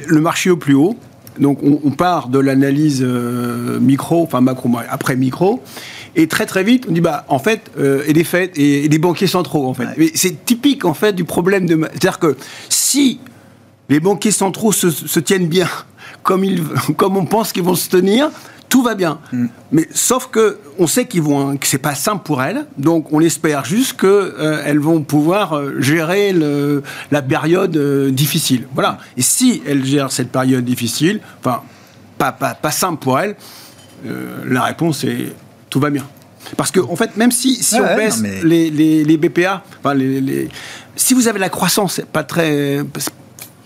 le 0.07 0.21
marché 0.21 0.49
au 0.49 0.57
plus 0.57 0.73
haut. 0.73 0.97
Donc 1.39 1.59
on, 1.63 1.89
part 1.89 2.27
de 2.27 2.37
l'analyse 2.37 3.01
micro, 3.01 4.21
enfin 4.21 4.39
macro, 4.39 4.69
après 4.87 5.15
micro, 5.15 5.63
et 6.15 6.27
très 6.27 6.45
très 6.45 6.63
vite 6.63 6.85
on 6.87 6.91
dit 6.91 7.01
bah 7.01 7.25
en 7.27 7.39
fait 7.39 7.71
et 8.05 8.13
des 8.13 8.23
faits 8.23 8.55
et, 8.55 8.87
des 8.87 8.99
banquiers 8.99 9.25
centraux 9.25 9.67
en 9.67 9.73
fait. 9.73 9.87
C'est 10.13 10.45
typique 10.45 10.85
en 10.85 10.93
fait 10.93 11.13
du 11.13 11.23
problème 11.23 11.65
de, 11.65 11.75
c'est-à-dire 11.89 12.19
que 12.19 12.37
si 12.69 13.19
les 13.89 13.99
banquiers 13.99 14.29
centraux 14.29 14.71
se, 14.71 14.91
se 14.91 15.19
tiennent 15.19 15.47
bien 15.47 15.67
comme, 16.23 16.43
ils, 16.43 16.63
comme 16.97 17.17
on 17.17 17.25
pense 17.25 17.51
qu'ils 17.51 17.63
vont 17.63 17.73
se 17.73 17.89
tenir, 17.89 18.29
tout 18.73 18.81
va 18.81 18.95
bien. 18.95 19.19
Mm. 19.31 19.45
Mais 19.71 19.87
sauf 19.93 20.29
que 20.31 20.57
on 20.79 20.87
sait 20.87 21.05
qu'ils 21.05 21.21
vont, 21.21 21.57
que 21.57 21.67
c'est 21.67 21.77
pas 21.77 21.93
simple 21.93 22.23
pour 22.23 22.41
elles, 22.41 22.65
donc 22.79 23.13
on 23.13 23.21
espère 23.21 23.65
juste 23.65 24.01
qu'elles 24.01 24.09
euh, 24.09 24.79
vont 24.79 25.03
pouvoir 25.03 25.53
euh, 25.53 25.79
gérer 25.79 26.33
le, 26.33 26.81
la 27.11 27.21
période 27.21 27.77
euh, 27.77 28.09
difficile. 28.09 28.65
Voilà. 28.73 28.97
Et 29.15 29.21
si 29.21 29.61
elles 29.67 29.85
gèrent 29.85 30.11
cette 30.11 30.31
période 30.31 30.65
difficile, 30.65 31.19
enfin 31.39 31.61
pas, 32.17 32.31
pas, 32.31 32.55
pas 32.55 32.71
simple 32.71 32.97
pour 32.99 33.19
elles, 33.19 33.35
la 34.47 34.63
réponse 34.63 35.03
est 35.03 35.33
tout 35.69 35.79
va 35.79 35.91
bien. 35.91 36.05
Parce 36.57 36.71
que 36.71 36.79
en 36.79 36.95
fait, 36.95 37.15
même 37.15 37.31
si, 37.31 37.61
si 37.63 37.75
on 37.75 37.95
baisse 37.95 38.23
les, 38.43 38.71
les, 38.71 39.03
les, 39.03 39.17
BPA, 39.17 39.63
enfin 39.79 39.93
les, 39.93 40.49
si 40.95 41.13
vous 41.13 41.27
avez 41.27 41.39
la 41.39 41.49
croissance, 41.49 42.01
pas 42.11 42.23
très 42.23 42.81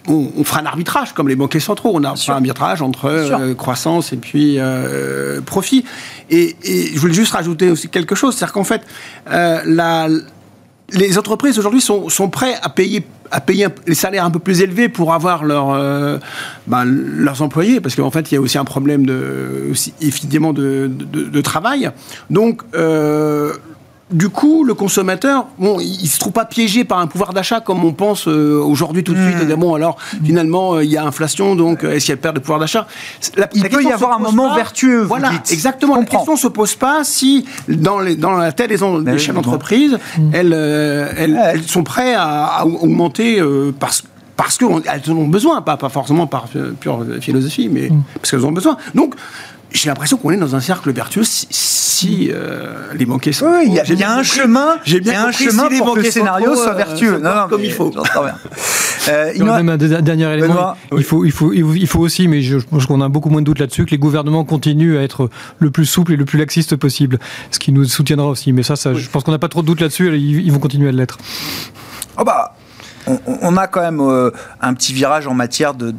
on, 0.08 0.43
fera 0.43 0.62
un 0.62 0.65
arbitrage 0.65 1.13
comme 1.13 1.28
les 1.28 1.36
banquiers 1.36 1.60
centraux. 1.60 1.91
On 1.93 2.04
a 2.04 2.10
un 2.10 2.32
arbitrage 2.34 2.82
entre 2.82 3.06
euh, 3.06 3.54
croissance 3.54 4.13
et 4.13 4.17
puis 4.17 4.56
euh, 4.58 5.41
profit. 5.41 5.84
Et, 6.30 6.56
je 6.63 7.00
voulais 7.00 7.13
juste 7.13 7.34
rajouter 7.34 7.70
aussi 7.70 7.89
quelque 7.89 8.15
chose, 8.15 8.36
c'est-à-dire 8.36 8.54
qu'en 8.54 8.63
fait, 8.63 8.82
euh, 9.30 10.20
les 10.91 11.17
entreprises 11.17 11.60
aujourd'hui 11.60 11.82
sont, 11.82 12.10
sont 12.10 12.30
prêtes 12.30 12.60
à 12.62 12.70
payer 12.70 13.06
à 13.30 13.41
payer 13.41 13.67
les 13.86 13.93
salaires 13.93 14.24
un 14.24 14.32
peu 14.32 14.39
plus 14.39 14.62
élevés 14.62 14.88
pour 14.88 15.13
avoir 15.13 15.43
ben, 15.43 16.86
leurs 16.86 17.41
employés, 17.41 17.82
parce 17.82 17.93
qu'en 17.93 18.10
fait, 18.10 18.32
il 18.32 18.36
y 18.36 18.38
a 18.38 18.41
aussi 18.41 18.58
un 18.58 18.63
problème 18.63 19.06
de, 19.06 19.67
aussi, 19.70 19.93
évidemment 20.00 20.54
de, 20.54 20.89
de, 20.89 21.41
travail. 21.41 21.91
Donc, 22.30 22.62
du 24.17 24.30
coup, 24.30 24.63
le 24.63 24.73
consommateur, 24.73 25.45
bon, 25.60 25.80
il 25.80 26.08
se 26.08 26.17
trouve 26.17 26.34
pas 26.34 26.45
piégé 26.45 26.84
par 26.84 26.97
un 26.97 27.06
pouvoir 27.06 27.34
d'achat 27.34 27.62
comme 27.62 27.86
on 27.86 27.93
pense 27.93 28.27
euh, 28.27 28.60
aujourd'hui 28.60 29.03
tout 29.03 29.13
de 29.13 29.21
suite. 29.21 29.47
Hmm. 29.47 29.60
bon, 29.60 29.75
alors 29.75 29.97
finalement, 30.25 30.73
euh, 30.73 30.84
il 30.84 30.89
y 30.89 30.97
a 30.97 31.06
inflation, 31.06 31.56
donc 31.56 31.84
euh, 31.84 31.93
est-ce 31.93 32.06
qu'il 32.06 32.13
y 32.13 32.17
a 32.17 32.21
perte 32.21 32.36
de 32.36 32.39
pouvoir 32.39 32.60
d'achat? 32.60 32.88
Il 33.53 33.69
peut 33.69 33.84
y 33.84 33.91
avoir 33.91 34.13
un 34.13 34.19
moment 34.19 34.56
vertueux. 34.56 35.03
Voilà, 35.03 35.32
exactement. 35.51 35.97
La 35.97 36.06
question 36.06 36.34
ne 36.34 36.38
se 36.38 36.47
pose 36.47 36.73
pas 36.73 37.03
si 37.03 37.45
dans, 37.67 37.99
les, 37.99 38.15
dans 38.15 38.32
la 38.32 38.51
tête 38.51 38.69
des, 38.69 38.80
des 39.03 39.19
chefs 39.19 39.36
d'entreprise, 39.36 39.99
hmm. 40.17 40.32
elles, 40.34 40.53
elles, 40.53 41.63
sont 41.67 41.84
prêtes 41.84 42.15
à, 42.17 42.65
augmenter 42.65 43.41
parce 43.80 44.03
parce 44.36 44.58
qu'elles 44.58 45.12
en 45.12 45.17
ont 45.17 45.27
besoin, 45.27 45.63
pas, 45.63 45.77
pas 45.77 45.89
forcément 45.89 46.27
par 46.27 46.45
pure 46.80 47.03
philosophie, 47.21 47.69
mais 47.71 47.89
hmm. 47.89 48.01
parce 48.15 48.32
qu'elles 48.32 48.45
en 48.45 48.49
ont 48.49 48.51
besoin. 48.51 48.77
Donc, 48.93 49.15
j'ai 49.71 49.89
l'impression 49.89 50.17
qu'on 50.17 50.32
est 50.32 50.38
dans 50.38 50.56
un 50.56 50.60
cercle 50.60 50.91
vertueux 50.91 51.23
si, 51.23 52.30
euh, 52.32 52.93
les 52.93 53.06
banquiers 53.06 53.34
sont. 53.34 53.47
Oui, 53.47 53.65
il 53.67 53.99
y, 53.99 54.03
a 54.03 54.15
un 54.15 54.23
chemin. 54.23 54.77
J'ai 54.86 54.99
bien 54.99 55.25
un 55.25 55.32
chemin 55.32 55.67
pour 55.77 55.95
que 55.95 55.99
le 56.01 56.12
scénario 56.12 56.56
soit 56.56 56.73
euh, 56.73 56.75
vertueux. 56.75 57.17
non, 57.17 57.36
non, 57.36 57.47
comme 57.49 57.63
il 57.63 57.71
faut. 57.71 57.91
Euh, 59.10 59.32
il 59.34 59.45
même 59.45 59.69
un 59.69 59.77
dernier 59.77 60.30
élément. 60.34 60.73
Il, 60.91 61.01
faut, 61.01 61.23
il, 61.23 61.32
faut, 61.32 61.53
il 61.53 61.88
faut 61.88 61.99
aussi, 61.99 62.27
mais 62.27 62.41
je, 62.41 62.58
pense 62.58 62.86
qu'on 62.88 62.99
a 62.99 63.08
beaucoup 63.08 63.30
moins 63.30 63.39
de 63.39 63.45
doutes 63.45 63.60
là-dessus, 63.60 63.86
que 63.86 63.91
les 63.91 63.97
gouvernements 63.97 64.43
continuent 64.43 64.97
à 64.97 65.01
être 65.01 65.30
le 65.60 65.71
plus 65.71 65.86
souple 65.86 66.12
et 66.12 66.17
le 66.17 66.25
plus 66.25 66.38
laxiste 66.38 66.75
possible. 66.75 67.17
Ce 67.51 67.58
qui 67.58 67.71
nous 67.71 67.86
soutiendra 67.86 68.27
aussi. 68.27 68.51
Mais 68.51 68.63
ça, 68.63 68.75
ça 68.75 68.93
je 68.93 69.08
pense 69.08 69.23
qu'on 69.23 69.32
n'a 69.32 69.39
pas 69.39 69.47
trop 69.47 69.62
de 69.62 69.67
doutes 69.67 69.80
là-dessus. 69.80 70.13
Ils, 70.17 70.45
ils 70.45 70.51
vont 70.51 70.60
continuer 70.60 70.89
à 70.89 70.91
l'être. 70.91 71.17
Oh 72.19 72.25
bah, 72.25 72.57
on, 73.41 73.58
a 73.58 73.67
quand 73.67 73.82
même 73.82 74.02
euh, 74.02 74.32
un 74.62 74.74
petit 74.74 74.93
virage 74.93 75.28
en 75.28 75.34
matière 75.34 75.74
de, 75.74 75.91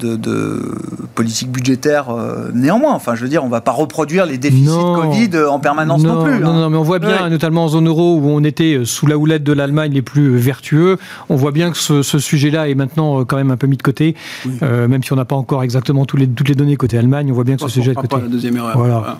politique 1.14 1.50
budgétaire 1.50 2.10
euh, 2.10 2.50
néanmoins. 2.54 2.94
Enfin, 2.94 3.14
je 3.14 3.22
veux 3.22 3.28
dire, 3.28 3.42
on 3.42 3.46
ne 3.46 3.50
va 3.50 3.60
pas 3.60 3.72
reproduire 3.72 4.24
les 4.26 4.38
déficits 4.38 4.68
Covid 4.68 5.30
euh, 5.34 5.50
en 5.50 5.58
permanence 5.58 6.02
non, 6.02 6.22
plus. 6.22 6.38
Non, 6.38 6.50
hein. 6.50 6.60
non, 6.60 6.70
mais 6.70 6.76
on 6.76 6.82
voit 6.82 6.98
bien, 6.98 7.28
notamment 7.28 7.64
en 7.64 7.68
zone 7.68 7.88
euro, 7.88 8.16
où 8.16 8.28
on 8.28 8.44
était 8.44 8.82
sous 8.84 9.06
la 9.06 9.18
houlette 9.18 9.42
de 9.42 9.52
l'Allemagne 9.52 9.92
les 9.92 10.02
plus 10.02 10.36
vertueux, 10.36 10.98
on 11.28 11.36
voit 11.36 11.52
bien 11.52 11.70
que 11.70 11.76
ce, 11.76 12.02
sujet-là 12.02 12.68
est 12.68 12.74
maintenant 12.74 13.24
quand 13.24 13.36
même 13.36 13.50
un 13.50 13.56
peu 13.56 13.66
mis 13.66 13.76
de 13.76 13.82
côté, 13.82 14.14
même 14.62 15.02
si 15.02 15.12
on 15.12 15.16
n'a 15.16 15.24
pas 15.24 15.36
encore 15.36 15.62
exactement 15.62 16.04
toutes 16.04 16.20
les, 16.20 16.28
toutes 16.28 16.48
les 16.48 16.54
données 16.54 16.76
côté 16.76 16.98
Allemagne, 16.98 17.30
on 17.30 17.34
voit 17.34 17.44
bien 17.44 17.56
que 17.56 17.62
ce 17.62 17.68
sujet 17.68 17.92
est 17.92 17.94
de 17.94 18.00
côté. 18.00 18.16
Pas 18.16 18.22
la 18.22 18.28
deuxième 18.28 18.56
erreur. 18.56 18.76
Voilà. 18.76 19.18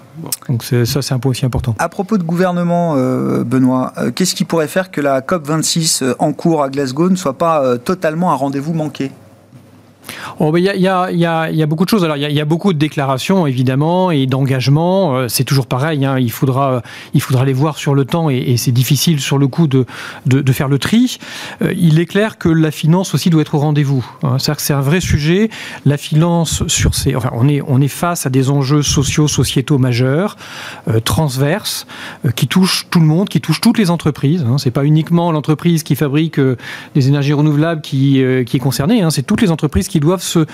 Donc 0.48 0.62
ça, 0.62 1.02
c'est 1.02 1.14
un 1.14 1.18
point 1.18 1.30
aussi 1.30 1.46
important. 1.46 1.74
À 1.78 1.88
propos 1.88 2.18
de 2.18 2.22
gouvernement, 2.22 2.94
Benoît, 3.44 3.92
qu'est-ce 4.14 4.34
qui 4.34 4.44
pourrait 4.44 4.68
faire 4.68 4.90
que 4.90 5.00
la 5.00 5.20
COP26 5.20 6.14
en 6.18 6.32
cours 6.32 6.62
à 6.62 6.68
Glasgow 6.68 7.10
ne 7.10 7.16
soit 7.16 7.38
pas 7.38 7.77
totalement 7.78 8.32
un 8.32 8.34
rendez-vous 8.34 8.74
manqué 8.74 9.10
Il 10.40 10.58
y, 10.58 10.88
a, 10.88 11.66
beaucoup 11.66 11.84
de 11.84 11.90
choses. 11.90 12.04
Alors, 12.04 12.16
il 12.16 12.30
y, 12.30 12.40
a 12.40 12.44
beaucoup 12.44 12.72
de 12.72 12.78
déclarations, 12.78 13.46
évidemment, 13.46 14.10
et 14.10 14.26
d'engagements. 14.26 15.16
Euh, 15.16 15.28
c'est 15.28 15.44
toujours 15.44 15.66
pareil. 15.66 16.04
Hein. 16.04 16.18
il, 16.18 16.30
faudra, 16.30 16.82
il 17.14 17.20
faudra 17.20 17.44
les 17.44 17.52
voir 17.52 17.76
sur 17.76 17.94
le 17.94 18.04
temps, 18.04 18.30
et, 18.30 18.56
c'est 18.56 18.72
difficile, 18.72 19.20
sur 19.20 19.38
le 19.38 19.48
coup, 19.48 19.66
de, 19.66 19.84
faire 20.52 20.68
le 20.68 20.78
tri. 20.78 21.18
Euh, 21.62 21.72
il 21.76 22.00
est 22.00 22.06
clair 22.06 22.38
que 22.38 22.48
la 22.48 22.70
finance 22.70 23.14
aussi 23.14 23.30
doit 23.30 23.42
être 23.42 23.54
au 23.54 23.58
rendez-vous. 23.58 24.04
Hein. 24.22 24.36
C'est 24.38 24.72
un 24.72 24.80
vrai 24.80 25.00
sujet. 25.00 25.50
La 25.84 25.96
finance, 25.96 26.66
sur 26.66 26.94
ces, 26.94 27.14
on, 27.32 27.48
est, 27.80 27.88
face 27.88 28.26
à 28.26 28.30
des 28.30 28.50
enjeux 28.50 28.82
sociaux, 28.82 29.28
sociétaux 29.28 29.78
majeurs, 29.78 30.36
euh, 30.88 31.00
transverses, 31.00 31.86
qui 32.34 32.46
touchent 32.46 32.86
tout 32.90 33.00
le 33.00 33.06
monde, 33.06 33.28
qui 33.28 33.40
touchent 33.40 33.60
toutes 33.60 33.78
les 33.78 33.90
entreprises. 33.90 34.44
Hein. 34.48 34.58
C'est 34.58 34.70
pas 34.70 34.84
uniquement 34.84 35.32
l'entreprise 35.32 35.82
qui 35.82 35.96
fabrique 35.96 36.40
des 36.94 37.08
énergies 37.08 37.32
renouvelables 37.32 37.80
qui, 37.80 38.22
qui 38.46 38.56
est 38.56 38.60
concernée. 38.60 39.02
Hein. 39.02 39.10
C'est 39.10 39.22
toutes 39.22 39.40
les 39.40 39.50
entreprises 39.50 39.88
qui 39.88 39.97
doivent 40.00 40.22
se 40.22 40.46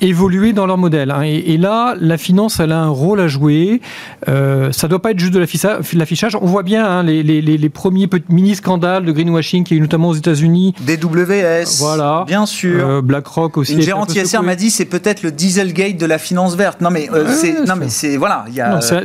évoluer 0.00 0.52
dans 0.52 0.66
leur 0.66 0.78
modèle. 0.78 1.10
Hein. 1.10 1.22
Et, 1.22 1.56
là, 1.56 1.94
la 1.98 2.18
finance, 2.18 2.60
elle 2.60 2.72
a 2.72 2.80
un 2.80 2.88
rôle 2.88 3.20
à 3.20 3.28
jouer. 3.28 3.80
Euh, 4.28 4.72
ça 4.72 4.86
ne 4.86 4.90
doit 4.90 5.00
pas 5.00 5.12
être 5.12 5.18
juste 5.18 5.32
de 5.32 5.38
l'affichage. 5.38 6.36
On 6.40 6.46
voit 6.46 6.62
bien 6.62 6.84
hein, 6.84 7.02
les, 7.02 7.22
les, 7.22 7.40
les, 7.40 7.68
premiers 7.68 8.08
mini-scandales 8.28 9.04
de 9.04 9.12
greenwashing 9.12 9.64
qui 9.64 9.74
y 9.74 9.76
a 9.76 9.78
eu 9.78 9.80
notamment 9.80 10.08
aux 10.08 10.14
États-Unis. 10.14 10.74
DWS, 10.80 11.78
voilà. 11.78 12.24
bien 12.26 12.46
sûr. 12.46 12.86
Euh, 12.86 13.02
BlackRock 13.02 13.56
aussi. 13.56 13.74
Une 13.74 13.80
gérante 13.80 14.14
ISR 14.14 14.42
m'a 14.42 14.56
dit 14.56 14.70
c'est 14.70 14.84
peut-être 14.84 15.22
le 15.22 15.32
Dieselgate 15.32 15.96
de 15.96 16.06
la 16.06 16.18
finance 16.18 16.56
verte. 16.56 16.80
Non 16.80 16.90
mais 16.90 17.08
euh, 17.12 17.32
c'est 17.32 17.66
non 17.66 17.74
mais 17.76 17.88
c'est 17.88 18.16
voilà. 18.16 18.44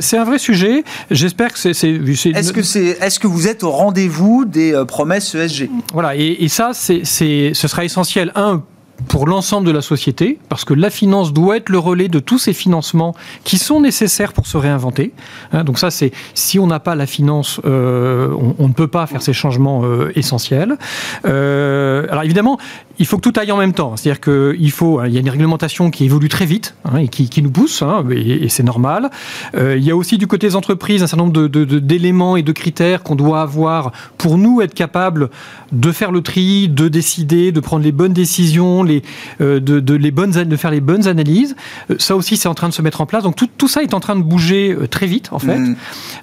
c'est 0.00 0.18
un 0.18 0.24
vrai 0.24 0.38
sujet. 0.38 0.84
J'espère 1.10 1.52
que 1.52 1.58
c'est. 1.58 1.70
Est-ce 1.72 2.52
que 2.52 2.62
c'est 2.62 2.98
est-ce 3.00 3.18
que 3.18 3.26
vous 3.26 3.48
êtes 3.48 3.62
au 3.62 3.70
rendez-vous 3.70 4.44
des 4.44 4.80
promesses 4.86 5.34
ESG 5.34 5.70
Voilà 5.92 6.16
et, 6.16 6.36
et 6.40 6.48
ça 6.48 6.70
c'est 6.74 7.04
ce 7.04 7.68
sera 7.68 7.84
essentiel 7.84 8.32
un 8.34 8.62
pour 9.08 9.26
l'ensemble 9.26 9.66
de 9.66 9.72
la 9.72 9.82
société, 9.82 10.38
parce 10.48 10.64
que 10.64 10.74
la 10.74 10.90
finance 10.90 11.32
doit 11.32 11.56
être 11.56 11.68
le 11.68 11.78
relais 11.78 12.08
de 12.08 12.18
tous 12.18 12.38
ces 12.38 12.52
financements 12.52 13.14
qui 13.44 13.58
sont 13.58 13.80
nécessaires 13.80 14.32
pour 14.32 14.46
se 14.46 14.56
réinventer. 14.56 15.12
Hein, 15.52 15.64
donc 15.64 15.78
ça, 15.78 15.90
c'est 15.90 16.12
si 16.34 16.58
on 16.58 16.66
n'a 16.66 16.80
pas 16.80 16.94
la 16.94 17.06
finance, 17.06 17.60
euh, 17.64 18.34
on, 18.58 18.68
ne 18.68 18.72
peut 18.72 18.88
pas 18.88 19.06
faire 19.06 19.22
ces 19.22 19.32
changements 19.32 19.84
euh, 19.84 20.12
essentiels. 20.16 20.76
Euh, 21.24 22.06
alors 22.10 22.24
évidemment, 22.24 22.58
il 22.98 23.06
faut 23.06 23.18
que 23.18 23.28
tout 23.28 23.38
aille 23.38 23.52
en 23.52 23.56
même 23.56 23.72
temps. 23.72 23.96
C'est-à-dire 23.96 24.20
qu'il 24.20 24.70
faut, 24.70 24.98
hein, 24.98 25.06
il 25.06 25.14
y 25.14 25.16
a 25.16 25.20
une 25.20 25.30
réglementation 25.30 25.90
qui 25.90 26.04
évolue 26.04 26.28
très 26.28 26.46
vite 26.46 26.74
hein, 26.84 26.98
et 26.98 27.08
qui, 27.08 27.28
qui, 27.28 27.42
nous 27.42 27.50
pousse, 27.50 27.82
hein, 27.82 28.04
et, 28.10 28.44
et 28.44 28.48
c'est 28.48 28.62
normal. 28.62 29.10
Euh, 29.54 29.76
il 29.76 29.84
y 29.84 29.90
a 29.90 29.96
aussi 29.96 30.18
du 30.18 30.26
côté 30.26 30.48
des 30.48 30.56
entreprises 30.56 31.02
un 31.02 31.06
certain 31.06 31.24
nombre 31.24 31.48
d'éléments 31.48 32.32
de, 32.32 32.36
de, 32.36 32.40
et 32.40 32.42
de 32.42 32.52
critères 32.52 33.02
qu'on 33.02 33.14
doit 33.14 33.40
avoir 33.40 33.92
pour 34.18 34.38
nous 34.38 34.60
être 34.60 34.74
capables 34.74 35.30
de 35.72 35.92
faire 35.92 36.12
le 36.12 36.20
tri, 36.20 36.68
de 36.68 36.88
décider, 36.88 37.52
de 37.52 37.60
prendre 37.60 37.84
les 37.84 37.92
bonnes 37.92 38.12
décisions, 38.12 38.82
les, 38.82 39.02
euh, 39.40 39.60
de, 39.60 39.94
les 39.94 40.10
bonnes, 40.10 40.30
de 40.30 40.56
faire 40.56 40.70
les 40.70 40.80
bonnes 40.80 41.06
analyses. 41.08 41.56
Euh, 41.90 41.96
ça 41.98 42.16
aussi, 42.16 42.36
c'est 42.36 42.48
en 42.48 42.54
train 42.54 42.68
de 42.68 42.74
se 42.74 42.82
mettre 42.82 43.00
en 43.00 43.06
place. 43.06 43.22
Donc 43.22 43.36
tout, 43.36 43.48
tout, 43.56 43.68
ça 43.68 43.82
est 43.82 43.94
en 43.94 44.00
train 44.00 44.16
de 44.16 44.22
bouger 44.22 44.76
très 44.90 45.06
vite, 45.06 45.30
en 45.32 45.38
fait. 45.38 45.58
Mmh. 45.58 45.76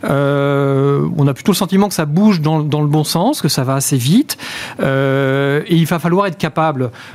on 0.03 1.27
a 1.27 1.33
plutôt 1.33 1.51
le 1.51 1.57
sentiment 1.57 1.87
que 1.87 1.93
ça 1.93 2.05
bouge 2.05 2.41
dans, 2.41 2.61
dans, 2.61 2.81
le 2.81 2.87
bon 2.87 3.03
sens, 3.03 3.41
que 3.41 3.47
ça 3.47 3.63
va 3.63 3.75
assez 3.75 3.97
vite. 3.97 4.37
et 4.79 5.75
il 5.75 5.85
va 5.85 5.99
falloir 5.99 6.27
être 6.27 6.37
capable, 6.37 6.58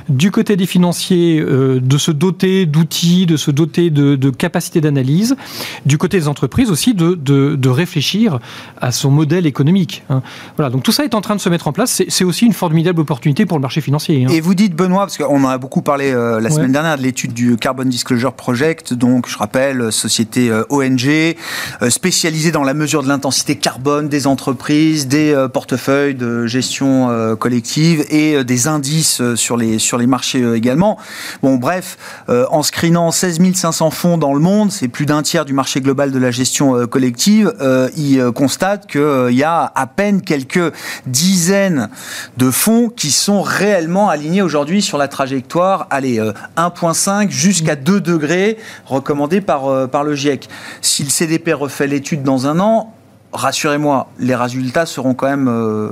du 0.09 0.31
côté 0.31 0.55
des 0.55 0.65
financiers, 0.65 1.41
de 1.41 1.97
se 1.97 2.11
doter 2.11 2.65
d'outils, 2.65 3.25
de 3.25 3.37
se 3.37 3.51
doter 3.51 3.89
de, 3.89 4.15
de 4.15 4.29
capacités 4.29 4.81
d'analyse. 4.81 5.35
Du 5.85 5.97
côté 5.97 6.19
des 6.19 6.27
entreprises 6.27 6.71
aussi, 6.71 6.93
de, 6.93 7.15
de, 7.15 7.55
de, 7.55 7.69
réfléchir 7.69 8.39
à 8.81 8.91
son 8.91 9.11
modèle 9.11 9.45
économique. 9.45 10.03
Hein. 10.09 10.21
Voilà, 10.57 10.69
donc 10.69 10.83
tout 10.83 10.91
ça 10.91 11.03
est 11.03 11.15
en 11.15 11.21
train 11.21 11.35
de 11.35 11.41
se 11.41 11.49
mettre 11.49 11.67
en 11.67 11.73
place. 11.73 12.03
C'est 12.07 12.23
aussi 12.23 12.45
une 12.45 12.53
formidable 12.53 13.01
opportunité 13.01 13.45
pour 13.45 13.57
le 13.57 13.61
marché 13.61 13.81
financier. 13.81 14.25
Hein. 14.25 14.29
Et 14.31 14.41
vous 14.41 14.55
dites, 14.55 14.75
Benoît, 14.75 15.01
parce 15.01 15.17
qu'on 15.17 15.43
en 15.43 15.47
a 15.47 15.57
beaucoup 15.57 15.81
parlé 15.81 16.11
euh, 16.11 16.39
la 16.39 16.49
ouais. 16.49 16.55
semaine 16.55 16.71
dernière 16.71 16.97
de 16.97 17.03
l'étude 17.03 17.33
du 17.33 17.57
Carbon 17.57 17.85
Disclosure 17.85 18.33
Project, 18.33 18.93
donc 18.93 19.27
je 19.27 19.37
rappelle, 19.37 19.81
euh, 19.81 19.91
société 19.91 20.49
euh, 20.49 20.63
ONG, 20.69 21.35
euh, 21.81 21.89
spécialisée 21.89 22.51
dans 22.51 22.63
la 22.63 22.73
mesure 22.73 23.03
de 23.03 23.07
l'intensité 23.07 23.55
carbone 23.55 24.09
des 24.09 24.27
entreprises, 24.27 25.07
des 25.07 25.31
euh, 25.33 25.47
portefeuilles 25.47 26.15
de 26.15 26.45
gestion 26.47 27.09
euh, 27.09 27.35
collective 27.35 28.05
et 28.09 28.43
des 28.43 28.67
indices 28.67 29.34
sur 29.35 29.57
les, 29.57 29.79
sur 29.79 29.97
les 29.97 30.07
marchés 30.07 30.43
également. 30.53 30.97
Bon, 31.41 31.55
bref, 31.55 31.97
en 32.27 32.63
screenant 32.63 33.11
16 33.11 33.39
500 33.53 33.91
fonds 33.91 34.17
dans 34.17 34.33
le 34.33 34.39
monde, 34.39 34.71
c'est 34.71 34.87
plus 34.87 35.05
d'un 35.05 35.21
tiers 35.21 35.45
du 35.45 35.53
marché 35.53 35.81
global 35.81 36.11
de 36.11 36.19
la 36.19 36.31
gestion 36.31 36.87
collective, 36.87 37.53
il 37.97 38.31
constate 38.33 38.87
qu'il 38.87 39.35
y 39.35 39.43
a 39.43 39.71
à 39.75 39.87
peine 39.87 40.21
quelques 40.21 40.73
dizaines 41.05 41.89
de 42.37 42.51
fonds 42.51 42.89
qui 42.89 43.11
sont 43.11 43.41
réellement 43.41 44.09
alignés 44.09 44.41
aujourd'hui 44.41 44.81
sur 44.81 44.97
la 44.97 45.07
trajectoire, 45.07 45.87
allez, 45.89 46.19
euh, 46.19 46.33
1,5 46.57 47.29
jusqu'à 47.29 47.75
2 47.75 48.01
degrés 48.01 48.57
recommandés 48.85 49.41
par, 49.41 49.67
euh, 49.67 49.87
par 49.87 50.03
le 50.03 50.15
GIEC. 50.15 50.49
Si 50.81 51.03
le 51.03 51.09
CDP 51.09 51.53
refait 51.53 51.87
l'étude 51.87 52.23
dans 52.23 52.47
un 52.47 52.59
an, 52.59 52.93
rassurez-moi, 53.33 54.07
les 54.19 54.35
résultats 54.35 54.85
seront 54.85 55.13
quand 55.13 55.27
même 55.27 55.47
euh, 55.47 55.89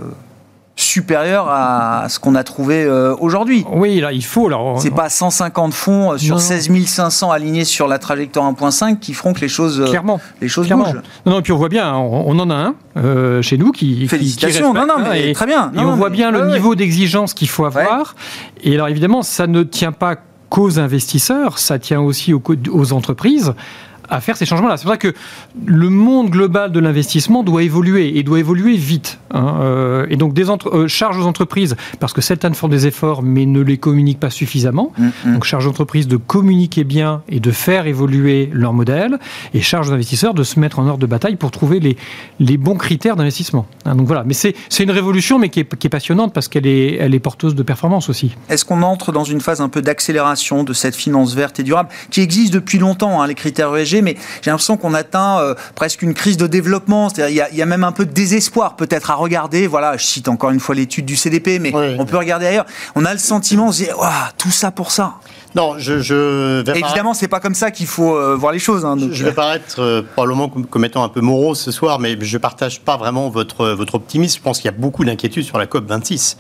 supérieur 0.76 1.50
à 1.50 2.08
ce 2.10 2.20
qu'on 2.20 2.36
a 2.36 2.44
trouvé 2.44 2.84
euh, 2.84 3.16
aujourd'hui. 3.20 3.64
Oui, 3.72 4.00
là, 4.00 4.12
il 4.12 4.24
faut. 4.24 4.48
Alors, 4.48 4.82
c'est 4.82 4.90
pas 4.90 5.10
150 5.10 5.74
fonds 5.74 6.18
sur 6.18 6.36
non. 6.36 6.42
16 6.42 6.86
500 6.86 7.32
alignés 7.32 7.66
sur 7.66 7.88
la 7.88 8.00
trajectoire 8.00 8.52
1.5 8.52 8.98
qui 9.00 9.14
feront 9.14 9.34
que 9.34 9.42
les 9.42 9.48
choses, 9.48 9.84
Clairement. 9.88 10.20
les 10.42 10.48
choses 10.48 10.66
Clairement. 10.66 10.86
bougent. 10.86 11.02
Non, 11.26 11.34
non, 11.34 11.40
et 11.40 11.42
puis 11.44 11.52
on 11.52 11.58
voit 11.58 11.70
bien, 11.70 11.94
on, 11.96 12.24
on 12.28 12.40
en 12.40 12.50
a 12.50 12.56
un 12.56 12.76
euh, 12.98 13.42
chez 13.42 13.58
nous 13.58 13.72
qui. 13.72 14.08
Félicitations, 14.08 14.74
qui, 14.74 14.80
qui 14.80 14.88
non, 14.88 14.98
non, 14.98 15.04
mais 15.10 15.30
et, 15.30 15.34
très 15.34 15.46
bien. 15.46 15.72
Non, 15.74 15.82
et 15.84 15.86
on 15.86 15.96
voit 15.96 16.10
mais, 16.10 16.18
bien 16.18 16.32
le 16.32 16.42
ouais, 16.42 16.54
niveau 16.54 16.72
ouais. 16.72 16.76
d'exigence 16.76 17.34
qu'il 17.34 17.50
faut 17.50 17.66
avoir. 17.66 18.16
Ouais. 18.64 18.72
Et 18.72 18.76
alors 18.76 18.88
évidemment, 18.88 19.22
ça 19.22 19.46
ne 19.46 19.62
tient 19.64 19.92
pas 19.92 20.16
qu'aux 20.50 20.80
investisseurs, 20.80 21.60
ça 21.60 21.78
tient 21.80 22.02
aussi 22.02 22.34
aux, 22.34 22.42
aux 22.72 22.94
entreprises 22.94 23.54
à 24.10 24.22
faire 24.22 24.38
ces 24.38 24.46
changements-là. 24.46 24.78
C'est 24.78 24.84
pour 24.84 24.92
ça 24.92 24.98
que 24.98 25.14
le 25.66 25.90
monde 25.90 26.30
global 26.30 26.72
de 26.72 26.80
l'investissement 26.80 27.44
doit 27.44 27.64
évoluer 27.64 28.18
et 28.18 28.24
doit 28.24 28.40
évoluer 28.40 28.76
vite. 28.76 29.20
Hein. 29.32 29.58
Euh, 29.62 30.06
et 30.10 30.18
donc 30.18 30.34
des 30.34 30.50
entre 30.50 30.70
euh, 30.70 30.88
charges 30.88 31.18
aux 31.18 31.26
entreprises, 31.26 31.76
parce 32.00 32.14
que 32.14 32.22
certaines 32.22 32.54
font 32.54 32.68
des 32.68 32.88
efforts 32.88 33.24
mais 33.24 33.46
ne 33.46 33.62
les 33.62 33.78
communiquent 33.78 34.20
pas 34.20 34.30
suffisamment. 34.30 34.92
Mm 34.98 35.08
-hmm. 35.08 35.34
Donc 35.34 35.44
charge 35.44 35.66
aux 35.68 35.70
entreprises 35.70 36.08
de 36.08 36.18
communiquer 36.18 36.84
bien 36.84 37.22
et 37.30 37.40
de 37.40 37.52
faire 37.52 37.88
évoluer 37.88 38.50
leur 38.52 38.74
modèle, 38.74 39.20
et 39.54 39.62
charge 39.62 39.90
aux 39.90 39.94
investisseurs 39.94 40.34
de 40.34 40.44
se 40.44 40.60
mettre 40.60 40.80
en 40.80 40.88
ordre 40.88 41.00
de 41.00 41.08
bataille 41.08 41.36
pour 41.36 41.52
trouver 41.52 41.80
les, 41.80 41.98
les 42.40 42.58
bons 42.58 42.78
critères 42.78 43.16
d'investissement. 43.16 43.66
Hein. 43.86 43.96
Donc 43.96 44.08
voilà, 44.08 44.24
mais 44.26 44.34
c'est 44.34 44.84
une 44.84 44.92
révolution 44.92 45.40
mais 45.40 45.50
qui 45.50 45.62
est, 45.62 45.76
qui 45.80 45.88
est 45.88 45.90
passionnante 45.90 46.34
parce 46.34 46.48
qu'elle 46.48 46.68
est, 46.68 46.96
elle 46.96 47.14
est 47.16 47.20
porteuse 47.20 47.56
de 47.56 47.64
performance 47.64 48.10
aussi. 48.10 48.36
Est-ce 48.50 48.66
qu'on 48.66 48.82
entre 48.82 49.12
dans 49.12 49.24
une 49.24 49.42
phase 49.42 49.62
un 49.62 49.70
peu 49.70 49.82
d'accélération 49.82 50.64
de 50.64 50.74
cette 50.74 50.96
finance 50.96 51.36
verte 51.36 51.60
et 51.60 51.64
durable 51.64 51.90
qui 52.12 52.22
existe 52.22 52.54
depuis 52.54 52.80
longtemps, 52.80 53.22
hein, 53.22 53.28
les 53.28 53.36
critères 53.36 53.76
ESG 53.76 53.93
mais 54.02 54.16
j'ai 54.42 54.52
l'impression 54.52 54.78
qu'on 54.78 54.94
atteint 54.94 55.40
euh, 55.40 55.56
presque 55.76 56.02
une 56.02 56.14
crise 56.14 56.38
de 56.38 56.48
développement. 56.48 57.10
C'est-à-dire, 57.10 57.48
il 57.52 57.56
y, 57.56 57.60
y, 57.60 57.62
a 57.62 57.66
même 57.66 57.84
un 57.84 57.92
peu 57.92 58.06
de 58.06 58.12
désespoir 58.12 58.76
peut-être 58.76 59.12
à 59.12 59.16
regarder. 59.16 59.68
Voilà, 59.68 59.98
je 59.98 60.06
cite 60.06 60.28
encore 60.28 60.52
une 60.52 60.60
fois 60.60 60.76
l'étude 60.76 61.06
du 61.06 61.16
CDP, 61.16 61.60
mais 61.60 61.74
oui. 61.74 61.96
on 62.00 62.06
peut 62.06 62.18
regarder 62.18 62.48
ailleurs. 62.48 62.66
On 62.96 63.06
a 63.06 63.14
le 63.14 63.20
sentiment, 63.20 63.68
on 63.68 63.72
se 63.72 63.84
dit, 63.84 63.90
wow, 63.92 64.08
tout 64.38 64.52
ça 64.52 64.72
pour 64.72 64.92
ça. 64.92 65.16
Non, 65.56 65.76
je, 65.78 66.00
je 66.00 66.62
vais 66.62 66.80
évidemment, 66.80 67.14
c'est 67.14 67.28
pas 67.28 67.40
comme 67.40 67.54
ça 67.54 67.70
qu'il 67.70 67.86
faut 67.86 68.16
euh, 68.16 68.36
voir 68.36 68.52
les 68.52 68.60
choses. 68.60 68.86
Hein, 68.86 68.98
donc... 68.98 69.12
Je 69.12 69.24
vais 69.24 69.34
paraître 69.34 69.80
euh, 69.80 70.02
probablement 70.02 70.50
comme, 70.50 70.66
comme, 70.66 70.84
étant 70.84 71.04
un 71.04 71.10
peu 71.10 71.22
morose 71.22 71.60
ce 71.60 71.72
soir, 71.72 72.00
mais 72.00 72.18
je 72.20 72.38
partage 72.40 72.82
pas 72.82 72.98
vraiment 72.98 73.30
votre 73.30 73.70
votre 73.70 73.96
optimisme. 73.96 74.38
Je 74.40 74.44
pense 74.44 74.58
qu'il 74.58 74.66
y 74.66 74.74
a 74.74 74.78
beaucoup 74.78 75.06
d'inquiétudes 75.06 75.46
sur 75.46 75.60
la 75.60 75.68
COP 75.68 75.88
26. 75.88 76.38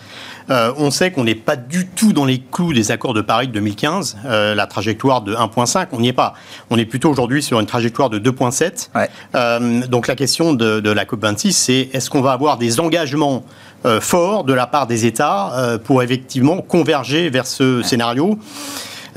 Euh, 0.49 0.73
on 0.77 0.91
sait 0.91 1.11
qu'on 1.11 1.23
n'est 1.23 1.35
pas 1.35 1.55
du 1.55 1.87
tout 1.87 2.13
dans 2.13 2.25
les 2.25 2.39
clous 2.39 2.73
des 2.73 2.91
accords 2.91 3.13
de 3.13 3.21
Paris 3.21 3.47
de 3.47 3.53
2015. 3.53 4.17
Euh, 4.25 4.55
la 4.55 4.67
trajectoire 4.67 5.21
de 5.21 5.35
1,5, 5.35 5.87
on 5.91 5.99
n'y 5.99 6.09
est 6.09 6.13
pas. 6.13 6.33
On 6.69 6.77
est 6.77 6.85
plutôt 6.85 7.09
aujourd'hui 7.09 7.42
sur 7.43 7.59
une 7.59 7.65
trajectoire 7.65 8.09
de 8.09 8.19
2,7. 8.19 8.89
Ouais. 8.95 9.09
Euh, 9.35 9.85
donc 9.87 10.07
la 10.07 10.15
question 10.15 10.53
de, 10.53 10.79
de 10.79 10.89
la 10.89 11.05
COP 11.05 11.21
26, 11.21 11.53
c'est 11.53 11.89
est-ce 11.93 12.09
qu'on 12.09 12.21
va 12.21 12.31
avoir 12.31 12.57
des 12.57 12.79
engagements 12.79 13.43
euh, 13.85 14.01
forts 14.01 14.43
de 14.43 14.53
la 14.53 14.65
part 14.65 14.87
des 14.87 15.05
États 15.05 15.53
euh, 15.53 15.77
pour 15.77 16.01
effectivement 16.01 16.61
converger 16.61 17.29
vers 17.29 17.45
ce 17.45 17.77
ouais. 17.77 17.83
scénario? 17.83 18.39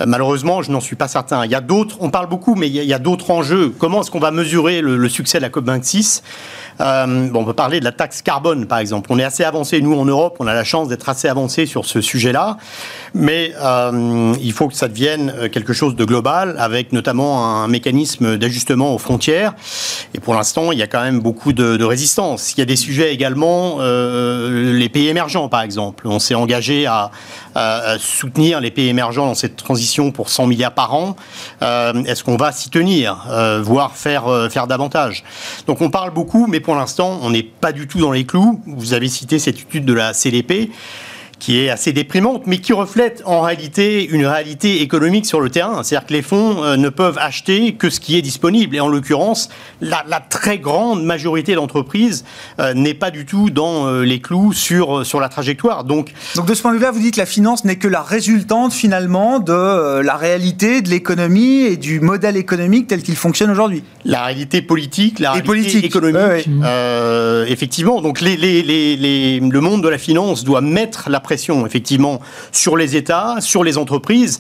Malheureusement, 0.05 0.63
je 0.63 0.71
n'en 0.71 0.81
suis 0.81 0.97
pas 0.97 1.09
certain. 1.09 1.45
Il 1.45 1.51
y 1.51 1.55
a 1.55 1.61
d'autres, 1.61 1.97
on 2.01 2.11
parle 2.11 2.29
beaucoup, 2.29 2.55
mais 2.55 2.69
il 2.69 2.75
y 2.75 2.95
a, 2.95 2.99
d'autres 2.99 3.31
enjeux. 3.31 3.75
Comment 3.79 4.03
est-ce 4.03 4.11
qu'on 4.11 4.19
va 4.19 4.31
mesurer 4.31 4.81
le, 4.81 5.09
succès 5.09 5.39
de 5.39 5.43
la 5.43 5.51
COP26 5.51 6.23
euh, 6.81 7.29
bon, 7.31 7.41
On 7.41 7.45
peut 7.45 7.53
parler 7.55 7.81
de 7.81 7.85
la 7.85 7.93
taxe 7.93 8.23
carbone, 8.23 8.67
par 8.67 8.79
exemple. 8.79 9.11
On 9.13 9.19
est 9.19 9.25
assez 9.25 9.45
avancé, 9.45 9.81
nous, 9.81 9.95
en 9.95 10.05
Europe, 10.05 10.37
on 10.41 10.47
a 10.47 10.55
la 10.55 10.65
chance 10.65 10.89
d'être 10.89 11.09
assez 11.09 11.29
avancé 11.29 11.67
sur 11.67 11.85
ce 11.85 12.01
sujet-là, 12.01 12.57
mais 13.15 13.53
euh, 13.63 14.35
il 14.41 14.53
faut 14.53 14.69
que 14.69 14.75
ça 14.75 14.89
devienne 14.89 15.49
quelque 15.53 15.73
chose 15.73 15.97
de 15.97 16.05
global, 16.05 16.57
avec 16.59 16.93
notamment 16.93 17.63
un 17.63 17.69
mécanisme 17.69 18.37
d'ajustement 18.37 18.95
aux 18.95 18.99
frontières. 18.99 19.55
Et 20.15 20.21
pour 20.21 20.35
l'instant, 20.35 20.73
il 20.73 20.79
y 20.79 20.83
a 20.83 20.87
quand 20.87 21.03
même 21.03 21.21
beaucoup 21.21 21.53
de, 21.53 21.85
résistance. 21.85 22.55
Il 22.55 22.59
y 22.59 22.63
a 22.63 22.67
des 22.67 22.77
sujets 22.77 23.13
également, 23.13 23.77
euh, 23.81 24.73
les 24.73 24.89
pays 24.89 25.09
émergents, 25.09 25.49
par 25.49 25.63
exemple. 25.63 26.09
On 26.09 26.19
s'est 26.19 26.35
engagé 26.35 26.87
à, 26.87 27.11
à, 27.57 27.99
soutenir 27.99 28.61
les 28.61 28.71
pays 28.71 28.89
émergents 28.89 29.27
dans 29.27 29.35
cette 29.35 29.57
transition 29.57 30.11
pour 30.13 30.29
100 30.29 30.47
milliards 30.47 30.75
par 30.75 30.95
an. 30.95 31.17
Euh, 31.63 32.05
Est-ce 32.05 32.23
qu'on 32.23 32.37
va 32.37 32.53
s'y 32.53 32.71
tenir, 32.71 33.27
euh, 33.31 33.61
voire 33.63 33.97
faire, 33.97 34.29
euh, 34.29 34.49
faire 34.49 34.67
davantage? 34.67 35.25
Donc 35.67 35.81
on 35.81 35.91
parle 35.91 36.11
beaucoup, 36.11 36.47
mais 36.47 36.61
pour 36.61 36.75
l'instant, 36.75 37.19
on 37.23 37.31
n'est 37.31 37.43
pas 37.43 37.73
du 37.73 37.87
tout 37.89 37.99
dans 37.99 38.13
les 38.13 38.25
clous. 38.25 38.61
Vous 38.67 38.93
avez 38.93 39.09
cité 39.09 39.39
cette 39.39 39.59
étude 39.61 39.85
de 39.85 39.95
la 39.95 40.13
CDP 40.13 40.71
qui 41.39 41.61
est 41.61 41.69
assez 41.69 41.93
déprimante, 41.93 42.43
mais 42.47 42.59
qui 42.59 42.73
reflète 42.73 43.23
en 43.27 43.43
réalité 43.43 44.07
une 44.09 44.27
réalité 44.27 44.81
économique 44.83 45.27
sur 45.27 45.41
le 45.41 45.51
terrain. 45.51 45.83
C'est-à-dire 45.83 46.07
que 46.07 46.13
les 46.13 46.23
fonds 46.23 46.65
euh, 46.65 46.77
ne 46.77 46.89
peuvent 46.89 47.19
acheter 47.19 47.75
que 47.75 47.91
ce 47.91 48.01
qui 48.01 48.17
est 48.17 48.23
disponible. 48.23 48.75
Et 48.75 48.81
en 48.81 48.89
l'occurrence, 48.89 49.51
la, 49.81 50.05
la, 50.09 50.21
très 50.21 50.59
grande 50.59 51.05
majorité 51.05 51.55
d'entreprises 51.55 52.25
euh, 52.59 52.73
n'est 52.75 52.95
pas 52.95 53.11
du 53.11 53.27
tout 53.27 53.51
dans 53.51 53.87
euh, 53.87 54.03
les 54.03 54.21
clous 54.21 54.53
sur, 54.53 55.05
sur 55.05 55.21
la 55.21 55.29
trajectoire. 55.29 55.85
Donc, 55.85 56.13
Donc 56.37 56.47
de 56.47 56.55
ce 56.55 56.63
point 56.63 56.73
de 56.73 56.79
vue-là, 56.79 56.91
vous 56.91 57.01
dites 57.01 57.15
que 57.15 57.21
la 57.21 57.27
finance 57.27 57.65
n'est 57.65 57.77
que 57.77 57.89
la 57.89 58.03
résultante 58.03 58.73
finalement 58.73 59.39
de 59.39 59.53
euh, 59.53 60.03
la 60.03 60.17
réalité 60.17 60.81
de 60.81 60.89
l'économie 60.89 61.63
et 61.63 61.77
du 61.77 62.01
modèle 62.01 62.37
économique 62.37 62.87
tel 62.87 63.03
qu'il 63.03 63.17
fonctionne 63.17 63.51
aujourd'hui. 63.51 63.83
La 64.05 64.25
réalité 64.25 64.63
politique, 64.63 65.19
la 65.19 65.29
et 65.29 65.31
réalité 65.33 65.47
politique. 65.47 65.85
économique. 65.85 66.47
Ouais, 66.47 66.63
ouais. 66.63 67.53
effectivement, 67.53 68.01
donc 68.01 68.21
les, 68.21 68.37
les, 68.37 68.63
les, 68.63 69.41
le 69.41 69.61
monde 69.61 69.83
de 69.83 69.89
la 69.89 69.99
finance 69.99 70.45
doit 70.45 70.61
mettre 70.61 71.11
la 71.11 71.21
pression, 71.27 71.67
effectivement, 71.67 72.21
sur 72.53 72.77
les 72.77 72.95
États, 72.95 73.41
sur 73.41 73.65
les 73.65 73.79
entreprises, 73.79 74.39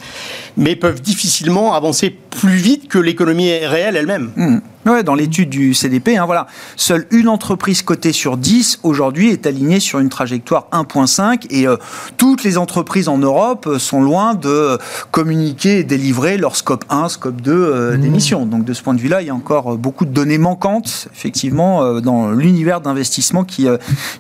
mais 0.57 0.77
peuvent 0.77 1.03
difficilement 1.03 1.75
avancer 1.75 2.11
plus 2.11 2.57
vite 2.57 2.87
que 2.87 3.01
l'économie 3.01 3.51
réelle 3.53 3.97
elle-même. 3.97 4.31
Mmh. 4.37 4.59
Ouais, 4.87 5.03
dans 5.03 5.17
l'étude 5.17 5.49
du 5.49 5.75
CDP, 5.75 6.17
hein, 6.17 6.27
voilà. 6.27 6.47
Seule 6.77 7.07
une 7.11 7.29
entreprise 7.29 7.83
cotée 7.83 8.13
sur 8.13 8.37
10 8.37 8.81
aujourd'hui 8.85 9.31
est 9.31 9.45
alignée 9.45 9.81
sur 9.81 9.99
une 9.99 10.09
trajectoire 10.09 10.69
1.5 10.71 11.47
et 11.51 11.67
euh, 11.67 11.77
toutes 12.17 12.45
les 12.45 12.57
entreprises 12.57 13.09
en 13.09 13.19
Europe 13.19 13.67
euh, 13.67 13.79
sont 13.81 14.01
loin 14.01 14.35
de 14.35 14.79
communiquer 15.11 15.81
et 15.81 15.85
délivrer 15.85 16.37
leur 16.37 16.55
scope 16.55 16.85
1, 16.89 17.09
scope 17.09 17.41
2 17.41 17.53
euh, 17.53 17.97
mmh. 17.97 18.01
d'émissions. 18.01 18.47
Donc 18.47 18.65
de 18.65 18.73
ce 18.73 18.83
point 18.83 18.95
de 18.95 19.01
vue-là, 19.01 19.23
il 19.23 19.27
y 19.27 19.31
a 19.31 19.35
encore 19.35 19.77
beaucoup 19.77 20.05
de 20.05 20.13
données 20.13 20.39
manquantes, 20.39 21.09
effectivement, 21.13 22.01
dans 22.01 22.31
l'univers 22.31 22.81
d'investissement 22.81 23.43
qui, 23.43 23.67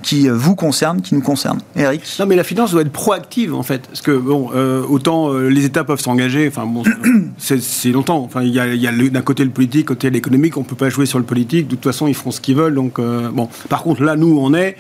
qui 0.03 0.29
vous 0.29 0.57
concerne, 0.57 1.01
qui 1.01 1.15
nous 1.15 1.21
concerne. 1.21 1.61
Eric? 1.77 2.03
Non, 2.19 2.27
mais 2.27 2.35
la 2.35 2.45
finance 2.45 2.73
doit 2.73 2.83
être 2.83 2.93
proactive, 2.93 3.55
en 3.55 3.63
fait. 3.63 3.87
Parce 3.87 4.01
que, 4.01 4.11
bon, 4.11 4.51
autant 4.89 5.33
les 5.33 5.65
États 5.65 5.85
peuvent 5.85 6.01
s'engager, 6.01 6.49
enfin, 6.49 6.67
bon, 6.67 6.83
c'est 7.39 7.93
longtemps. 7.93 8.19
Enfin, 8.19 8.43
il 8.43 8.53
y 8.53 8.59
a, 8.59 8.65
a 8.65 8.93
d'un 9.11 9.23
côté 9.23 9.45
le 9.45 9.51
politique, 9.51 9.87
côté 9.87 10.11
l'économique 10.11 10.56
on 10.57 10.63
peut 10.63 10.77
pas 10.77 10.89
jouer 10.89 11.07
sur 11.07 11.19
le 11.19 11.25
politique. 11.25 11.67
De 11.67 11.75
toute 11.75 11.85
façon, 11.85 12.07
ils 12.07 12.15
feront 12.15 12.31
ce 12.31 12.41
qu'ils 12.41 12.57
veulent. 12.57 12.75
Donc, 12.75 12.99
euh, 12.99 13.31
bon. 13.31 13.49
Par 13.69 13.83
contre, 13.83 14.03
là, 14.03 14.17
nous, 14.17 14.39
on 14.41 14.55
est, 14.55 14.77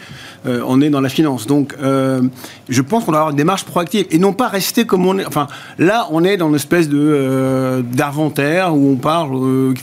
euh, 0.46 0.62
on 0.66 0.80
est 0.80 0.90
dans 0.90 1.00
la 1.00 1.08
finance. 1.08 1.46
Donc, 1.46 1.74
euh, 1.80 2.22
je 2.68 2.82
pense 2.82 3.04
qu'on 3.04 3.12
doit 3.12 3.20
avoir 3.20 3.30
une 3.30 3.36
démarche 3.36 3.64
proactive 3.64 4.06
et 4.10 4.18
non 4.18 4.32
pas 4.32 4.48
rester 4.48 4.84
comme 4.84 5.06
on 5.06 5.18
est. 5.18 5.26
Enfin, 5.26 5.46
là, 5.78 6.08
on 6.10 6.24
est 6.24 6.36
dans 6.36 6.48
une 6.48 6.56
espèce 6.56 6.88
de 6.88 7.84
d'inventaire 7.92 8.74
où 8.74 8.92
on 8.92 8.96
parle, 8.96 9.34
on, 9.34 9.74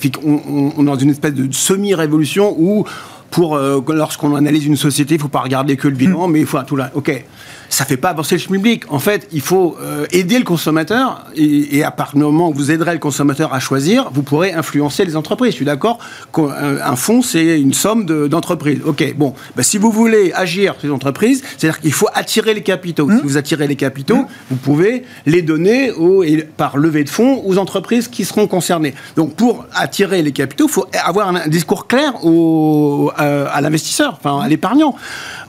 on, 0.78 0.82
est 0.82 0.86
dans 0.86 0.96
une 0.96 1.10
espèce 1.10 1.34
de 1.34 1.52
semi-révolution 1.52 2.56
où 2.58 2.86
pour 3.32 3.58
lorsqu'on 3.58 4.36
analyse 4.36 4.66
une 4.66 4.76
société, 4.76 5.16
il 5.16 5.22
faut 5.22 5.28
pas 5.28 5.40
regarder 5.40 5.76
que 5.76 5.88
le 5.88 5.96
bilan, 5.96 6.28
hmm. 6.28 6.32
mais 6.32 6.40
il 6.42 6.46
faut 6.46 6.62
tout 6.64 6.76
là. 6.76 6.92
Ok, 6.94 7.26
ça 7.74 7.86
fait 7.86 7.98
pas 7.98 8.10
avancer 8.10 8.38
le 8.38 8.42
public. 8.42 8.84
En 8.90 9.00
fait, 9.00 9.28
il 9.32 9.42
faut 9.42 9.76
euh, 9.82 10.06
aider 10.12 10.38
le 10.38 10.44
consommateur 10.44 11.26
et, 11.36 11.84
à 11.84 11.90
partir 11.90 12.20
du 12.20 12.24
moment 12.24 12.50
où 12.50 12.54
vous 12.54 12.72
aiderez 12.72 12.94
le 12.94 13.00
consommateur 13.00 13.54
à 13.54 13.60
choisir, 13.60 14.12
vous 14.14 14.22
pourrez 14.22 14.54
influencer 14.54 15.06
les 15.06 15.16
entreprises. 15.16 15.52
Je 15.52 15.58
suis 15.58 15.66
d'accord 15.66 15.98
qu'un 16.34 16.96
fonds, 16.96 17.24
c'est 17.24 17.60
une 17.60 17.74
somme 17.74 18.06
d'entreprises. 18.06 18.80
ok, 18.86 19.16
bon, 19.18 19.34
bah, 19.56 19.64
si 19.64 19.80
vous 19.80 19.92
voulez 19.92 20.32
agir 20.34 20.76
sur 20.78 20.88
les 20.88 20.94
entreprises, 20.94 21.44
c'est-à-dire 21.58 21.82
qu'il 21.82 21.94
faut 21.94 22.10
attirer 22.14 22.54
les 22.54 22.62
capitaux. 22.62 23.10
Si 23.10 23.16
mmh. 23.16 23.22
vous 23.24 23.38
attirez 23.38 23.68
les 23.68 23.76
capitaux, 23.76 24.18
mmh. 24.18 24.28
vous 24.52 24.58
pouvez 24.58 25.04
les 25.26 25.42
donner 25.42 25.92
et 26.26 26.44
par 26.44 26.78
levée 26.78 27.04
de 27.04 27.10
fonds 27.10 27.42
aux 27.44 27.58
entreprises 27.58 28.08
qui 28.08 28.24
seront 28.24 28.46
concernées. 28.46 28.94
Donc, 29.16 29.36
pour 29.36 29.66
attirer 29.74 30.22
les 30.22 30.32
capitaux, 30.32 30.68
il 30.68 30.72
faut 30.72 30.86
avoir 31.04 31.30
un, 31.30 31.48
discours 31.48 31.88
clair 31.88 32.24
au, 32.24 33.12
euh, 33.20 33.48
à 33.52 33.62
l'investisseur, 33.62 34.20
enfin 34.24 34.42
à 34.42 34.48
l'épargnant. 34.48 34.96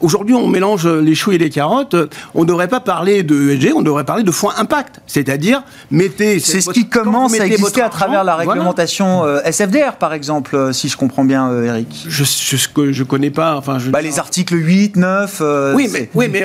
Aujourd'hui, 0.00 0.34
on 0.34 0.48
mélange 0.48 0.86
les 0.86 1.14
choux 1.14 1.32
et 1.32 1.38
les 1.38 1.50
carottes. 1.50 1.94
On 2.34 2.42
ne 2.42 2.46
devrait 2.46 2.68
pas 2.68 2.80
parler 2.80 3.22
de 3.22 3.50
ESG, 3.50 3.72
on 3.74 3.82
devrait 3.82 4.04
parler 4.04 4.22
de 4.22 4.30
fonds 4.30 4.50
impact. 4.56 5.00
C'est-à-dire, 5.06 5.62
mettez. 5.90 6.38
C'est 6.40 6.60
ce 6.60 6.70
qui 6.70 6.88
commence 6.88 7.38
à 7.38 7.46
exister 7.46 7.82
à 7.82 7.88
travers 7.88 8.24
la 8.24 8.36
réglementation 8.36 9.24
euh, 9.24 9.40
SFDR, 9.44 9.96
par 9.98 10.12
exemple, 10.12 10.56
euh, 10.56 10.72
si 10.72 10.88
je 10.88 10.96
comprends 10.96 11.24
bien, 11.24 11.50
euh, 11.50 11.64
Eric. 11.64 12.06
Je 12.08 12.22
ne 12.22 12.92
je, 12.92 13.02
connais 13.02 13.30
pas. 13.30 13.56
Enfin, 13.56 13.78
bah, 13.88 14.02
les 14.02 14.18
articles 14.18 14.54
8, 14.54 14.96
9. 14.96 15.42
oui, 15.74 15.88
mais, 15.92 16.10
oui, 16.14 16.28
mais 16.30 16.44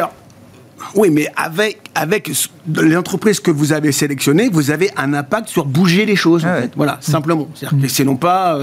oui, 0.96 1.10
mais 1.12 1.28
avec, 1.36 1.82
avec 1.94 2.32
les 2.74 2.96
entreprises 2.96 3.42
que 3.42 3.52
vous 3.52 3.74
avez 3.74 3.92
sélectionnées, 3.92 4.50
vous 4.50 4.72
avez 4.72 4.90
un 4.96 5.14
impact 5.14 5.50
sur 5.50 5.66
bouger 5.66 6.06
les 6.06 6.16
choses. 6.16 6.46
en 6.46 6.62
fait. 6.62 6.72
Voilà, 6.76 6.98
simplement. 7.02 7.50
C'est-à-dire 7.54 7.82
que 7.82 7.88
c'est 7.90 8.06
non 8.06 8.16
pas 8.16 8.58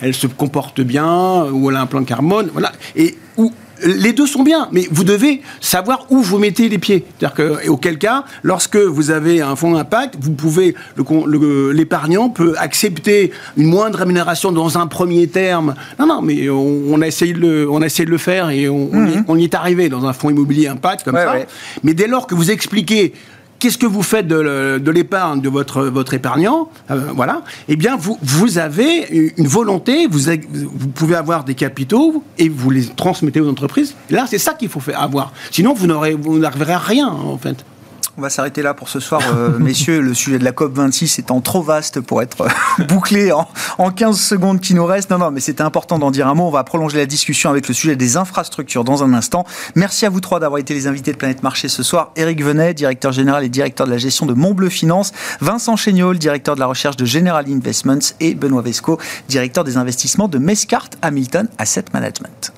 elle 0.00 0.14
se 0.14 0.26
comporte 0.26 0.80
bien 0.80 1.44
ou 1.44 1.70
elle 1.70 1.76
a 1.76 1.80
un 1.80 1.86
plan 1.86 2.00
de 2.00 2.06
carbone. 2.06 2.48
Voilà. 2.52 2.72
Et 2.96 3.18
où 3.36 3.52
les 3.84 4.12
deux 4.12 4.26
sont 4.26 4.42
bien, 4.42 4.68
mais 4.72 4.86
vous 4.90 5.04
devez 5.04 5.42
savoir 5.60 6.06
où 6.10 6.20
vous 6.20 6.38
mettez 6.38 6.68
les 6.68 6.78
pieds. 6.78 7.04
C'est-à-dire 7.18 7.34
que, 7.34 7.68
auquel 7.68 7.98
cas, 7.98 8.24
lorsque 8.42 8.76
vous 8.76 9.10
avez 9.10 9.40
un 9.40 9.56
fonds 9.56 9.72
d'impact, 9.72 10.16
vous 10.20 10.32
pouvez, 10.32 10.74
l'épargnant 11.72 12.28
peut 12.28 12.54
accepter 12.58 13.32
une 13.56 13.66
moindre 13.66 13.98
rémunération 13.98 14.52
dans 14.52 14.78
un 14.78 14.86
premier 14.86 15.28
terme. 15.28 15.74
Non, 15.98 16.06
non, 16.06 16.22
mais 16.22 16.48
on, 16.48 17.00
a 17.00 17.06
essayé 17.06 17.32
de 17.32 17.40
le, 17.40 17.70
on 17.70 17.82
a 17.82 17.86
essayé 17.86 18.04
de 18.04 18.10
le 18.10 18.18
faire 18.18 18.50
et 18.50 18.68
on, 18.68 18.88
y, 18.88 19.24
mhm. 19.28 19.38
est 19.40 19.54
arrivé 19.54 19.88
dans 19.88 20.06
un 20.06 20.12
fonds 20.12 20.30
immobilier 20.30 20.68
impact 20.68 21.04
comme 21.04 21.16
ça. 21.16 21.36
Mais 21.82 21.94
dès 21.94 22.06
lors 22.06 22.26
que 22.26 22.34
vous 22.34 22.50
expliquez 22.50 23.14
Qu'est-ce 23.58 23.78
que 23.78 23.86
vous 23.86 24.02
faites 24.02 24.28
de, 24.28 24.90
l'épargne 24.90 25.40
de 25.40 25.48
votre, 25.48 25.84
votre 25.84 26.14
épargnant 26.14 26.70
euh, 26.90 27.10
Voilà. 27.14 27.42
Eh 27.68 27.76
bien, 27.76 27.96
vous, 27.96 28.16
vous 28.22 28.58
avez 28.58 29.32
une 29.36 29.48
volonté, 29.48 30.06
vous, 30.06 30.20
vous 30.50 30.88
pouvez 30.88 31.16
avoir 31.16 31.44
des 31.44 31.54
capitaux 31.54 32.22
et 32.38 32.48
vous 32.48 32.70
les 32.70 32.86
transmettez 32.86 33.40
aux 33.40 33.48
entreprises. 33.48 33.94
Là, 34.10 34.26
c'est 34.28 34.38
ça 34.38 34.54
qu'il 34.54 34.68
faut 34.68 34.80
faire, 34.80 35.00
avoir. 35.00 35.32
Sinon, 35.50 35.74
vous 35.74 35.86
n'arriverez 35.86 36.72
à 36.72 36.78
rien, 36.78 37.08
en 37.08 37.38
fait. 37.38 37.64
On 38.18 38.20
va 38.20 38.30
s'arrêter 38.30 38.62
là 38.62 38.74
pour 38.74 38.88
ce 38.88 38.98
soir, 38.98 39.22
euh, 39.32 39.56
messieurs. 39.60 40.00
Le 40.00 40.12
sujet 40.12 40.40
de 40.40 40.44
la 40.44 40.50
COP26 40.50 41.20
étant 41.20 41.40
trop 41.40 41.62
vaste 41.62 42.00
pour 42.00 42.20
être 42.20 42.40
euh, 42.40 42.84
bouclé 42.88 43.30
en, 43.30 43.46
en 43.78 43.92
15 43.92 44.18
secondes 44.18 44.60
qui 44.60 44.74
nous 44.74 44.84
restent. 44.84 45.10
Non, 45.10 45.18
non, 45.18 45.30
mais 45.30 45.38
c'était 45.38 45.62
important 45.62 46.00
d'en 46.00 46.10
dire 46.10 46.26
un 46.26 46.34
mot. 46.34 46.48
On 46.48 46.50
va 46.50 46.64
prolonger 46.64 46.98
la 46.98 47.06
discussion 47.06 47.48
avec 47.48 47.68
le 47.68 47.74
sujet 47.74 47.94
des 47.94 48.16
infrastructures 48.16 48.82
dans 48.82 49.04
un 49.04 49.14
instant. 49.14 49.46
Merci 49.76 50.04
à 50.04 50.10
vous 50.10 50.20
trois 50.20 50.40
d'avoir 50.40 50.58
été 50.58 50.74
les 50.74 50.88
invités 50.88 51.12
de 51.12 51.16
Planète 51.16 51.44
Marché 51.44 51.68
ce 51.68 51.84
soir. 51.84 52.10
Éric 52.16 52.42
Venet, 52.42 52.74
directeur 52.74 53.12
général 53.12 53.44
et 53.44 53.48
directeur 53.48 53.86
de 53.86 53.92
la 53.92 53.98
gestion 53.98 54.26
de 54.26 54.34
Montbleu 54.34 54.68
Finance. 54.68 55.12
Vincent 55.40 55.76
Chéniol, 55.76 56.18
directeur 56.18 56.56
de 56.56 56.60
la 56.60 56.66
recherche 56.66 56.96
de 56.96 57.04
General 57.04 57.44
Investments. 57.48 58.14
Et 58.18 58.34
Benoît 58.34 58.62
Vesco, 58.62 58.98
directeur 59.28 59.62
des 59.62 59.76
investissements 59.76 60.26
de 60.26 60.38
Mescart 60.38 60.90
Hamilton 61.02 61.48
Asset 61.58 61.84
Management. 61.92 62.52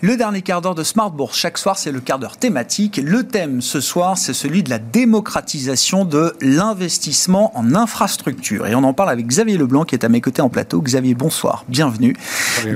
Le 0.00 0.16
dernier 0.16 0.42
quart 0.42 0.62
d'heure 0.62 0.76
de 0.76 0.84
Smart 0.84 1.10
Bourse, 1.10 1.36
chaque 1.36 1.58
soir, 1.58 1.76
c'est 1.76 1.90
le 1.90 1.98
quart 1.98 2.20
d'heure 2.20 2.36
thématique. 2.36 3.00
Le 3.02 3.24
thème 3.24 3.60
ce 3.60 3.80
soir, 3.80 4.16
c'est 4.16 4.32
celui 4.32 4.62
de 4.62 4.70
la 4.70 4.78
démocratisation 4.78 6.04
de 6.04 6.34
l'investissement 6.40 7.50
en 7.58 7.74
infrastructure. 7.74 8.68
Et 8.68 8.76
on 8.76 8.84
en 8.84 8.92
parle 8.92 9.10
avec 9.10 9.26
Xavier 9.26 9.56
Leblanc, 9.56 9.84
qui 9.84 9.96
est 9.96 10.04
à 10.04 10.08
mes 10.08 10.20
côtés 10.20 10.40
en 10.40 10.50
plateau. 10.50 10.80
Xavier, 10.80 11.14
bonsoir, 11.14 11.64
bienvenue. 11.68 12.14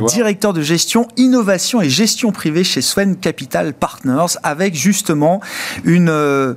Directeur 0.09 0.53
de 0.53 0.62
gestion, 0.62 1.07
innovation 1.16 1.81
et 1.81 1.89
gestion 1.89 2.33
privée 2.33 2.64
chez 2.64 2.83
Swen 2.83 3.16
Capital 3.16 3.73
Partners, 3.73 4.37
avec 4.43 4.75
justement 4.75 5.41
une... 5.85 6.09
Euh, 6.09 6.55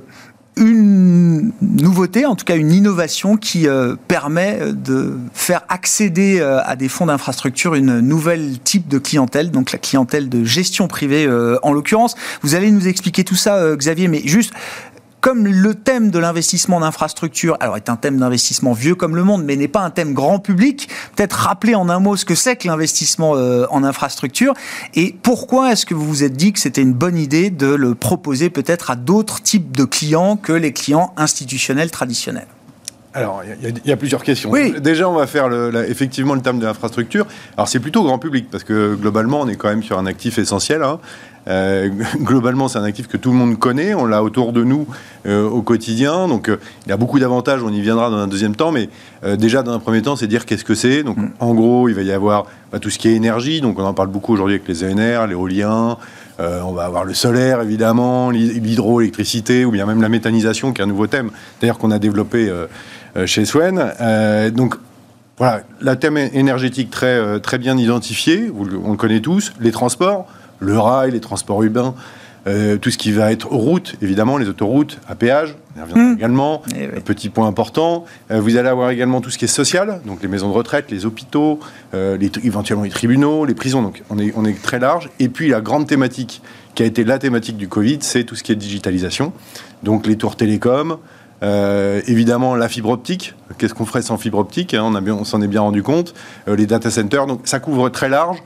une 0.56 1.52
nouveauté, 1.60 2.24
en 2.24 2.34
tout 2.34 2.44
cas 2.44 2.56
une 2.56 2.72
innovation 2.72 3.36
qui 3.36 3.68
euh, 3.68 3.94
permet 4.08 4.72
de 4.72 5.16
faire 5.34 5.62
accéder 5.68 6.40
euh, 6.40 6.60
à 6.64 6.76
des 6.76 6.88
fonds 6.88 7.06
d'infrastructure 7.06 7.74
une 7.74 8.00
nouvelle 8.00 8.58
type 8.60 8.88
de 8.88 8.98
clientèle, 8.98 9.50
donc 9.50 9.72
la 9.72 9.78
clientèle 9.78 10.28
de 10.28 10.44
gestion 10.44 10.88
privée 10.88 11.26
euh, 11.26 11.58
en 11.62 11.72
l'occurrence. 11.72 12.14
Vous 12.42 12.54
allez 12.54 12.70
nous 12.70 12.88
expliquer 12.88 13.22
tout 13.22 13.34
ça, 13.34 13.76
Xavier, 13.76 14.08
mais 14.08 14.22
juste 14.24 14.52
comme 15.26 15.48
le 15.48 15.74
thème 15.74 16.12
de 16.12 16.20
l'investissement 16.20 16.76
en 16.76 16.82
infrastructure, 16.82 17.56
alors 17.58 17.76
est 17.76 17.88
un 17.88 17.96
thème 17.96 18.16
d'investissement 18.16 18.74
vieux 18.74 18.94
comme 18.94 19.16
le 19.16 19.24
monde, 19.24 19.42
mais 19.42 19.56
n'est 19.56 19.66
pas 19.66 19.80
un 19.80 19.90
thème 19.90 20.14
grand 20.14 20.38
public, 20.38 20.88
peut-être 21.16 21.32
rappeler 21.32 21.74
en 21.74 21.88
un 21.88 21.98
mot 21.98 22.14
ce 22.14 22.24
que 22.24 22.36
c'est 22.36 22.54
que 22.54 22.68
l'investissement 22.68 23.34
euh, 23.34 23.66
en 23.70 23.82
infrastructure 23.82 24.54
et 24.94 25.16
pourquoi 25.24 25.72
est-ce 25.72 25.84
que 25.84 25.94
vous 25.94 26.06
vous 26.06 26.22
êtes 26.22 26.34
dit 26.34 26.52
que 26.52 26.60
c'était 26.60 26.80
une 26.80 26.92
bonne 26.92 27.18
idée 27.18 27.50
de 27.50 27.66
le 27.66 27.96
proposer 27.96 28.50
peut-être 28.50 28.88
à 28.88 28.94
d'autres 28.94 29.42
types 29.42 29.76
de 29.76 29.82
clients 29.82 30.36
que 30.36 30.52
les 30.52 30.72
clients 30.72 31.12
institutionnels 31.16 31.90
traditionnels? 31.90 32.46
Alors, 33.12 33.42
il 33.62 33.80
y, 33.84 33.92
a 33.92 33.96
plusieurs 33.96 34.22
questions. 34.22 34.52
Déjà, 34.52 35.08
on 35.08 35.14
va 35.14 35.26
faire 35.26 35.48
effectivement 35.88 36.34
le 36.34 36.42
thème 36.42 36.58
de 36.58 36.66
l'infrastructure. 36.66 37.26
Alors, 37.56 37.66
c'est 37.66 37.80
plutôt 37.80 38.04
grand 38.04 38.18
public, 38.18 38.48
parce 38.50 38.62
que 38.62 38.94
globalement, 38.94 39.40
on 39.40 39.48
est 39.48 39.56
quand 39.56 39.70
même 39.70 39.82
sur 39.82 39.98
un 39.98 40.04
actif 40.04 40.36
essentiel. 40.38 40.82
Hein. 40.82 41.00
Euh, 41.48 41.88
globalement, 42.18 42.68
c'est 42.68 42.78
un 42.78 42.84
actif 42.84 43.06
que 43.06 43.16
tout 43.16 43.30
le 43.30 43.36
monde 43.36 43.58
connaît, 43.58 43.94
on 43.94 44.04
l'a 44.04 44.22
autour 44.22 44.52
de 44.52 44.64
nous 44.64 44.86
euh, 45.26 45.48
au 45.48 45.62
quotidien, 45.62 46.28
donc 46.28 46.48
euh, 46.48 46.58
il 46.86 46.92
a 46.92 46.96
beaucoup 46.96 47.18
d'avantages, 47.18 47.62
on 47.62 47.72
y 47.72 47.80
viendra 47.80 48.10
dans 48.10 48.16
un 48.16 48.26
deuxième 48.26 48.56
temps, 48.56 48.72
mais 48.72 48.88
déjà 49.38 49.62
dans 49.62 49.72
un 49.72 49.78
premier 49.78 50.02
temps, 50.02 50.16
c'est 50.16 50.26
dire 50.26 50.44
qu'est-ce 50.44 50.64
que 50.64 50.74
c'est. 50.74 51.02
Donc 51.02 51.16
mm. 51.16 51.30
en 51.40 51.54
gros, 51.54 51.88
il 51.88 51.94
va 51.94 52.02
y 52.02 52.12
avoir 52.12 52.46
bah, 52.72 52.78
tout 52.78 52.90
ce 52.90 52.98
qui 52.98 53.08
est 53.08 53.14
énergie, 53.14 53.60
donc 53.60 53.78
on 53.78 53.84
en 53.84 53.94
parle 53.94 54.08
beaucoup 54.08 54.32
aujourd'hui 54.32 54.54
avec 54.54 54.68
les 54.68 54.84
ENR, 54.84 55.26
l'éolien, 55.26 55.96
on 56.38 56.72
va 56.72 56.84
avoir 56.84 57.04
le 57.04 57.14
solaire 57.14 57.62
évidemment, 57.62 58.30
l'hydroélectricité, 58.30 59.64
ou 59.64 59.70
bien 59.70 59.86
même 59.86 60.02
la 60.02 60.10
méthanisation, 60.10 60.72
qui 60.72 60.82
est 60.82 60.84
un 60.84 60.88
nouveau 60.88 61.06
thème, 61.06 61.30
d'ailleurs 61.60 61.78
qu'on 61.78 61.90
a 61.90 61.98
développé 61.98 62.52
chez 63.24 63.46
Swen. 63.46 63.92
donc 64.52 64.74
voilà, 65.38 65.62
la 65.80 65.96
thème 65.96 66.18
énergétique 66.18 66.90
très, 66.90 67.40
très 67.40 67.56
bien 67.56 67.78
identifié, 67.78 68.50
on 68.84 68.90
le 68.90 68.96
connaît 68.96 69.20
tous, 69.20 69.54
les 69.60 69.70
transports 69.70 70.26
le 70.58 70.78
rail, 70.78 71.12
les 71.12 71.20
transports 71.20 71.62
urbains, 71.62 71.94
euh, 72.46 72.76
tout 72.76 72.90
ce 72.90 72.98
qui 72.98 73.10
va 73.10 73.32
être 73.32 73.48
route, 73.48 73.96
évidemment, 74.02 74.38
les 74.38 74.48
autoroutes 74.48 75.00
à 75.08 75.16
péage, 75.16 75.56
on 75.74 75.80
y 75.80 75.82
reviendra 75.82 76.04
hmm. 76.04 76.16
également. 76.16 76.62
Eh 76.76 76.86
petit 77.00 77.28
point 77.28 77.48
important. 77.48 78.04
Euh, 78.30 78.40
vous 78.40 78.56
allez 78.56 78.68
avoir 78.68 78.90
également 78.90 79.20
tout 79.20 79.30
ce 79.30 79.38
qui 79.38 79.46
est 79.46 79.48
social, 79.48 80.00
donc 80.06 80.22
les 80.22 80.28
maisons 80.28 80.48
de 80.48 80.54
retraite, 80.54 80.90
les 80.92 81.06
hôpitaux, 81.06 81.58
euh, 81.94 82.16
les, 82.16 82.30
éventuellement 82.44 82.84
les 82.84 82.90
tribunaux, 82.90 83.44
les 83.44 83.54
prisons. 83.54 83.82
Donc 83.82 84.02
on 84.10 84.18
est, 84.18 84.32
on 84.36 84.44
est 84.44 84.62
très 84.62 84.78
large. 84.78 85.10
Et 85.18 85.28
puis 85.28 85.48
la 85.48 85.60
grande 85.60 85.88
thématique 85.88 86.40
qui 86.76 86.84
a 86.84 86.86
été 86.86 87.02
la 87.02 87.18
thématique 87.18 87.56
du 87.56 87.66
Covid, 87.66 87.98
c'est 88.02 88.22
tout 88.22 88.36
ce 88.36 88.44
qui 88.44 88.52
est 88.52 88.56
digitalisation. 88.56 89.32
Donc 89.82 90.06
les 90.06 90.16
tours 90.16 90.36
télécom, 90.36 90.98
évidemment, 91.42 92.54
la 92.54 92.68
fibre 92.68 92.90
optique. 92.90 93.34
Qu'est-ce 93.58 93.74
qu'on 93.74 93.86
ferait 93.86 94.02
sans 94.02 94.18
fibre 94.18 94.38
optique 94.38 94.74
hein, 94.74 94.84
On, 94.84 94.94
on 94.94 95.24
s'en 95.24 95.42
est 95.42 95.48
bien 95.48 95.62
rendu 95.62 95.82
compte. 95.82 96.14
les 96.46 96.66
data 96.66 96.90
centers. 96.90 97.26
Donc, 97.26 97.40
ça 97.44 97.60
couvre 97.60 97.88
très 97.88 98.08
large 98.08 98.42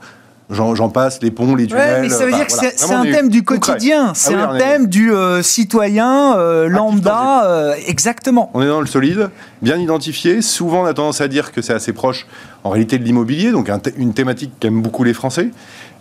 j'en 0.51 0.89
passe, 0.89 1.21
les 1.21 1.31
ponts, 1.31 1.55
les 1.55 1.67
tunnels. 1.67 2.01
mais 2.01 2.09
ça 2.09 2.25
veut 2.25 2.31
dire 2.31 2.45
que 2.45 2.53
c'est 2.53 2.91
un 2.91 3.03
thème 3.03 3.29
du 3.29 3.43
quotidien, 3.43 4.07
ah 4.09 4.13
c'est 4.13 4.33
un 4.33 4.57
thème 4.57 4.87
du 4.87 5.11
citoyen 5.41 6.35
lambda, 6.67 7.75
exactement. 7.87 8.51
On 8.53 8.61
est 8.61 8.67
dans 8.67 8.81
le 8.81 8.87
solide, 8.87 9.29
bien 9.61 9.77
identifié. 9.77 10.41
Souvent, 10.41 10.83
on 10.83 10.85
a 10.85 10.93
tendance 10.93 11.21
à 11.21 11.27
dire 11.27 11.51
que 11.51 11.61
c'est 11.61 11.73
assez 11.73 11.93
proche, 11.93 12.27
en 12.63 12.69
réalité, 12.69 12.97
de 12.97 13.03
l'immobilier, 13.03 13.51
donc 13.51 13.69
une 13.97 14.13
thématique 14.13 14.51
qu'aiment 14.59 14.81
beaucoup 14.81 15.03
les 15.03 15.13
Français. 15.13 15.49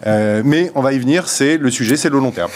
mais 0.07 0.70
on 0.74 0.82
va 0.82 0.92
y 0.92 0.98
venir, 0.98 1.28
c'est 1.28 1.57
le 1.57 1.70
sujet, 1.70 1.96
c'est 1.96 2.11
le 2.11 2.18
long 2.18 2.30
terme. 2.30 2.51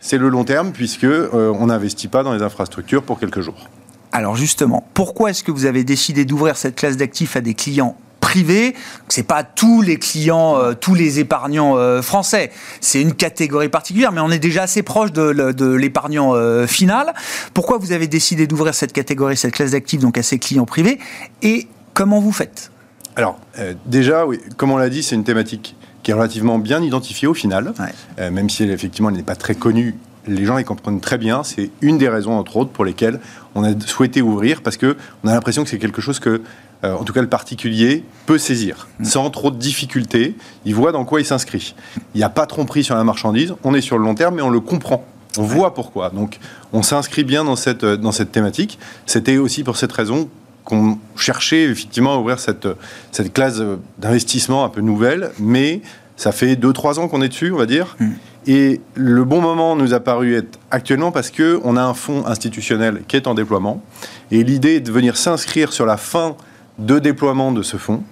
C'est 0.00 0.18
le 0.18 0.28
long 0.28 0.44
terme 0.44 0.72
puisque 0.72 1.06
on 1.32 1.66
n'investit 1.66 2.08
pas 2.08 2.22
dans 2.22 2.32
les 2.32 2.42
infrastructures 2.42 3.02
pour 3.02 3.18
quelques 3.18 3.40
jours. 3.40 3.68
Alors 4.12 4.36
justement, 4.36 4.86
pourquoi 4.92 5.30
est-ce 5.30 5.42
que 5.42 5.50
vous 5.50 5.64
avez 5.64 5.84
décidé 5.84 6.26
d'ouvrir 6.26 6.56
cette 6.56 6.76
classe 6.76 6.98
d'actifs 6.98 7.34
à 7.34 7.40
des 7.40 7.54
clients 7.54 7.96
privés 8.32 8.74
C'est 9.10 9.26
pas 9.26 9.44
tous 9.44 9.82
les 9.82 9.98
clients, 9.98 10.56
euh, 10.56 10.72
tous 10.72 10.94
les 10.94 11.20
épargnants 11.20 11.76
euh, 11.76 12.00
français. 12.00 12.50
C'est 12.80 13.02
une 13.02 13.12
catégorie 13.12 13.68
particulière, 13.68 14.10
mais 14.10 14.22
on 14.22 14.30
est 14.30 14.38
déjà 14.38 14.62
assez 14.62 14.82
proche 14.82 15.12
de, 15.12 15.76
l'épargnant 15.76 16.34
euh, 16.34 16.66
final. 16.66 17.12
Pourquoi 17.52 17.76
vous 17.76 17.92
avez 17.92 18.06
décidé 18.06 18.46
d'ouvrir 18.46 18.74
cette 18.74 18.94
catégorie, 18.94 19.36
cette 19.36 19.52
classe 19.52 19.72
d'actifs 19.72 20.00
donc 20.00 20.16
à 20.16 20.22
ces 20.22 20.38
clients 20.38 20.64
privés? 20.64 20.98
Et 21.42 21.68
comment 21.92 22.20
vous 22.20 22.32
faites? 22.32 22.70
Alors 23.16 23.38
déjà, 23.84 24.24
oui, 24.24 24.38
comme 24.56 24.70
on 24.70 24.78
l'a 24.78 24.88
dit, 24.88 25.02
c'est 25.02 25.14
une 25.14 25.24
thématique 25.24 25.76
qui 26.02 26.10
est 26.10 26.14
relativement 26.14 26.58
bien 26.58 26.82
identifiée 26.82 27.28
au 27.28 27.34
final, 27.34 27.74
même 28.18 28.48
si 28.48 28.62
elle, 28.62 28.70
effectivement 28.70 29.10
elle 29.10 29.16
n'est 29.16 29.22
pas 29.22 29.36
très 29.36 29.54
connue 29.54 29.94
les 30.26 30.44
gens 30.44 30.56
y 30.58 30.64
comprennent 30.64 31.00
très 31.00 31.18
bien. 31.18 31.42
C'est 31.42 31.70
une 31.80 31.98
des 31.98 32.08
raisons, 32.08 32.32
entre 32.38 32.56
autres, 32.56 32.70
pour 32.70 32.84
lesquelles 32.84 33.18
on 33.56 33.64
a 33.64 33.78
souhaité 33.80 34.22
ouvrir, 34.22 34.62
parce 34.62 34.76
que 34.76 34.96
on 35.24 35.28
a 35.28 35.34
l'impression 35.34 35.64
que 35.64 35.70
c'est 35.70 35.78
quelque 35.78 36.00
chose 36.00 36.20
que, 36.20 36.42
euh, 36.84 36.94
en 36.94 37.04
tout 37.04 37.12
cas, 37.12 37.22
le 37.22 37.28
particulier 37.28 38.04
peut 38.26 38.38
saisir 38.38 38.88
mm. 38.98 39.04
sans 39.04 39.30
trop 39.30 39.50
de 39.50 39.56
difficultés. 39.56 40.34
Il 40.64 40.74
voit 40.74 40.92
dans 40.92 41.04
quoi 41.04 41.20
il 41.20 41.24
s'inscrit. 41.24 41.74
Il 42.14 42.18
n'y 42.18 42.24
a 42.24 42.28
pas 42.28 42.46
tromperie 42.46 42.84
sur 42.84 42.96
la 42.96 43.04
marchandise. 43.04 43.54
On 43.64 43.74
est 43.74 43.80
sur 43.80 43.98
le 43.98 44.04
long 44.04 44.14
terme, 44.14 44.36
mais 44.36 44.42
on 44.42 44.50
le 44.50 44.60
comprend. 44.60 45.04
On 45.38 45.42
voit 45.42 45.74
pourquoi. 45.74 46.10
Donc, 46.10 46.38
on 46.72 46.82
s'inscrit 46.82 47.24
bien 47.24 47.44
dans 47.44 47.56
cette, 47.56 47.84
euh, 47.84 47.96
dans 47.96 48.12
cette 48.12 48.32
thématique. 48.32 48.78
C'était 49.06 49.36
aussi 49.36 49.64
pour 49.64 49.76
cette 49.76 49.92
raison 49.92 50.28
qu'on 50.64 50.98
cherchait 51.16 51.64
effectivement 51.64 52.14
à 52.14 52.18
ouvrir 52.18 52.38
cette, 52.38 52.68
cette 53.10 53.32
classe 53.32 53.60
d'investissement 53.98 54.64
un 54.64 54.68
peu 54.68 54.80
nouvelle, 54.80 55.32
mais 55.40 55.80
ça 56.16 56.30
fait 56.30 56.54
2-3 56.54 57.00
ans 57.00 57.08
qu'on 57.08 57.20
est 57.20 57.28
dessus, 57.28 57.52
on 57.52 57.56
va 57.56 57.66
dire. 57.66 57.96
Mm. 57.98 58.10
Et 58.46 58.80
le 58.94 59.24
bon 59.24 59.40
moment 59.40 59.76
nous 59.76 59.94
a 59.94 60.00
paru 60.00 60.34
être 60.34 60.58
actuellement 60.70 61.12
parce 61.12 61.30
qu'on 61.30 61.76
a 61.76 61.82
un 61.82 61.94
fonds 61.94 62.26
institutionnel 62.26 63.02
qui 63.06 63.16
est 63.16 63.26
en 63.26 63.34
déploiement. 63.34 63.82
Et 64.30 64.42
l'idée 64.42 64.76
est 64.76 64.80
de 64.80 64.90
venir 64.90 65.16
s'inscrire 65.16 65.72
sur 65.72 65.86
la 65.86 65.96
fin 65.96 66.36
de 66.78 66.98
déploiement 66.98 67.52
de 67.52 67.62
ce 67.62 67.76
fonds 67.76 68.02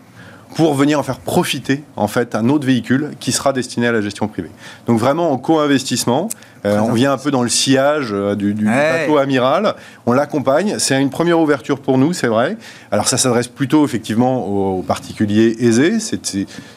pour 0.54 0.74
venir 0.74 0.98
en 0.98 1.02
faire 1.02 1.18
profiter 1.18 1.84
en 1.96 2.08
fait 2.08 2.34
un 2.34 2.48
autre 2.48 2.66
véhicule 2.66 3.12
qui 3.20 3.32
sera 3.32 3.52
destiné 3.52 3.86
à 3.86 3.92
la 3.92 4.00
gestion 4.00 4.26
privée. 4.28 4.50
Donc 4.86 4.98
vraiment 4.98 5.30
en 5.30 5.38
co-investissement, 5.38 6.28
euh, 6.64 6.78
on 6.78 6.92
vient 6.92 7.12
un 7.12 7.18
peu 7.18 7.30
dans 7.30 7.42
le 7.42 7.48
sillage 7.48 8.08
euh, 8.12 8.34
du, 8.34 8.52
bateau 8.52 9.18
amiral. 9.18 9.74
On 10.06 10.12
l'accompagne. 10.12 10.76
C'est 10.78 11.00
une 11.00 11.11
première 11.11 11.40
ouverture 11.40 11.80
pour 11.80 11.98
nous, 11.98 12.12
c'est 12.12 12.26
vrai. 12.26 12.56
Alors 12.90 13.08
ça 13.08 13.16
s'adresse 13.16 13.48
plutôt 13.48 13.84
effectivement 13.84 14.46
aux, 14.46 14.82
particuliers 14.82 15.56
aisés. 15.61 15.98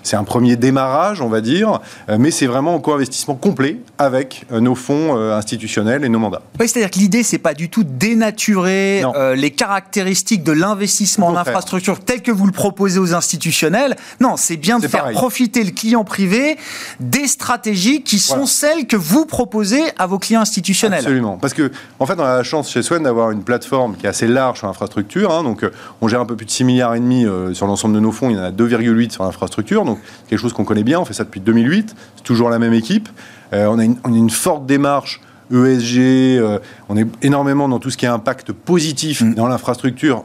C'est 0.04 0.16
un 0.16 0.24
premier 0.24 0.56
démarrage, 0.56 1.22
on 1.22 1.30
va 1.30 1.42
dire, 1.42 1.80
euh, 2.10 2.18
mais 2.20 2.32
c'est 2.32 2.46
vraiment 2.46 2.76
un 2.76 2.80
co-investissement 2.80 3.36
complet 3.36 3.78
avec 3.98 4.46
nos 4.52 4.76
fonds 4.76 5.16
institutionnels 5.32 6.04
et 6.04 6.10
nos 6.10 6.20
mandats. 6.20 6.42
Oui, 6.60 6.68
c'est-à-dire 6.68 6.92
que 6.92 7.00
l'idée, 7.00 7.24
c'est 7.24 7.38
pas 7.38 7.54
du 7.54 7.70
tout 7.70 7.84
dénaturer 7.84 9.04
les 9.36 9.52
caractéristiques 9.52 10.44
de 10.44 10.52
l'investissement 10.52 11.28
en 11.28 11.36
infrastructure 11.36 12.00
tel 12.00 12.22
que 12.22 12.32
vous 12.32 12.46
le 12.46 12.52
proposez 12.52 13.00
aux 13.00 13.14
institutionnels. 13.14 13.96
Non, 14.20 14.38
c'est 14.38 14.58
bien 14.58 14.80
de 14.80 14.88
faire 14.88 15.12
profiter 15.12 15.64
le 15.64 15.72
client 15.72 16.04
privé 16.04 16.58
des 17.00 17.28
stratégies 17.28 18.04
qui 18.04 18.20
sont 18.20 18.46
celles 18.46 18.88
que 18.88 18.96
vous 18.96 19.26
proposez 19.26 19.73
à 19.98 20.08
vos 20.08 20.20
clients 20.20 20.42
institutionnels. 20.42 21.00
Absolument. 21.00 21.38
Parce 21.38 21.54
que, 21.54 21.72
en 22.00 22.06
fait, 22.06 22.16
on 22.18 22.24
a 22.24 22.38
la 22.38 22.44
chance 22.44 22.70
chez 22.70 22.82
Swen 22.82 23.04
d'avoir 23.04 23.32
une 23.32 23.44
plateforme 23.44 23.96
qui 23.96 24.06
est 24.06 24.10
assez 24.10 24.28
large 24.28 24.60
sur 24.60 24.68
l'infrastructure. 24.68 25.32
Hein. 25.34 25.44
donc, 25.44 25.64
euh, 25.64 25.72
on 26.02 26.08
gère 26.08 26.22
un 26.22 26.26
peu 26.26 26.36
plus 26.36 26.46
de 26.46 26.52
6 26.52 26.64
milliards 26.64 26.96
et 26.96 27.00
demi 27.00 27.26
euh, 27.26 27.54
sur 27.54 27.68
l'ensemble 27.68 27.96
de 27.96 28.00
nos 28.00 28.12
fonds. 28.12 28.30
Il 28.30 28.38
y 28.38 28.40
en 28.40 28.44
a 28.44 28.52
2,8 28.52 29.12
sur 29.12 29.24
l'infrastructure. 29.24 29.86
Donc, 29.86 30.00
quelque 30.28 30.40
chose 30.40 30.54
qu'on 30.54 30.66
connaît 30.66 30.84
bien. 30.84 31.00
On 31.00 31.06
fait 31.06 31.14
ça 31.14 31.24
depuis 31.24 31.42
2008. 31.42 31.96
C'est 32.16 32.24
toujours 32.24 32.50
la 32.50 32.60
même 32.60 32.74
équipe. 32.74 33.10
Euh, 33.54 33.68
on, 33.68 33.80
a 33.80 33.84
une, 33.84 34.30
forte 34.30 34.66
démarche 34.66 35.22
ESG, 35.52 36.42
on 36.90 36.98
est 36.98 37.06
énormément 37.22 37.70
dans 37.70 37.78
tout 37.78 37.92
ce 37.92 37.98
qui 37.98 38.06
est 38.06 38.10
impact 38.10 38.54
positif 38.54 39.22
mm. 39.22 39.36
dans 39.36 39.48
l'infrastructure, 39.48 40.24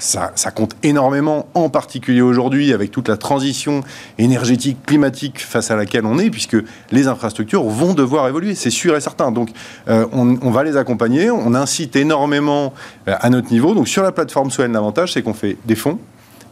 ça, 0.00 0.50
compte 0.50 0.74
énormément, 0.82 1.46
en 1.54 1.68
particulier 1.68 2.22
aujourd'hui 2.22 2.72
avec 2.72 2.90
toute 2.90 3.08
la 3.08 3.16
transition 3.16 3.82
énergétique, 4.18 4.78
climatique 4.86 5.40
face 5.40 5.70
à 5.70 5.76
laquelle 5.76 6.06
on 6.06 6.18
est, 6.18 6.30
puisque 6.30 6.56
les 6.90 7.06
infrastructures 7.06 7.64
vont 7.64 7.94
devoir 7.94 8.26
évoluer, 8.28 8.54
c'est 8.54 8.70
sûr 8.70 8.96
et 8.96 9.00
certain. 9.00 9.30
Donc 9.30 9.50
euh, 9.88 10.06
on, 10.12 10.50
va 10.50 10.64
les 10.64 10.76
accompagner, 10.76 11.30
on 11.30 11.54
incite 11.54 11.96
énormément 11.96 12.72
euh, 13.08 13.14
à 13.20 13.30
notre 13.30 13.52
niveau. 13.52 13.74
Donc 13.74 13.88
sur 13.88 14.02
la 14.02 14.12
plateforme 14.12 14.50
Soen, 14.50 14.72
l'avantage, 14.72 15.12
c'est 15.12 15.22
qu'on 15.22 15.34
fait 15.34 15.56
des 15.64 15.76
fonds 15.76 15.98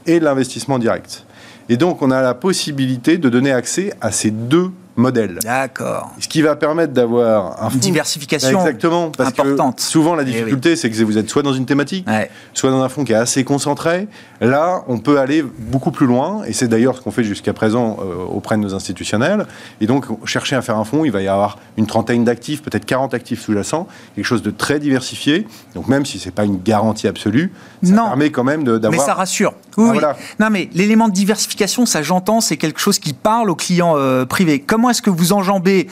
et 0.07 0.21
de 0.21 0.25
l'investissement 0.25 0.79
direct. 0.79 1.25
Et 1.69 1.77
donc 1.77 2.03
on 2.03 2.11
a 2.11 2.23
la 2.23 2.35
possibilité 2.35 3.19
de 3.19 3.29
donner 3.29 3.53
accès 3.53 3.93
à 4.01 4.13
ces 4.13 4.31
deux 4.31 4.71
modèle. 4.99 5.39
D'accord. 5.43 6.13
Ce 6.19 6.29
qui 6.29 6.43
va 6.43 6.57
permettre 6.57 6.93
d'avoir 6.93 7.63
un 7.63 7.71
une 7.71 7.79
diversification 7.79 8.59
exactement, 8.59 9.11
parce 9.11 9.31
importante. 9.31 9.77
Que 9.77 9.83
souvent, 9.83 10.15
la 10.15 10.23
eh 10.23 10.27
difficulté, 10.27 10.77
c'est 10.77 10.91
que 10.91 11.05
vous 11.05 11.17
êtes 11.17 11.31
soit 11.31 11.43
dans 11.43 11.53
une 11.53 11.67
thématique, 11.67 12.07
soit 12.53 12.71
dans 12.71 12.83
un 12.83 12.89
fonds 12.89 13.05
qui 13.05 13.13
est 13.13 13.17
assez 13.17 13.45
concentré. 13.45 14.09
Là, 14.41 14.83
on 14.89 14.99
peut 14.99 15.19
aller 15.19 15.43
beaucoup 15.43 15.91
plus 15.91 16.07
loin, 16.07 16.43
et 16.47 16.53
c'est 16.53 16.69
d'ailleurs 16.69 16.97
ce 16.97 17.01
qu'on 17.01 17.11
fait 17.11 17.25
jusqu'à 17.25 17.53
présent 17.53 17.99
euh, 18.01 18.25
auprès 18.25 18.57
de 18.57 18.63
nos 18.63 18.75
institutionnels. 18.75 19.47
Et 19.81 19.87
donc, 19.87 20.05
chercher 20.27 20.57
à 20.57 20.63
faire 20.63 20.77
un 20.77 20.85
fonds, 20.85 21.05
il 21.05 21.11
va 21.11 21.23
y 21.23 21.29
avoir 21.29 21.59
une 21.77 21.87
trentaine 21.87 22.25
d'actifs, 22.25 22.63
peut-être 22.63 22.85
40 22.85 23.15
actifs 23.15 23.41
sous-jacents, 23.41 23.87
quelque 24.15 24.25
chose 24.25 24.43
de 24.43 24.51
très 24.51 24.79
diversifié. 24.79 25.47
Donc, 25.75 25.89
même 25.89 26.05
si 26.07 26.19
c'est 26.19 26.31
pas 26.31 26.45
une 26.45 26.61
garantie 26.61 27.09
absolue, 27.09 27.53
ça 27.83 27.95
permet 27.95 28.31
quand 28.31 28.45
même 28.45 28.65
d'avoir. 28.65 28.93
Mais 28.93 28.99
ça 28.99 29.15
rassure. 29.15 29.55
Oui, 29.77 29.99
ah, 30.03 30.17
Non, 30.41 30.51
mais 30.51 30.69
l'élément 30.75 31.09
de 31.09 31.13
diversification, 31.13 31.87
ça 31.87 32.03
j'entends, 32.03 32.41
c'est 32.41 32.57
quelque 32.57 32.81
chose 32.81 32.99
qui 32.99 33.13
parle 33.13 33.49
aux 33.51 33.55
clients 33.55 33.95
euh, 33.97 34.25
privés. 34.25 34.59
Comment 34.61 34.88
est-ce 34.91 35.03
que 35.03 35.11
vous 35.11 35.33
enjambez 35.33 35.89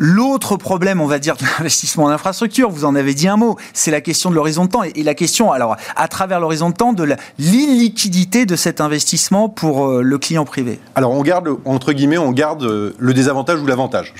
L'autre 0.00 0.56
problème, 0.56 1.00
on 1.00 1.06
va 1.06 1.18
dire, 1.18 1.36
de 1.36 1.42
l'investissement 1.58 2.04
en 2.04 2.08
infrastructure, 2.08 2.70
vous 2.70 2.84
en 2.84 2.94
avez 2.94 3.14
dit 3.14 3.26
un 3.26 3.36
mot, 3.36 3.58
c'est 3.72 3.90
la 3.90 4.00
question 4.00 4.30
de 4.30 4.36
l'horizon 4.36 4.64
de 4.64 4.70
temps. 4.70 4.84
Et 4.84 5.02
la 5.02 5.14
question, 5.14 5.50
alors, 5.50 5.76
à 5.96 6.06
travers 6.06 6.38
l'horizon 6.38 6.70
de 6.70 6.76
temps, 6.76 6.92
de 6.92 7.16
l'illiquidité 7.40 8.46
de 8.46 8.54
cet 8.54 8.80
investissement 8.80 9.48
pour 9.48 9.88
euh, 9.88 10.02
le 10.02 10.18
client 10.18 10.44
privé. 10.44 10.78
Alors, 10.94 11.10
on 11.10 11.22
garde, 11.22 11.48
entre 11.64 11.92
guillemets, 11.92 12.16
on 12.16 12.30
garde 12.30 12.62
euh, 12.62 12.94
le 12.96 13.12
désavantage 13.12 13.60
ou 13.60 13.66
l'avantage. 13.66 14.14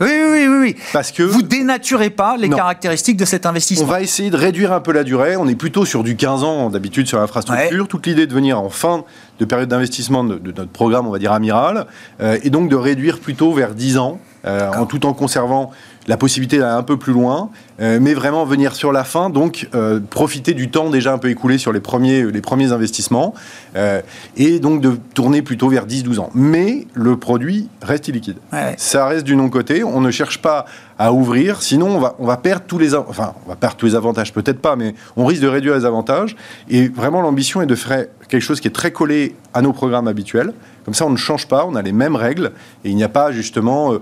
Oui, 0.00 0.08
oui, 0.10 0.46
oui, 0.48 0.56
oui. 0.60 0.76
Parce 0.92 1.12
que 1.12 1.22
vous 1.22 1.42
dénaturez 1.42 2.10
pas 2.10 2.36
les 2.36 2.48
caractéristiques 2.48 3.16
de 3.16 3.24
cet 3.24 3.46
investissement. 3.46 3.84
On 3.84 3.88
va 3.88 4.00
essayer 4.00 4.30
de 4.30 4.36
réduire 4.36 4.72
un 4.72 4.80
peu 4.80 4.92
la 4.92 5.04
durée. 5.04 5.36
On 5.36 5.46
est 5.46 5.54
plutôt 5.54 5.84
sur 5.84 6.02
du 6.02 6.16
15 6.16 6.42
ans 6.42 6.70
d'habitude 6.70 7.06
sur 7.06 7.18
l'infrastructure. 7.18 7.86
Toute 7.86 8.06
l'idée 8.06 8.26
de 8.26 8.34
venir 8.34 8.58
en 8.58 8.70
fin 8.70 9.04
de 9.38 9.44
période 9.44 9.68
d'investissement 9.68 10.24
de, 10.24 10.40
notre 10.56 10.70
programme, 10.70 11.06
on 11.06 11.10
va 11.10 11.18
dire 11.18 11.32
amiral, 11.32 11.86
euh, 12.20 12.38
et 12.42 12.50
donc 12.50 12.68
de 12.68 12.76
réduire 12.76 13.18
plutôt 13.20 13.52
vers 13.52 13.74
10 13.74 13.98
ans, 13.98 14.20
euh, 14.46 14.70
en 14.72 14.86
tout 14.86 15.06
en 15.06 15.12
conservant 15.12 15.70
la 16.06 16.16
possibilité 16.16 16.58
d'aller 16.58 16.72
un 16.72 16.82
peu 16.82 16.96
plus 16.96 17.12
loin, 17.12 17.50
euh, 17.80 17.98
mais 18.00 18.14
vraiment 18.14 18.44
venir 18.44 18.74
sur 18.74 18.92
la 18.92 19.04
fin, 19.04 19.30
donc 19.30 19.68
euh, 19.74 20.00
profiter 20.10 20.54
du 20.54 20.70
temps 20.70 20.90
déjà 20.90 21.12
un 21.12 21.18
peu 21.18 21.28
écoulé 21.28 21.58
sur 21.58 21.72
les 21.72 21.80
premiers, 21.80 22.30
les 22.30 22.40
premiers 22.40 22.72
investissements, 22.72 23.34
euh, 23.76 24.00
et 24.36 24.60
donc 24.60 24.80
de 24.80 24.98
tourner 25.14 25.42
plutôt 25.42 25.68
vers 25.68 25.86
10-12 25.86 26.20
ans. 26.20 26.30
Mais 26.34 26.86
le 26.92 27.16
produit 27.16 27.68
reste 27.82 28.08
illiquide. 28.08 28.36
Ça 28.76 29.06
reste 29.06 29.24
du 29.24 29.36
non-côté, 29.36 29.82
on 29.82 30.00
ne 30.00 30.10
cherche 30.10 30.40
pas 30.40 30.66
à 30.98 31.12
ouvrir, 31.12 31.62
sinon 31.62 31.96
on 31.96 31.98
va, 31.98 32.14
on 32.18 32.26
va 32.26 32.36
perdre 32.36 32.64
tous 32.66 32.78
les, 32.78 32.94
enfin, 32.94 33.34
on 33.46 33.48
va 33.48 33.56
perdre 33.56 33.76
tous 33.76 33.86
les 33.86 33.94
avantages, 33.94 34.32
peut-être 34.32 34.60
pas, 34.60 34.76
mais 34.76 34.94
on 35.16 35.24
risque 35.24 35.42
de 35.42 35.48
réduire 35.48 35.74
les 35.74 35.84
avantages, 35.84 36.36
et 36.68 36.88
vraiment 36.88 37.22
l'ambition 37.22 37.62
est 37.62 37.66
de 37.66 37.74
faire 37.74 38.06
quelque 38.28 38.42
chose 38.42 38.60
qui 38.60 38.68
est 38.68 38.72
très 38.72 38.92
collé 38.92 39.34
à 39.54 39.62
nos 39.62 39.72
programmes 39.72 40.06
habituels, 40.06 40.52
comme 40.84 40.94
ça 40.94 41.06
on 41.06 41.10
ne 41.10 41.16
change 41.16 41.48
pas, 41.48 41.66
on 41.66 41.74
a 41.74 41.82
les 41.82 41.92
mêmes 41.92 42.14
règles, 42.14 42.52
et 42.84 42.90
il 42.90 42.96
n'y 42.96 43.04
a 43.04 43.08
pas 43.08 43.32
justement 43.32 43.94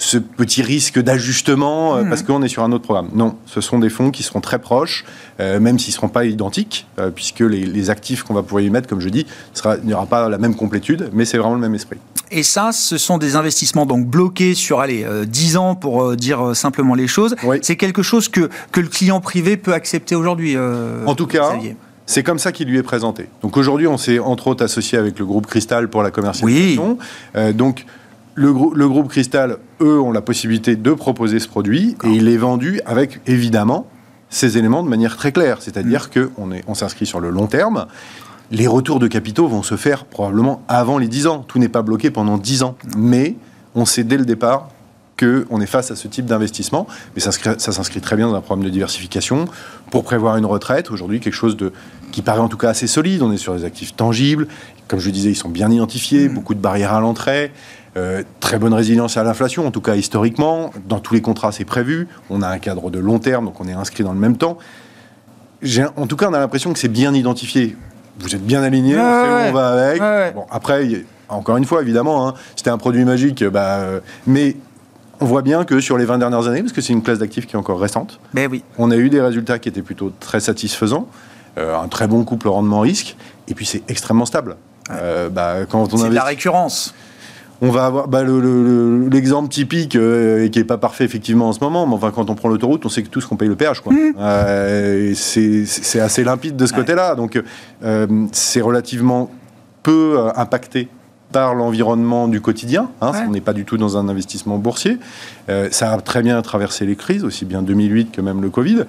ce 0.00 0.16
petit 0.16 0.62
risque 0.62 0.98
d'ajustement 0.98 1.96
euh, 1.96 2.04
parce 2.04 2.22
mmh. 2.22 2.26
qu'on 2.26 2.42
est 2.42 2.48
sur 2.48 2.64
un 2.64 2.72
autre 2.72 2.84
programme. 2.84 3.10
Non, 3.14 3.36
ce 3.44 3.60
sont 3.60 3.78
des 3.78 3.90
fonds 3.90 4.10
qui 4.10 4.22
seront 4.22 4.40
très 4.40 4.58
proches, 4.58 5.04
euh, 5.40 5.60
même 5.60 5.78
s'ils 5.78 5.92
ne 5.92 5.96
seront 5.96 6.08
pas 6.08 6.24
identiques, 6.24 6.86
euh, 6.98 7.10
puisque 7.10 7.40
les, 7.40 7.90
actifs 7.90 8.22
qu'on 8.22 8.32
va 8.32 8.42
pouvoir 8.42 8.62
y 8.62 8.70
mettre, 8.70 8.88
comme 8.88 9.00
je 9.00 9.10
dis, 9.10 9.26
il 9.82 9.86
n'y 9.86 9.92
aura 9.92 10.06
pas 10.06 10.28
la 10.28 10.38
même 10.38 10.54
complétude, 10.54 11.10
mais 11.12 11.26
c'est 11.26 11.36
vraiment 11.36 11.54
le 11.54 11.60
même 11.60 11.74
esprit. 11.74 11.98
Et 12.30 12.42
ça, 12.42 12.70
ce 12.72 12.96
sont 12.96 13.18
des 13.18 13.36
investissements 13.36 13.84
donc 13.84 14.06
bloqués 14.06 14.54
sur 14.54 14.80
allez, 14.80 15.04
10 15.26 15.56
ans 15.56 15.74
pour 15.74 16.16
dire 16.16 16.54
simplement 16.54 16.94
les 16.94 17.08
choses. 17.08 17.34
C'est 17.62 17.76
quelque 17.76 18.02
chose 18.02 18.28
que, 18.28 18.48
que 18.72 18.80
le 18.80 18.88
client 18.88 19.20
privé 19.20 19.56
peut 19.56 19.74
accepter 19.74 20.14
aujourd'hui. 20.14 20.56
en 20.58 21.14
tout 21.14 21.26
cas, 21.26 21.52
c'est 22.06 22.22
comme 22.22 22.38
ça 22.38 22.52
qu'il 22.52 22.68
lui 22.68 22.78
est 22.78 22.82
présenté. 22.82 23.26
Donc 23.42 23.56
aujourd'hui, 23.56 23.86
on 23.86 23.98
s'est 23.98 24.18
entre 24.18 24.46
autres 24.48 24.64
associé 24.64 24.98
avec 24.98 25.18
le 25.18 25.24
groupe 25.24 25.46
Cristal 25.46 25.88
pour 25.88 26.02
la 26.02 26.10
commercialisation. 26.10 26.98
Oui. 27.34 27.54
donc 27.54 27.84
le, 28.34 28.52
groupe 28.52 29.08
Cristal, 29.08 29.58
eux, 29.80 30.00
ont 30.00 30.12
la 30.12 30.22
possibilité 30.22 30.76
de 30.76 30.92
proposer 30.92 31.38
ce 31.40 31.48
produit 31.48 31.96
et 32.04 32.08
il 32.08 32.28
est 32.28 32.36
vendu 32.36 32.80
avec, 32.86 33.20
évidemment, 33.26 33.86
ces 34.28 34.58
éléments 34.58 34.82
de 34.82 34.88
manière 34.88 35.16
très 35.16 35.32
claire. 35.32 35.58
C'est-à-dire 35.60 36.08
mm. 36.14 36.28
qu'on 36.36 36.50
on 36.66 36.74
s'inscrit 36.74 37.06
sur 37.06 37.20
le 37.20 37.30
long 37.30 37.46
terme. 37.46 37.86
les 38.50 38.66
retours 38.66 38.98
de 38.98 39.08
capitaux 39.08 39.48
vont 39.48 39.62
se 39.62 39.76
faire 39.76 40.04
probablement 40.04 40.62
avant 40.68 40.98
les 40.98 41.08
10 41.08 41.26
ans. 41.26 41.44
Tout 41.46 41.58
n'est 41.58 41.68
pas 41.68 41.82
bloqué 41.82 42.10
pendant 42.10 42.38
10 42.38 42.62
ans. 42.62 42.76
Mais 42.96 43.36
on 43.74 43.84
sait 43.84 44.04
dès 44.04 44.16
le 44.16 44.24
départ 44.24 44.68
qu'on 45.18 45.60
est 45.60 45.66
face 45.66 45.90
à 45.90 45.96
ce 45.96 46.08
type 46.08 46.24
d'investissement. 46.24 46.86
Mais 47.14 47.20
ça, 47.20 47.32
s'inscrit 47.32 48.00
très 48.00 48.16
bien 48.16 48.28
dans 48.28 48.34
un 48.34 48.40
programme 48.40 48.64
de 48.64 48.70
diversification 48.70 49.46
pour 49.90 50.04
prévoir 50.04 50.36
une 50.36 50.46
retraite. 50.46 50.90
Aujourd'hui, 50.90 51.20
quelque 51.20 51.34
chose 51.34 51.56
de, 51.56 51.72
qui 52.10 52.22
paraît 52.22 52.40
en 52.40 52.48
tout 52.48 52.56
cas 52.56 52.70
assez 52.70 52.86
solide. 52.86 53.22
On 53.22 53.32
est 53.32 53.36
sur 53.36 53.54
des 53.54 53.64
actifs 53.64 53.94
tangibles. 53.94 54.48
Comme 54.90 54.98
je 54.98 55.10
disais, 55.10 55.30
ils 55.30 55.36
sont 55.36 55.48
bien 55.48 55.70
identifiés, 55.70 56.28
mmh. 56.28 56.34
beaucoup 56.34 56.54
de 56.54 56.58
barrières 56.58 56.94
à 56.94 57.00
l'entrée. 57.00 57.52
Euh, 57.96 58.24
très 58.40 58.58
bonne 58.58 58.74
résilience 58.74 59.16
à 59.16 59.22
l'inflation, 59.22 59.64
en 59.64 59.70
tout 59.70 59.80
cas 59.80 59.94
historiquement. 59.94 60.72
Dans 60.88 60.98
tous 60.98 61.14
les 61.14 61.20
contrats, 61.20 61.52
c'est 61.52 61.64
prévu. 61.64 62.08
On 62.28 62.42
a 62.42 62.48
un 62.48 62.58
cadre 62.58 62.90
de 62.90 62.98
long 62.98 63.20
terme, 63.20 63.44
donc 63.44 63.60
on 63.60 63.68
est 63.68 63.72
inscrit 63.72 64.02
dans 64.02 64.12
le 64.12 64.18
même 64.18 64.36
temps. 64.36 64.58
En 65.96 66.08
tout 66.08 66.16
cas, 66.16 66.28
on 66.28 66.34
a 66.34 66.40
l'impression 66.40 66.72
que 66.72 66.78
c'est 66.80 66.88
bien 66.88 67.14
identifié. 67.14 67.76
Vous 68.18 68.34
êtes 68.34 68.44
bien 68.44 68.64
aligné, 68.64 68.98
on 68.98 68.98
sait 68.98 69.28
où 69.28 69.48
on 69.48 69.52
va 69.52 69.68
avec. 69.68 70.34
Bon, 70.34 70.46
après, 70.50 71.04
encore 71.28 71.56
une 71.56 71.66
fois, 71.66 71.82
évidemment, 71.82 72.26
hein, 72.26 72.34
c'était 72.56 72.70
un 72.70 72.78
produit 72.78 73.04
magique, 73.04 73.44
bah, 73.44 73.78
euh, 73.78 74.00
mais 74.26 74.56
on 75.20 75.24
voit 75.24 75.42
bien 75.42 75.64
que 75.64 75.78
sur 75.78 75.98
les 75.98 76.04
20 76.04 76.18
dernières 76.18 76.48
années, 76.48 76.62
parce 76.62 76.72
que 76.72 76.80
c'est 76.80 76.92
une 76.92 77.02
classe 77.02 77.20
d'actifs 77.20 77.46
qui 77.46 77.54
est 77.54 77.58
encore 77.58 77.80
récente, 77.80 78.18
mais 78.34 78.48
ben 78.48 78.52
oui. 78.52 78.64
on 78.76 78.90
a 78.90 78.96
eu 78.96 79.08
des 79.08 79.20
résultats 79.20 79.60
qui 79.60 79.68
étaient 79.68 79.82
plutôt 79.82 80.12
très 80.18 80.40
satisfaisants, 80.40 81.06
euh, 81.58 81.78
un 81.78 81.88
très 81.88 82.08
bon 82.08 82.24
couple 82.24 82.48
rendement-risque, 82.48 83.16
et 83.46 83.54
puis 83.54 83.66
c'est 83.66 83.82
extrêmement 83.88 84.26
stable. 84.26 84.56
Bah, 85.32 85.66
quand 85.68 85.92
on 85.94 85.96
c'est 85.96 86.08
de 86.08 86.14
la 86.14 86.24
récurrence 86.24 86.94
on 87.62 87.70
va 87.70 87.86
avoir 87.86 88.08
bah, 88.08 88.22
l'exemple 88.24 89.48
typique 89.48 89.96
euh, 89.96 90.44
et 90.44 90.50
qui 90.50 90.58
est 90.58 90.64
pas 90.64 90.78
parfait 90.78 91.04
effectivement 91.04 91.48
en 91.48 91.52
ce 91.52 91.60
moment, 91.60 91.86
mais 91.86 91.94
enfin 91.94 92.10
quand 92.10 92.30
on 92.30 92.34
prend 92.34 92.48
l'autoroute, 92.48 92.84
on 92.86 92.88
sait 92.88 93.02
que 93.02 93.08
tous 93.08 93.26
qu'on 93.26 93.36
paye 93.36 93.48
le 93.48 93.56
péage, 93.56 93.80
quoi. 93.80 93.92
Mmh. 93.92 94.14
Euh, 94.18 95.12
c'est 95.14 96.00
assez 96.00 96.24
limpide 96.24 96.56
de 96.56 96.66
ce 96.66 96.72
côté-là, 96.72 97.14
donc 97.14 97.40
euh, 97.82 98.06
c'est 98.32 98.60
relativement 98.60 99.30
peu 99.82 100.18
impacté 100.36 100.88
par 101.32 101.54
l'environnement 101.54 102.28
du 102.28 102.40
quotidien. 102.40 102.90
Hein, 103.00 103.12
On 103.28 103.30
n'est 103.30 103.40
pas 103.40 103.52
du 103.52 103.64
tout 103.64 103.76
dans 103.76 103.96
un 103.96 104.08
investissement 104.08 104.58
boursier. 104.58 104.98
ça 105.70 105.92
a 105.92 106.00
très 106.00 106.22
bien 106.22 106.42
traversé 106.42 106.86
les 106.86 106.96
crises, 106.96 107.24
aussi 107.24 107.44
bien 107.44 107.62
2008 107.62 108.10
que 108.10 108.20
même 108.20 108.42
le 108.42 108.50
Covid 108.50 108.84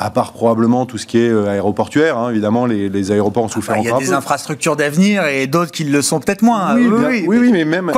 à 0.00 0.08
part 0.08 0.32
probablement 0.32 0.86
tout 0.86 0.96
ce 0.96 1.04
qui 1.04 1.18
est 1.18 1.28
euh, 1.28 1.46
aéroportuaire. 1.46 2.16
Hein, 2.16 2.30
évidemment, 2.30 2.64
les, 2.64 3.12
aéroports 3.12 3.44
ont 3.44 3.48
souffert 3.48 3.76
Il 3.76 3.84
y 3.84 3.90
a 3.90 3.98
des 3.98 4.14
infrastructures 4.14 4.74
d'avenir 4.74 5.26
et 5.26 5.46
d'autres 5.46 5.70
qui 5.70 5.84
le 5.84 6.00
sont 6.00 6.20
peut-être 6.20 6.40
moins. 6.40 6.74
Oui, 6.74 6.88
oui, 6.88 7.38
oui, 7.38 7.50
mais 7.52 7.66
même, 7.66 7.92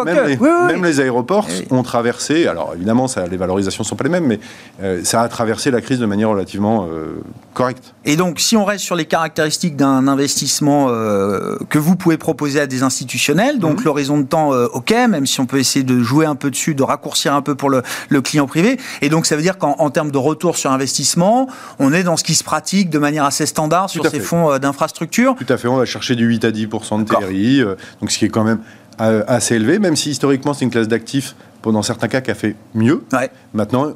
même, 0.66 0.84
les, 0.84 1.00
aéroports 1.00 1.46
eh 1.48 1.72
ont 1.72 1.84
traversé, 1.84 2.48
alors 2.48 2.72
évidemment, 2.74 3.06
ça, 3.06 3.28
les 3.28 3.36
valorisations 3.36 3.84
ne 3.84 3.86
sont 3.86 3.94
pas 3.94 4.02
les 4.02 4.10
mêmes, 4.10 4.26
mais 4.26 4.40
euh, 4.82 5.00
ça 5.04 5.22
a 5.22 5.28
traversé 5.28 5.70
la 5.70 5.80
crise 5.80 6.00
de 6.00 6.06
manière 6.06 6.30
relativement 6.30 6.88
euh, 6.90 7.20
correcte. 7.54 7.94
Et 8.04 8.16
donc, 8.16 8.40
si 8.40 8.56
on 8.56 8.64
reste 8.64 8.84
sur 8.84 8.96
les 8.96 9.04
caractéristiques 9.04 9.76
d'un 9.76 10.08
investissement 10.08 10.88
que 11.68 11.78
vous 11.78 11.94
pouvez 11.94 12.16
proposer 12.16 12.58
à 12.58 12.66
des 12.66 12.82
institutionnels, 12.82 13.60
donc 13.60 13.78
mhm. 13.78 13.84
l'horizon 13.84 14.18
de 14.18 14.24
temps, 14.24 14.50
ok, 14.50 14.90
même 15.08 15.26
si 15.26 15.40
on 15.40 15.46
peut 15.46 15.58
essayer 15.58 15.84
de 15.84 16.02
jouer 16.02 16.26
un 16.26 16.34
peu 16.34 16.50
dessus, 16.50 16.74
de 16.74 16.82
raccourcir 16.82 17.32
un 17.32 17.42
peu 17.42 17.54
pour 17.54 17.70
le, 17.70 17.82
le 18.08 18.20
client 18.20 18.48
privé, 18.48 18.78
et 19.02 19.08
donc 19.08 19.26
ça 19.26 19.36
veut 19.36 19.42
dire 19.42 19.58
qu'en 19.58 19.90
termes 19.90 20.10
de 20.10 20.18
retour 20.18 20.56
sur 20.56 20.72
investissement, 20.72 21.46
on 21.78 21.91
on 21.92 21.94
est 21.94 22.02
dans 22.04 22.16
ce 22.16 22.24
qui 22.24 22.34
se 22.34 22.42
pratique 22.42 22.88
de 22.88 22.98
manière 22.98 23.24
assez 23.24 23.44
standard 23.44 23.90
sur 23.90 24.06
ces 24.06 24.20
fonds 24.20 24.50
euh, 24.50 24.58
d'infrastructure. 24.58 25.34
Tout 25.36 25.52
à 25.52 25.58
fait, 25.58 25.68
on 25.68 25.76
va 25.76 25.84
chercher 25.84 26.14
du 26.14 26.24
8 26.24 26.44
à 26.44 26.50
10% 26.50 27.04
de 27.04 27.04
TRI, 27.04 27.60
euh, 27.60 27.74
donc 28.00 28.10
ce 28.10 28.18
qui 28.18 28.24
est 28.24 28.30
quand 28.30 28.44
même 28.44 28.60
euh, 29.00 29.22
assez 29.26 29.56
élevé, 29.56 29.78
même 29.78 29.96
si 29.96 30.10
historiquement 30.10 30.54
c'est 30.54 30.64
une 30.64 30.70
classe 30.70 30.88
d'actifs, 30.88 31.34
dans 31.64 31.82
certains 31.82 32.08
cas, 32.08 32.20
qui 32.20 32.30
a 32.30 32.34
fait 32.34 32.56
mieux. 32.74 33.04
Maintenant, 33.52 33.92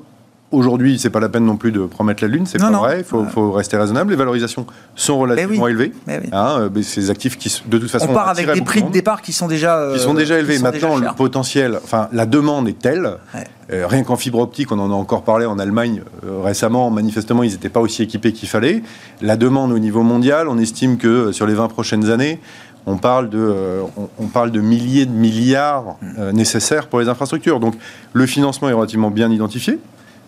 Aujourd'hui, 0.52 0.98
c'est 0.98 1.10
pas 1.10 1.18
la 1.18 1.28
peine 1.28 1.44
non 1.44 1.56
plus 1.56 1.72
de 1.72 1.80
promettre 1.86 2.22
la 2.22 2.28
lune, 2.28 2.46
c'est 2.46 2.58
pas 2.58 2.70
vrai. 2.70 2.98
Il 3.00 3.04
faut, 3.04 3.52
rester 3.52 3.76
raisonnable. 3.76 4.10
Les 4.10 4.16
valorisations 4.16 4.66
sont 4.94 5.18
relativement 5.18 5.66
élevées. 5.66 5.92
Hein, 6.32 6.70
ces 6.82 7.10
actifs 7.10 7.36
qui, 7.36 7.62
de 7.66 7.78
toute 7.78 7.90
façon, 7.90 8.06
on 8.10 8.14
part 8.14 8.28
avec 8.28 8.50
des 8.50 8.62
prix 8.62 8.82
de 8.82 8.90
départ 8.90 9.22
qui 9.22 9.32
sont 9.32 9.48
déjà 9.48 9.90
qui 9.92 10.00
sont 10.00 10.14
déjà 10.14 10.38
élevés. 10.38 10.58
Maintenant, 10.58 10.96
le 10.96 11.08
potentiel, 11.16 11.78
enfin, 11.82 12.08
la 12.12 12.26
demande 12.26 12.68
est 12.68 12.78
telle. 12.78 13.16
Euh, 13.72 13.86
rien 13.88 14.04
qu'en 14.04 14.16
fibre 14.16 14.38
optique, 14.38 14.70
on 14.70 14.78
en 14.78 14.92
a 14.92 14.94
encore 14.94 15.24
parlé 15.24 15.44
en 15.44 15.58
Allemagne 15.58 16.02
euh, 16.24 16.40
récemment. 16.40 16.88
Manifestement, 16.90 17.42
ils 17.42 17.50
n'étaient 17.50 17.68
pas 17.68 17.80
aussi 17.80 18.02
équipés 18.02 18.32
qu'il 18.32 18.48
fallait. 18.48 18.82
La 19.20 19.36
demande 19.36 19.72
au 19.72 19.78
niveau 19.80 20.02
mondial, 20.02 20.46
on 20.48 20.56
estime 20.56 20.98
que 20.98 21.08
euh, 21.08 21.32
sur 21.32 21.46
les 21.48 21.54
20 21.54 21.66
prochaines 21.68 22.08
années, 22.10 22.40
on 22.86 22.96
parle 22.96 23.28
de, 23.28 23.52
on, 24.18 24.26
parle 24.28 24.52
de 24.52 24.60
milliers 24.60 25.06
de 25.06 25.10
milliards 25.10 25.96
nécessaires 26.32 26.86
pour 26.86 27.00
les 27.00 27.08
infrastructures. 27.08 27.58
Donc, 27.58 27.74
le 28.12 28.26
financement 28.26 28.68
est 28.68 28.72
relativement 28.72 29.10
bien 29.10 29.28
identifié 29.32 29.80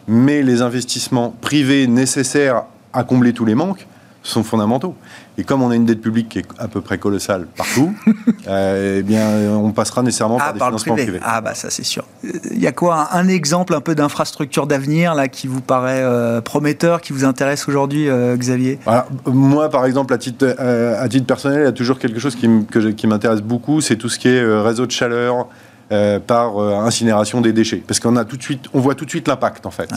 mais 0.08 0.42
les 0.42 0.62
investissements 0.62 1.34
privés 1.40 1.86
nécessaires 1.86 2.64
à 2.92 3.04
combler 3.04 3.32
tous 3.32 3.44
les 3.44 3.54
manques 3.54 3.86
sont 4.22 4.42
fondamentaux. 4.42 4.94
Et 5.36 5.44
comme 5.44 5.62
on 5.62 5.70
a 5.70 5.76
une 5.76 5.86
dette 5.86 6.00
publique 6.00 6.30
qui 6.30 6.38
est 6.40 6.46
à 6.58 6.66
peu 6.66 6.80
près 6.80 6.98
colossale 6.98 7.46
partout, 7.56 7.94
euh, 8.48 8.98
eh 8.98 9.02
bien, 9.02 9.28
on 9.52 9.70
passera 9.70 10.02
nécessairement 10.02 10.38
par 10.38 10.48
ah, 10.48 10.52
des 10.52 10.58
financements 10.58 10.94
privés. 10.94 11.20
Ah 11.22 11.40
bah 11.40 11.54
ça 11.54 11.70
c'est 11.70 11.84
sûr. 11.84 12.04
Il 12.24 12.58
y 12.58 12.66
a 12.66 12.72
quoi? 12.72 13.08
Un, 13.12 13.28
exemple 13.28 13.74
un 13.74 13.80
peu 13.80 13.94
d'infrastructure 13.94 14.66
d'avenir 14.66 15.14
là 15.14 15.28
qui 15.28 15.46
vous 15.46 15.60
paraît 15.60 16.02
euh, 16.02 16.40
prometteur, 16.40 17.00
qui 17.00 17.12
vous 17.12 17.24
intéresse 17.24 17.68
aujourd'hui, 17.68 18.08
euh, 18.08 18.36
Xavier? 18.36 18.78
Moi, 19.26 19.70
par 19.70 19.86
exemple, 19.86 20.12
à 20.12 20.18
titre, 20.18 20.56
à 20.58 21.08
titre 21.08 21.26
personnel, 21.26 21.60
il 21.60 21.64
y 21.64 21.68
a 21.68 21.72
toujours 21.72 21.98
quelque 21.98 22.18
chose 22.18 22.36
qui 22.36 23.06
m'intéresse 23.06 23.40
beaucoup, 23.40 23.80
c'est 23.80 23.96
tout 23.96 24.08
ce 24.08 24.18
qui 24.18 24.28
est 24.28 24.44
réseau 24.60 24.86
de 24.86 24.90
chaleur, 24.90 25.46
euh, 25.90 26.18
par 26.20 26.58
euh, 26.58 26.74
incinération 26.74 27.40
des 27.40 27.54
déchets, 27.54 27.82
parce 27.86 27.98
qu'on 27.98 28.16
a 28.16 28.26
tout 28.26 28.36
de 28.36 28.42
suite, 28.42 28.66
on 28.74 28.80
voit 28.80 28.94
tout 28.94 29.06
de 29.06 29.10
suite 29.10 29.26
l'impact 29.26 29.64
en 29.64 29.70
fait. 29.70 29.88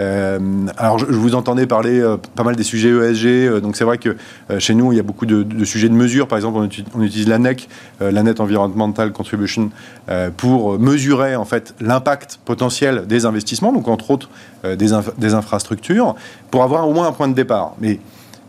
Euh, 0.00 0.38
alors 0.78 0.98
je, 0.98 1.04
vous 1.04 1.34
entendais 1.34 1.66
parler 1.66 2.02
pas 2.34 2.44
mal 2.44 2.56
des 2.56 2.62
sujets 2.62 2.88
ESG, 2.88 3.60
donc 3.60 3.76
c'est 3.76 3.84
vrai 3.84 3.98
que 3.98 4.16
chez 4.58 4.74
nous 4.74 4.92
il 4.92 4.96
y 4.96 5.00
a 5.00 5.02
beaucoup 5.02 5.26
de, 5.26 5.64
sujets 5.66 5.90
de 5.90 5.94
mesure. 5.94 6.28
Par 6.28 6.38
exemple, 6.38 6.58
on 6.94 7.02
utilise, 7.02 7.28
l'ANEC, 7.28 7.68
la 8.00 8.22
Net 8.22 8.40
Environmental 8.40 9.12
Contribution, 9.12 9.70
pour 10.38 10.78
mesurer 10.78 11.36
en 11.36 11.44
fait 11.44 11.74
l'impact 11.78 12.40
potentiel 12.46 13.06
des 13.06 13.26
investissements, 13.26 13.72
donc 13.72 13.86
entre 13.88 14.12
autres 14.12 14.30
des, 14.64 14.92
des 15.18 15.34
infrastructures, 15.34 16.14
pour 16.50 16.62
avoir 16.62 16.88
au 16.88 16.94
moins 16.94 17.08
un 17.08 17.12
point 17.12 17.28
de 17.28 17.34
départ. 17.34 17.74
Mais 17.80 18.00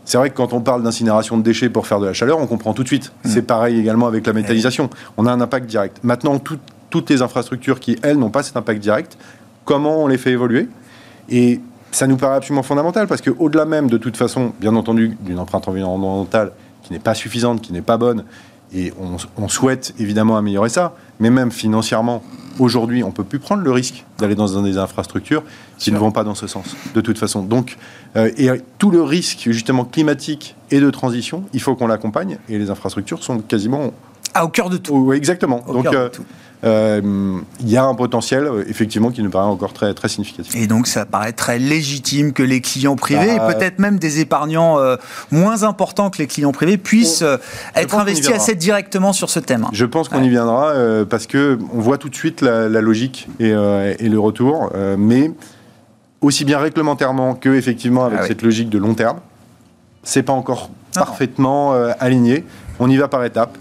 c'est 0.06 0.18
vrai 0.18 0.30
que 0.30 0.36
quand 0.36 0.52
on 0.52 0.60
parle 0.60 0.82
d'incinération 0.84 1.36
de 1.36 1.42
déchets 1.42 1.68
pour 1.68 1.86
faire 1.86 1.98
de 1.98 2.06
la 2.06 2.12
chaleur, 2.12 2.38
on 2.38 2.46
comprend 2.46 2.72
tout 2.72 2.84
de 2.84 2.88
suite. 2.88 3.12
Mm. 3.24 3.28
C'est 3.28 3.42
pareil 3.42 3.78
également 3.78 4.06
avec 4.06 4.26
la 4.26 4.32
métallisation. 4.32 4.88
On 5.16 5.26
a 5.26 5.32
un 5.32 5.40
impact 5.40 5.66
direct. 5.66 5.98
Maintenant, 6.04 6.38
tout, 6.38 6.58
toutes 6.90 7.10
les 7.10 7.22
infrastructures 7.22 7.80
qui, 7.80 7.96
elles, 8.02 8.18
n'ont 8.18 8.30
pas 8.30 8.42
cet 8.42 8.56
impact 8.56 8.80
direct, 8.80 9.16
comment 9.64 10.02
on 10.02 10.06
les 10.06 10.18
fait 10.18 10.30
évoluer? 10.30 10.68
Et 11.28 11.60
ça 11.90 12.06
nous 12.06 12.16
paraît 12.16 12.36
absolument 12.36 12.62
fondamental 12.62 13.06
parce 13.06 13.20
qu'au-delà 13.20 13.64
même, 13.64 13.88
de 13.88 13.98
toute 13.98 14.16
façon, 14.16 14.52
bien 14.60 14.74
entendu, 14.76 15.16
d'une 15.20 15.38
empreinte 15.38 15.66
environnementale 15.68 16.52
qui 16.82 16.92
n'est 16.92 16.98
pas 16.98 17.14
suffisante, 17.14 17.60
qui 17.62 17.72
n'est 17.72 17.82
pas 17.82 17.96
bonne, 17.96 18.24
et 18.74 18.92
on, 19.38 19.48
souhaite 19.48 19.94
évidemment 19.98 20.36
améliorer 20.36 20.68
ça, 20.68 20.94
mais 21.20 21.30
même 21.30 21.50
financièrement, 21.50 22.22
aujourd'hui, 22.58 23.04
on 23.04 23.08
ne 23.08 23.12
peut 23.12 23.24
plus 23.24 23.38
prendre 23.38 23.62
le 23.62 23.70
risque 23.70 24.04
d'aller 24.18 24.34
dans 24.34 24.60
des 24.62 24.76
infrastructures 24.76 25.44
qui 25.78 25.92
ne 25.92 25.98
vont 25.98 26.10
pas 26.10 26.24
dans 26.24 26.34
ce 26.34 26.46
sens, 26.46 26.76
de 26.94 27.00
toute 27.00 27.18
façon. 27.18 27.42
Donc, 27.42 27.76
euh, 28.16 28.30
et 28.36 28.50
tout 28.78 28.90
le 28.90 29.02
risque, 29.02 29.48
justement, 29.50 29.84
climatique 29.84 30.56
et 30.70 30.80
de 30.80 30.90
transition, 30.90 31.44
il 31.52 31.60
faut 31.60 31.76
qu'on 31.76 31.86
l'accompagne, 31.86 32.38
et 32.48 32.58
les 32.58 32.70
infrastructures 32.70 33.22
sont 33.22 33.38
quasiment... 33.38 33.92
Ah, 34.34 34.44
au 34.44 34.48
cœur 34.48 34.68
de 34.68 34.76
tout. 34.76 34.94
Oui, 34.94 35.16
exactement. 35.16 35.64
Donc, 35.66 35.86
euh, 35.86 36.10
euh, 36.64 37.38
il 37.60 37.68
y 37.68 37.76
a 37.76 37.84
un 37.84 37.94
potentiel 37.94 38.44
euh, 38.44 38.64
effectivement 38.68 39.10
qui 39.10 39.22
nous 39.22 39.30
paraît 39.30 39.46
encore 39.46 39.72
très, 39.72 39.92
très 39.92 40.08
significatif. 40.08 40.54
Et 40.56 40.66
donc 40.66 40.86
ça 40.86 41.04
paraît 41.04 41.32
très 41.32 41.58
légitime 41.58 42.32
que 42.32 42.42
les 42.42 42.60
clients 42.60 42.96
privés, 42.96 43.34
et 43.34 43.38
bah, 43.38 43.52
peut-être 43.52 43.78
même 43.78 43.98
des 43.98 44.20
épargnants 44.20 44.78
euh, 44.78 44.96
moins 45.30 45.64
importants 45.64 46.08
que 46.08 46.18
les 46.18 46.26
clients 46.26 46.52
privés, 46.52 46.78
puissent 46.78 47.24
être 47.74 47.94
investis 47.98 48.30
assez 48.30 48.54
directement 48.54 49.12
sur 49.12 49.28
ce 49.28 49.38
thème. 49.38 49.66
Je 49.72 49.84
pense 49.84 50.08
qu'on 50.08 50.22
y 50.22 50.28
viendra 50.28 50.72
parce 51.08 51.26
que 51.26 51.58
on 51.72 51.80
voit 51.80 51.98
tout 51.98 52.08
de 52.08 52.14
suite 52.14 52.40
la, 52.40 52.68
logique 52.68 53.28
et, 53.38 53.50
et, 53.50 54.08
le 54.08 54.18
retour, 54.18 54.72
mais 54.98 55.32
aussi 56.20 56.44
bien 56.44 56.58
réglementairement 56.58 57.34
que 57.34 57.50
effectivement 57.50 58.04
avec 58.04 58.20
ah 58.22 58.26
cette 58.26 58.42
logique 58.42 58.70
de 58.70 58.78
long 58.78 58.94
terme, 58.94 59.18
c'est 60.02 60.22
pas 60.22 60.32
encore 60.32 60.70
parfaitement 60.94 61.72
aligné. 62.00 62.44
On 62.78 62.88
y 62.88 62.96
va 62.96 63.08
par 63.08 63.24
étapes 63.24 63.56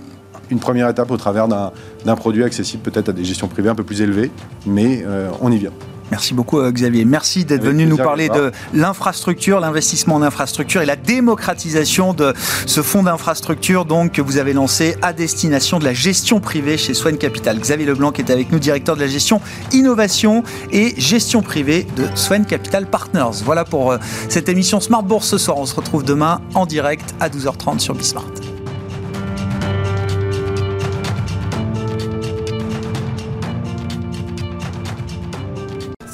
une 0.49 0.59
première 0.59 0.89
étape 0.89 1.11
au 1.11 1.17
travers 1.17 1.47
d'un 1.47 2.15
produit 2.15 2.43
accessible 2.43 2.83
peut-être 2.83 3.09
à 3.09 3.13
des 3.13 3.23
gestions 3.23 3.47
privées 3.47 3.69
un 3.69 3.75
peu 3.75 3.83
plus 3.83 4.01
élevées, 4.01 4.31
mais 4.65 5.03
euh, 5.05 5.29
on 5.41 5.51
y 5.51 5.57
vient. 5.57 5.71
Merci 6.11 6.33
beaucoup 6.33 6.59
euh, 6.59 6.71
Xavier. 6.71 7.03
Merci 7.05 7.45
d'être 7.45 7.63
venu 7.63 7.85
nous 7.85 7.97
parler 7.97 8.29
de 8.29 8.51
l'infrastructure, 8.73 9.59
l'investissement 9.59 10.15
en 10.15 10.21
infrastructure 10.21 10.81
et 10.81 10.85
la 10.85 10.95
démocratisation 10.95 12.13
de 12.13 12.33
ce 12.65 12.81
fonds 12.81 13.03
d'infrastructure 13.03 13.85
donc 13.85 14.13
que 14.13 14.21
vous 14.21 14.37
avez 14.37 14.53
lancé 14.53 14.95
à 15.01 15.13
destination 15.13 15.79
de 15.79 15.85
la 15.85 15.93
gestion 15.93 16.39
privée 16.39 16.77
chez 16.77 16.93
Swan 16.93 17.17
Capital. 17.17 17.59
Xavier 17.59 17.87
Leblanc 17.87 18.11
qui 18.11 18.21
est 18.21 18.31
avec 18.31 18.51
nous, 18.51 18.59
directeur 18.59 18.95
de 18.95 19.01
la 19.01 19.07
gestion 19.07 19.41
innovation 19.71 20.43
et 20.71 20.93
gestion 20.99 21.41
privée 21.41 21.87
de 21.95 22.05
Swan 22.15 22.45
Capital 22.45 22.85
Partners. 22.85 23.41
Voilà 23.43 23.65
pour 23.65 23.91
euh, 23.91 23.97
cette 24.29 24.47
émission 24.47 24.79
Smart 24.79 25.03
Bourse 25.03 25.27
ce 25.27 25.37
soir. 25.37 25.57
On 25.57 25.65
se 25.65 25.75
retrouve 25.75 26.03
demain 26.03 26.41
en 26.53 26.65
direct 26.65 27.15
à 27.19 27.29
12h30 27.29 27.79
sur 27.79 27.95
Bismart. 27.95 28.54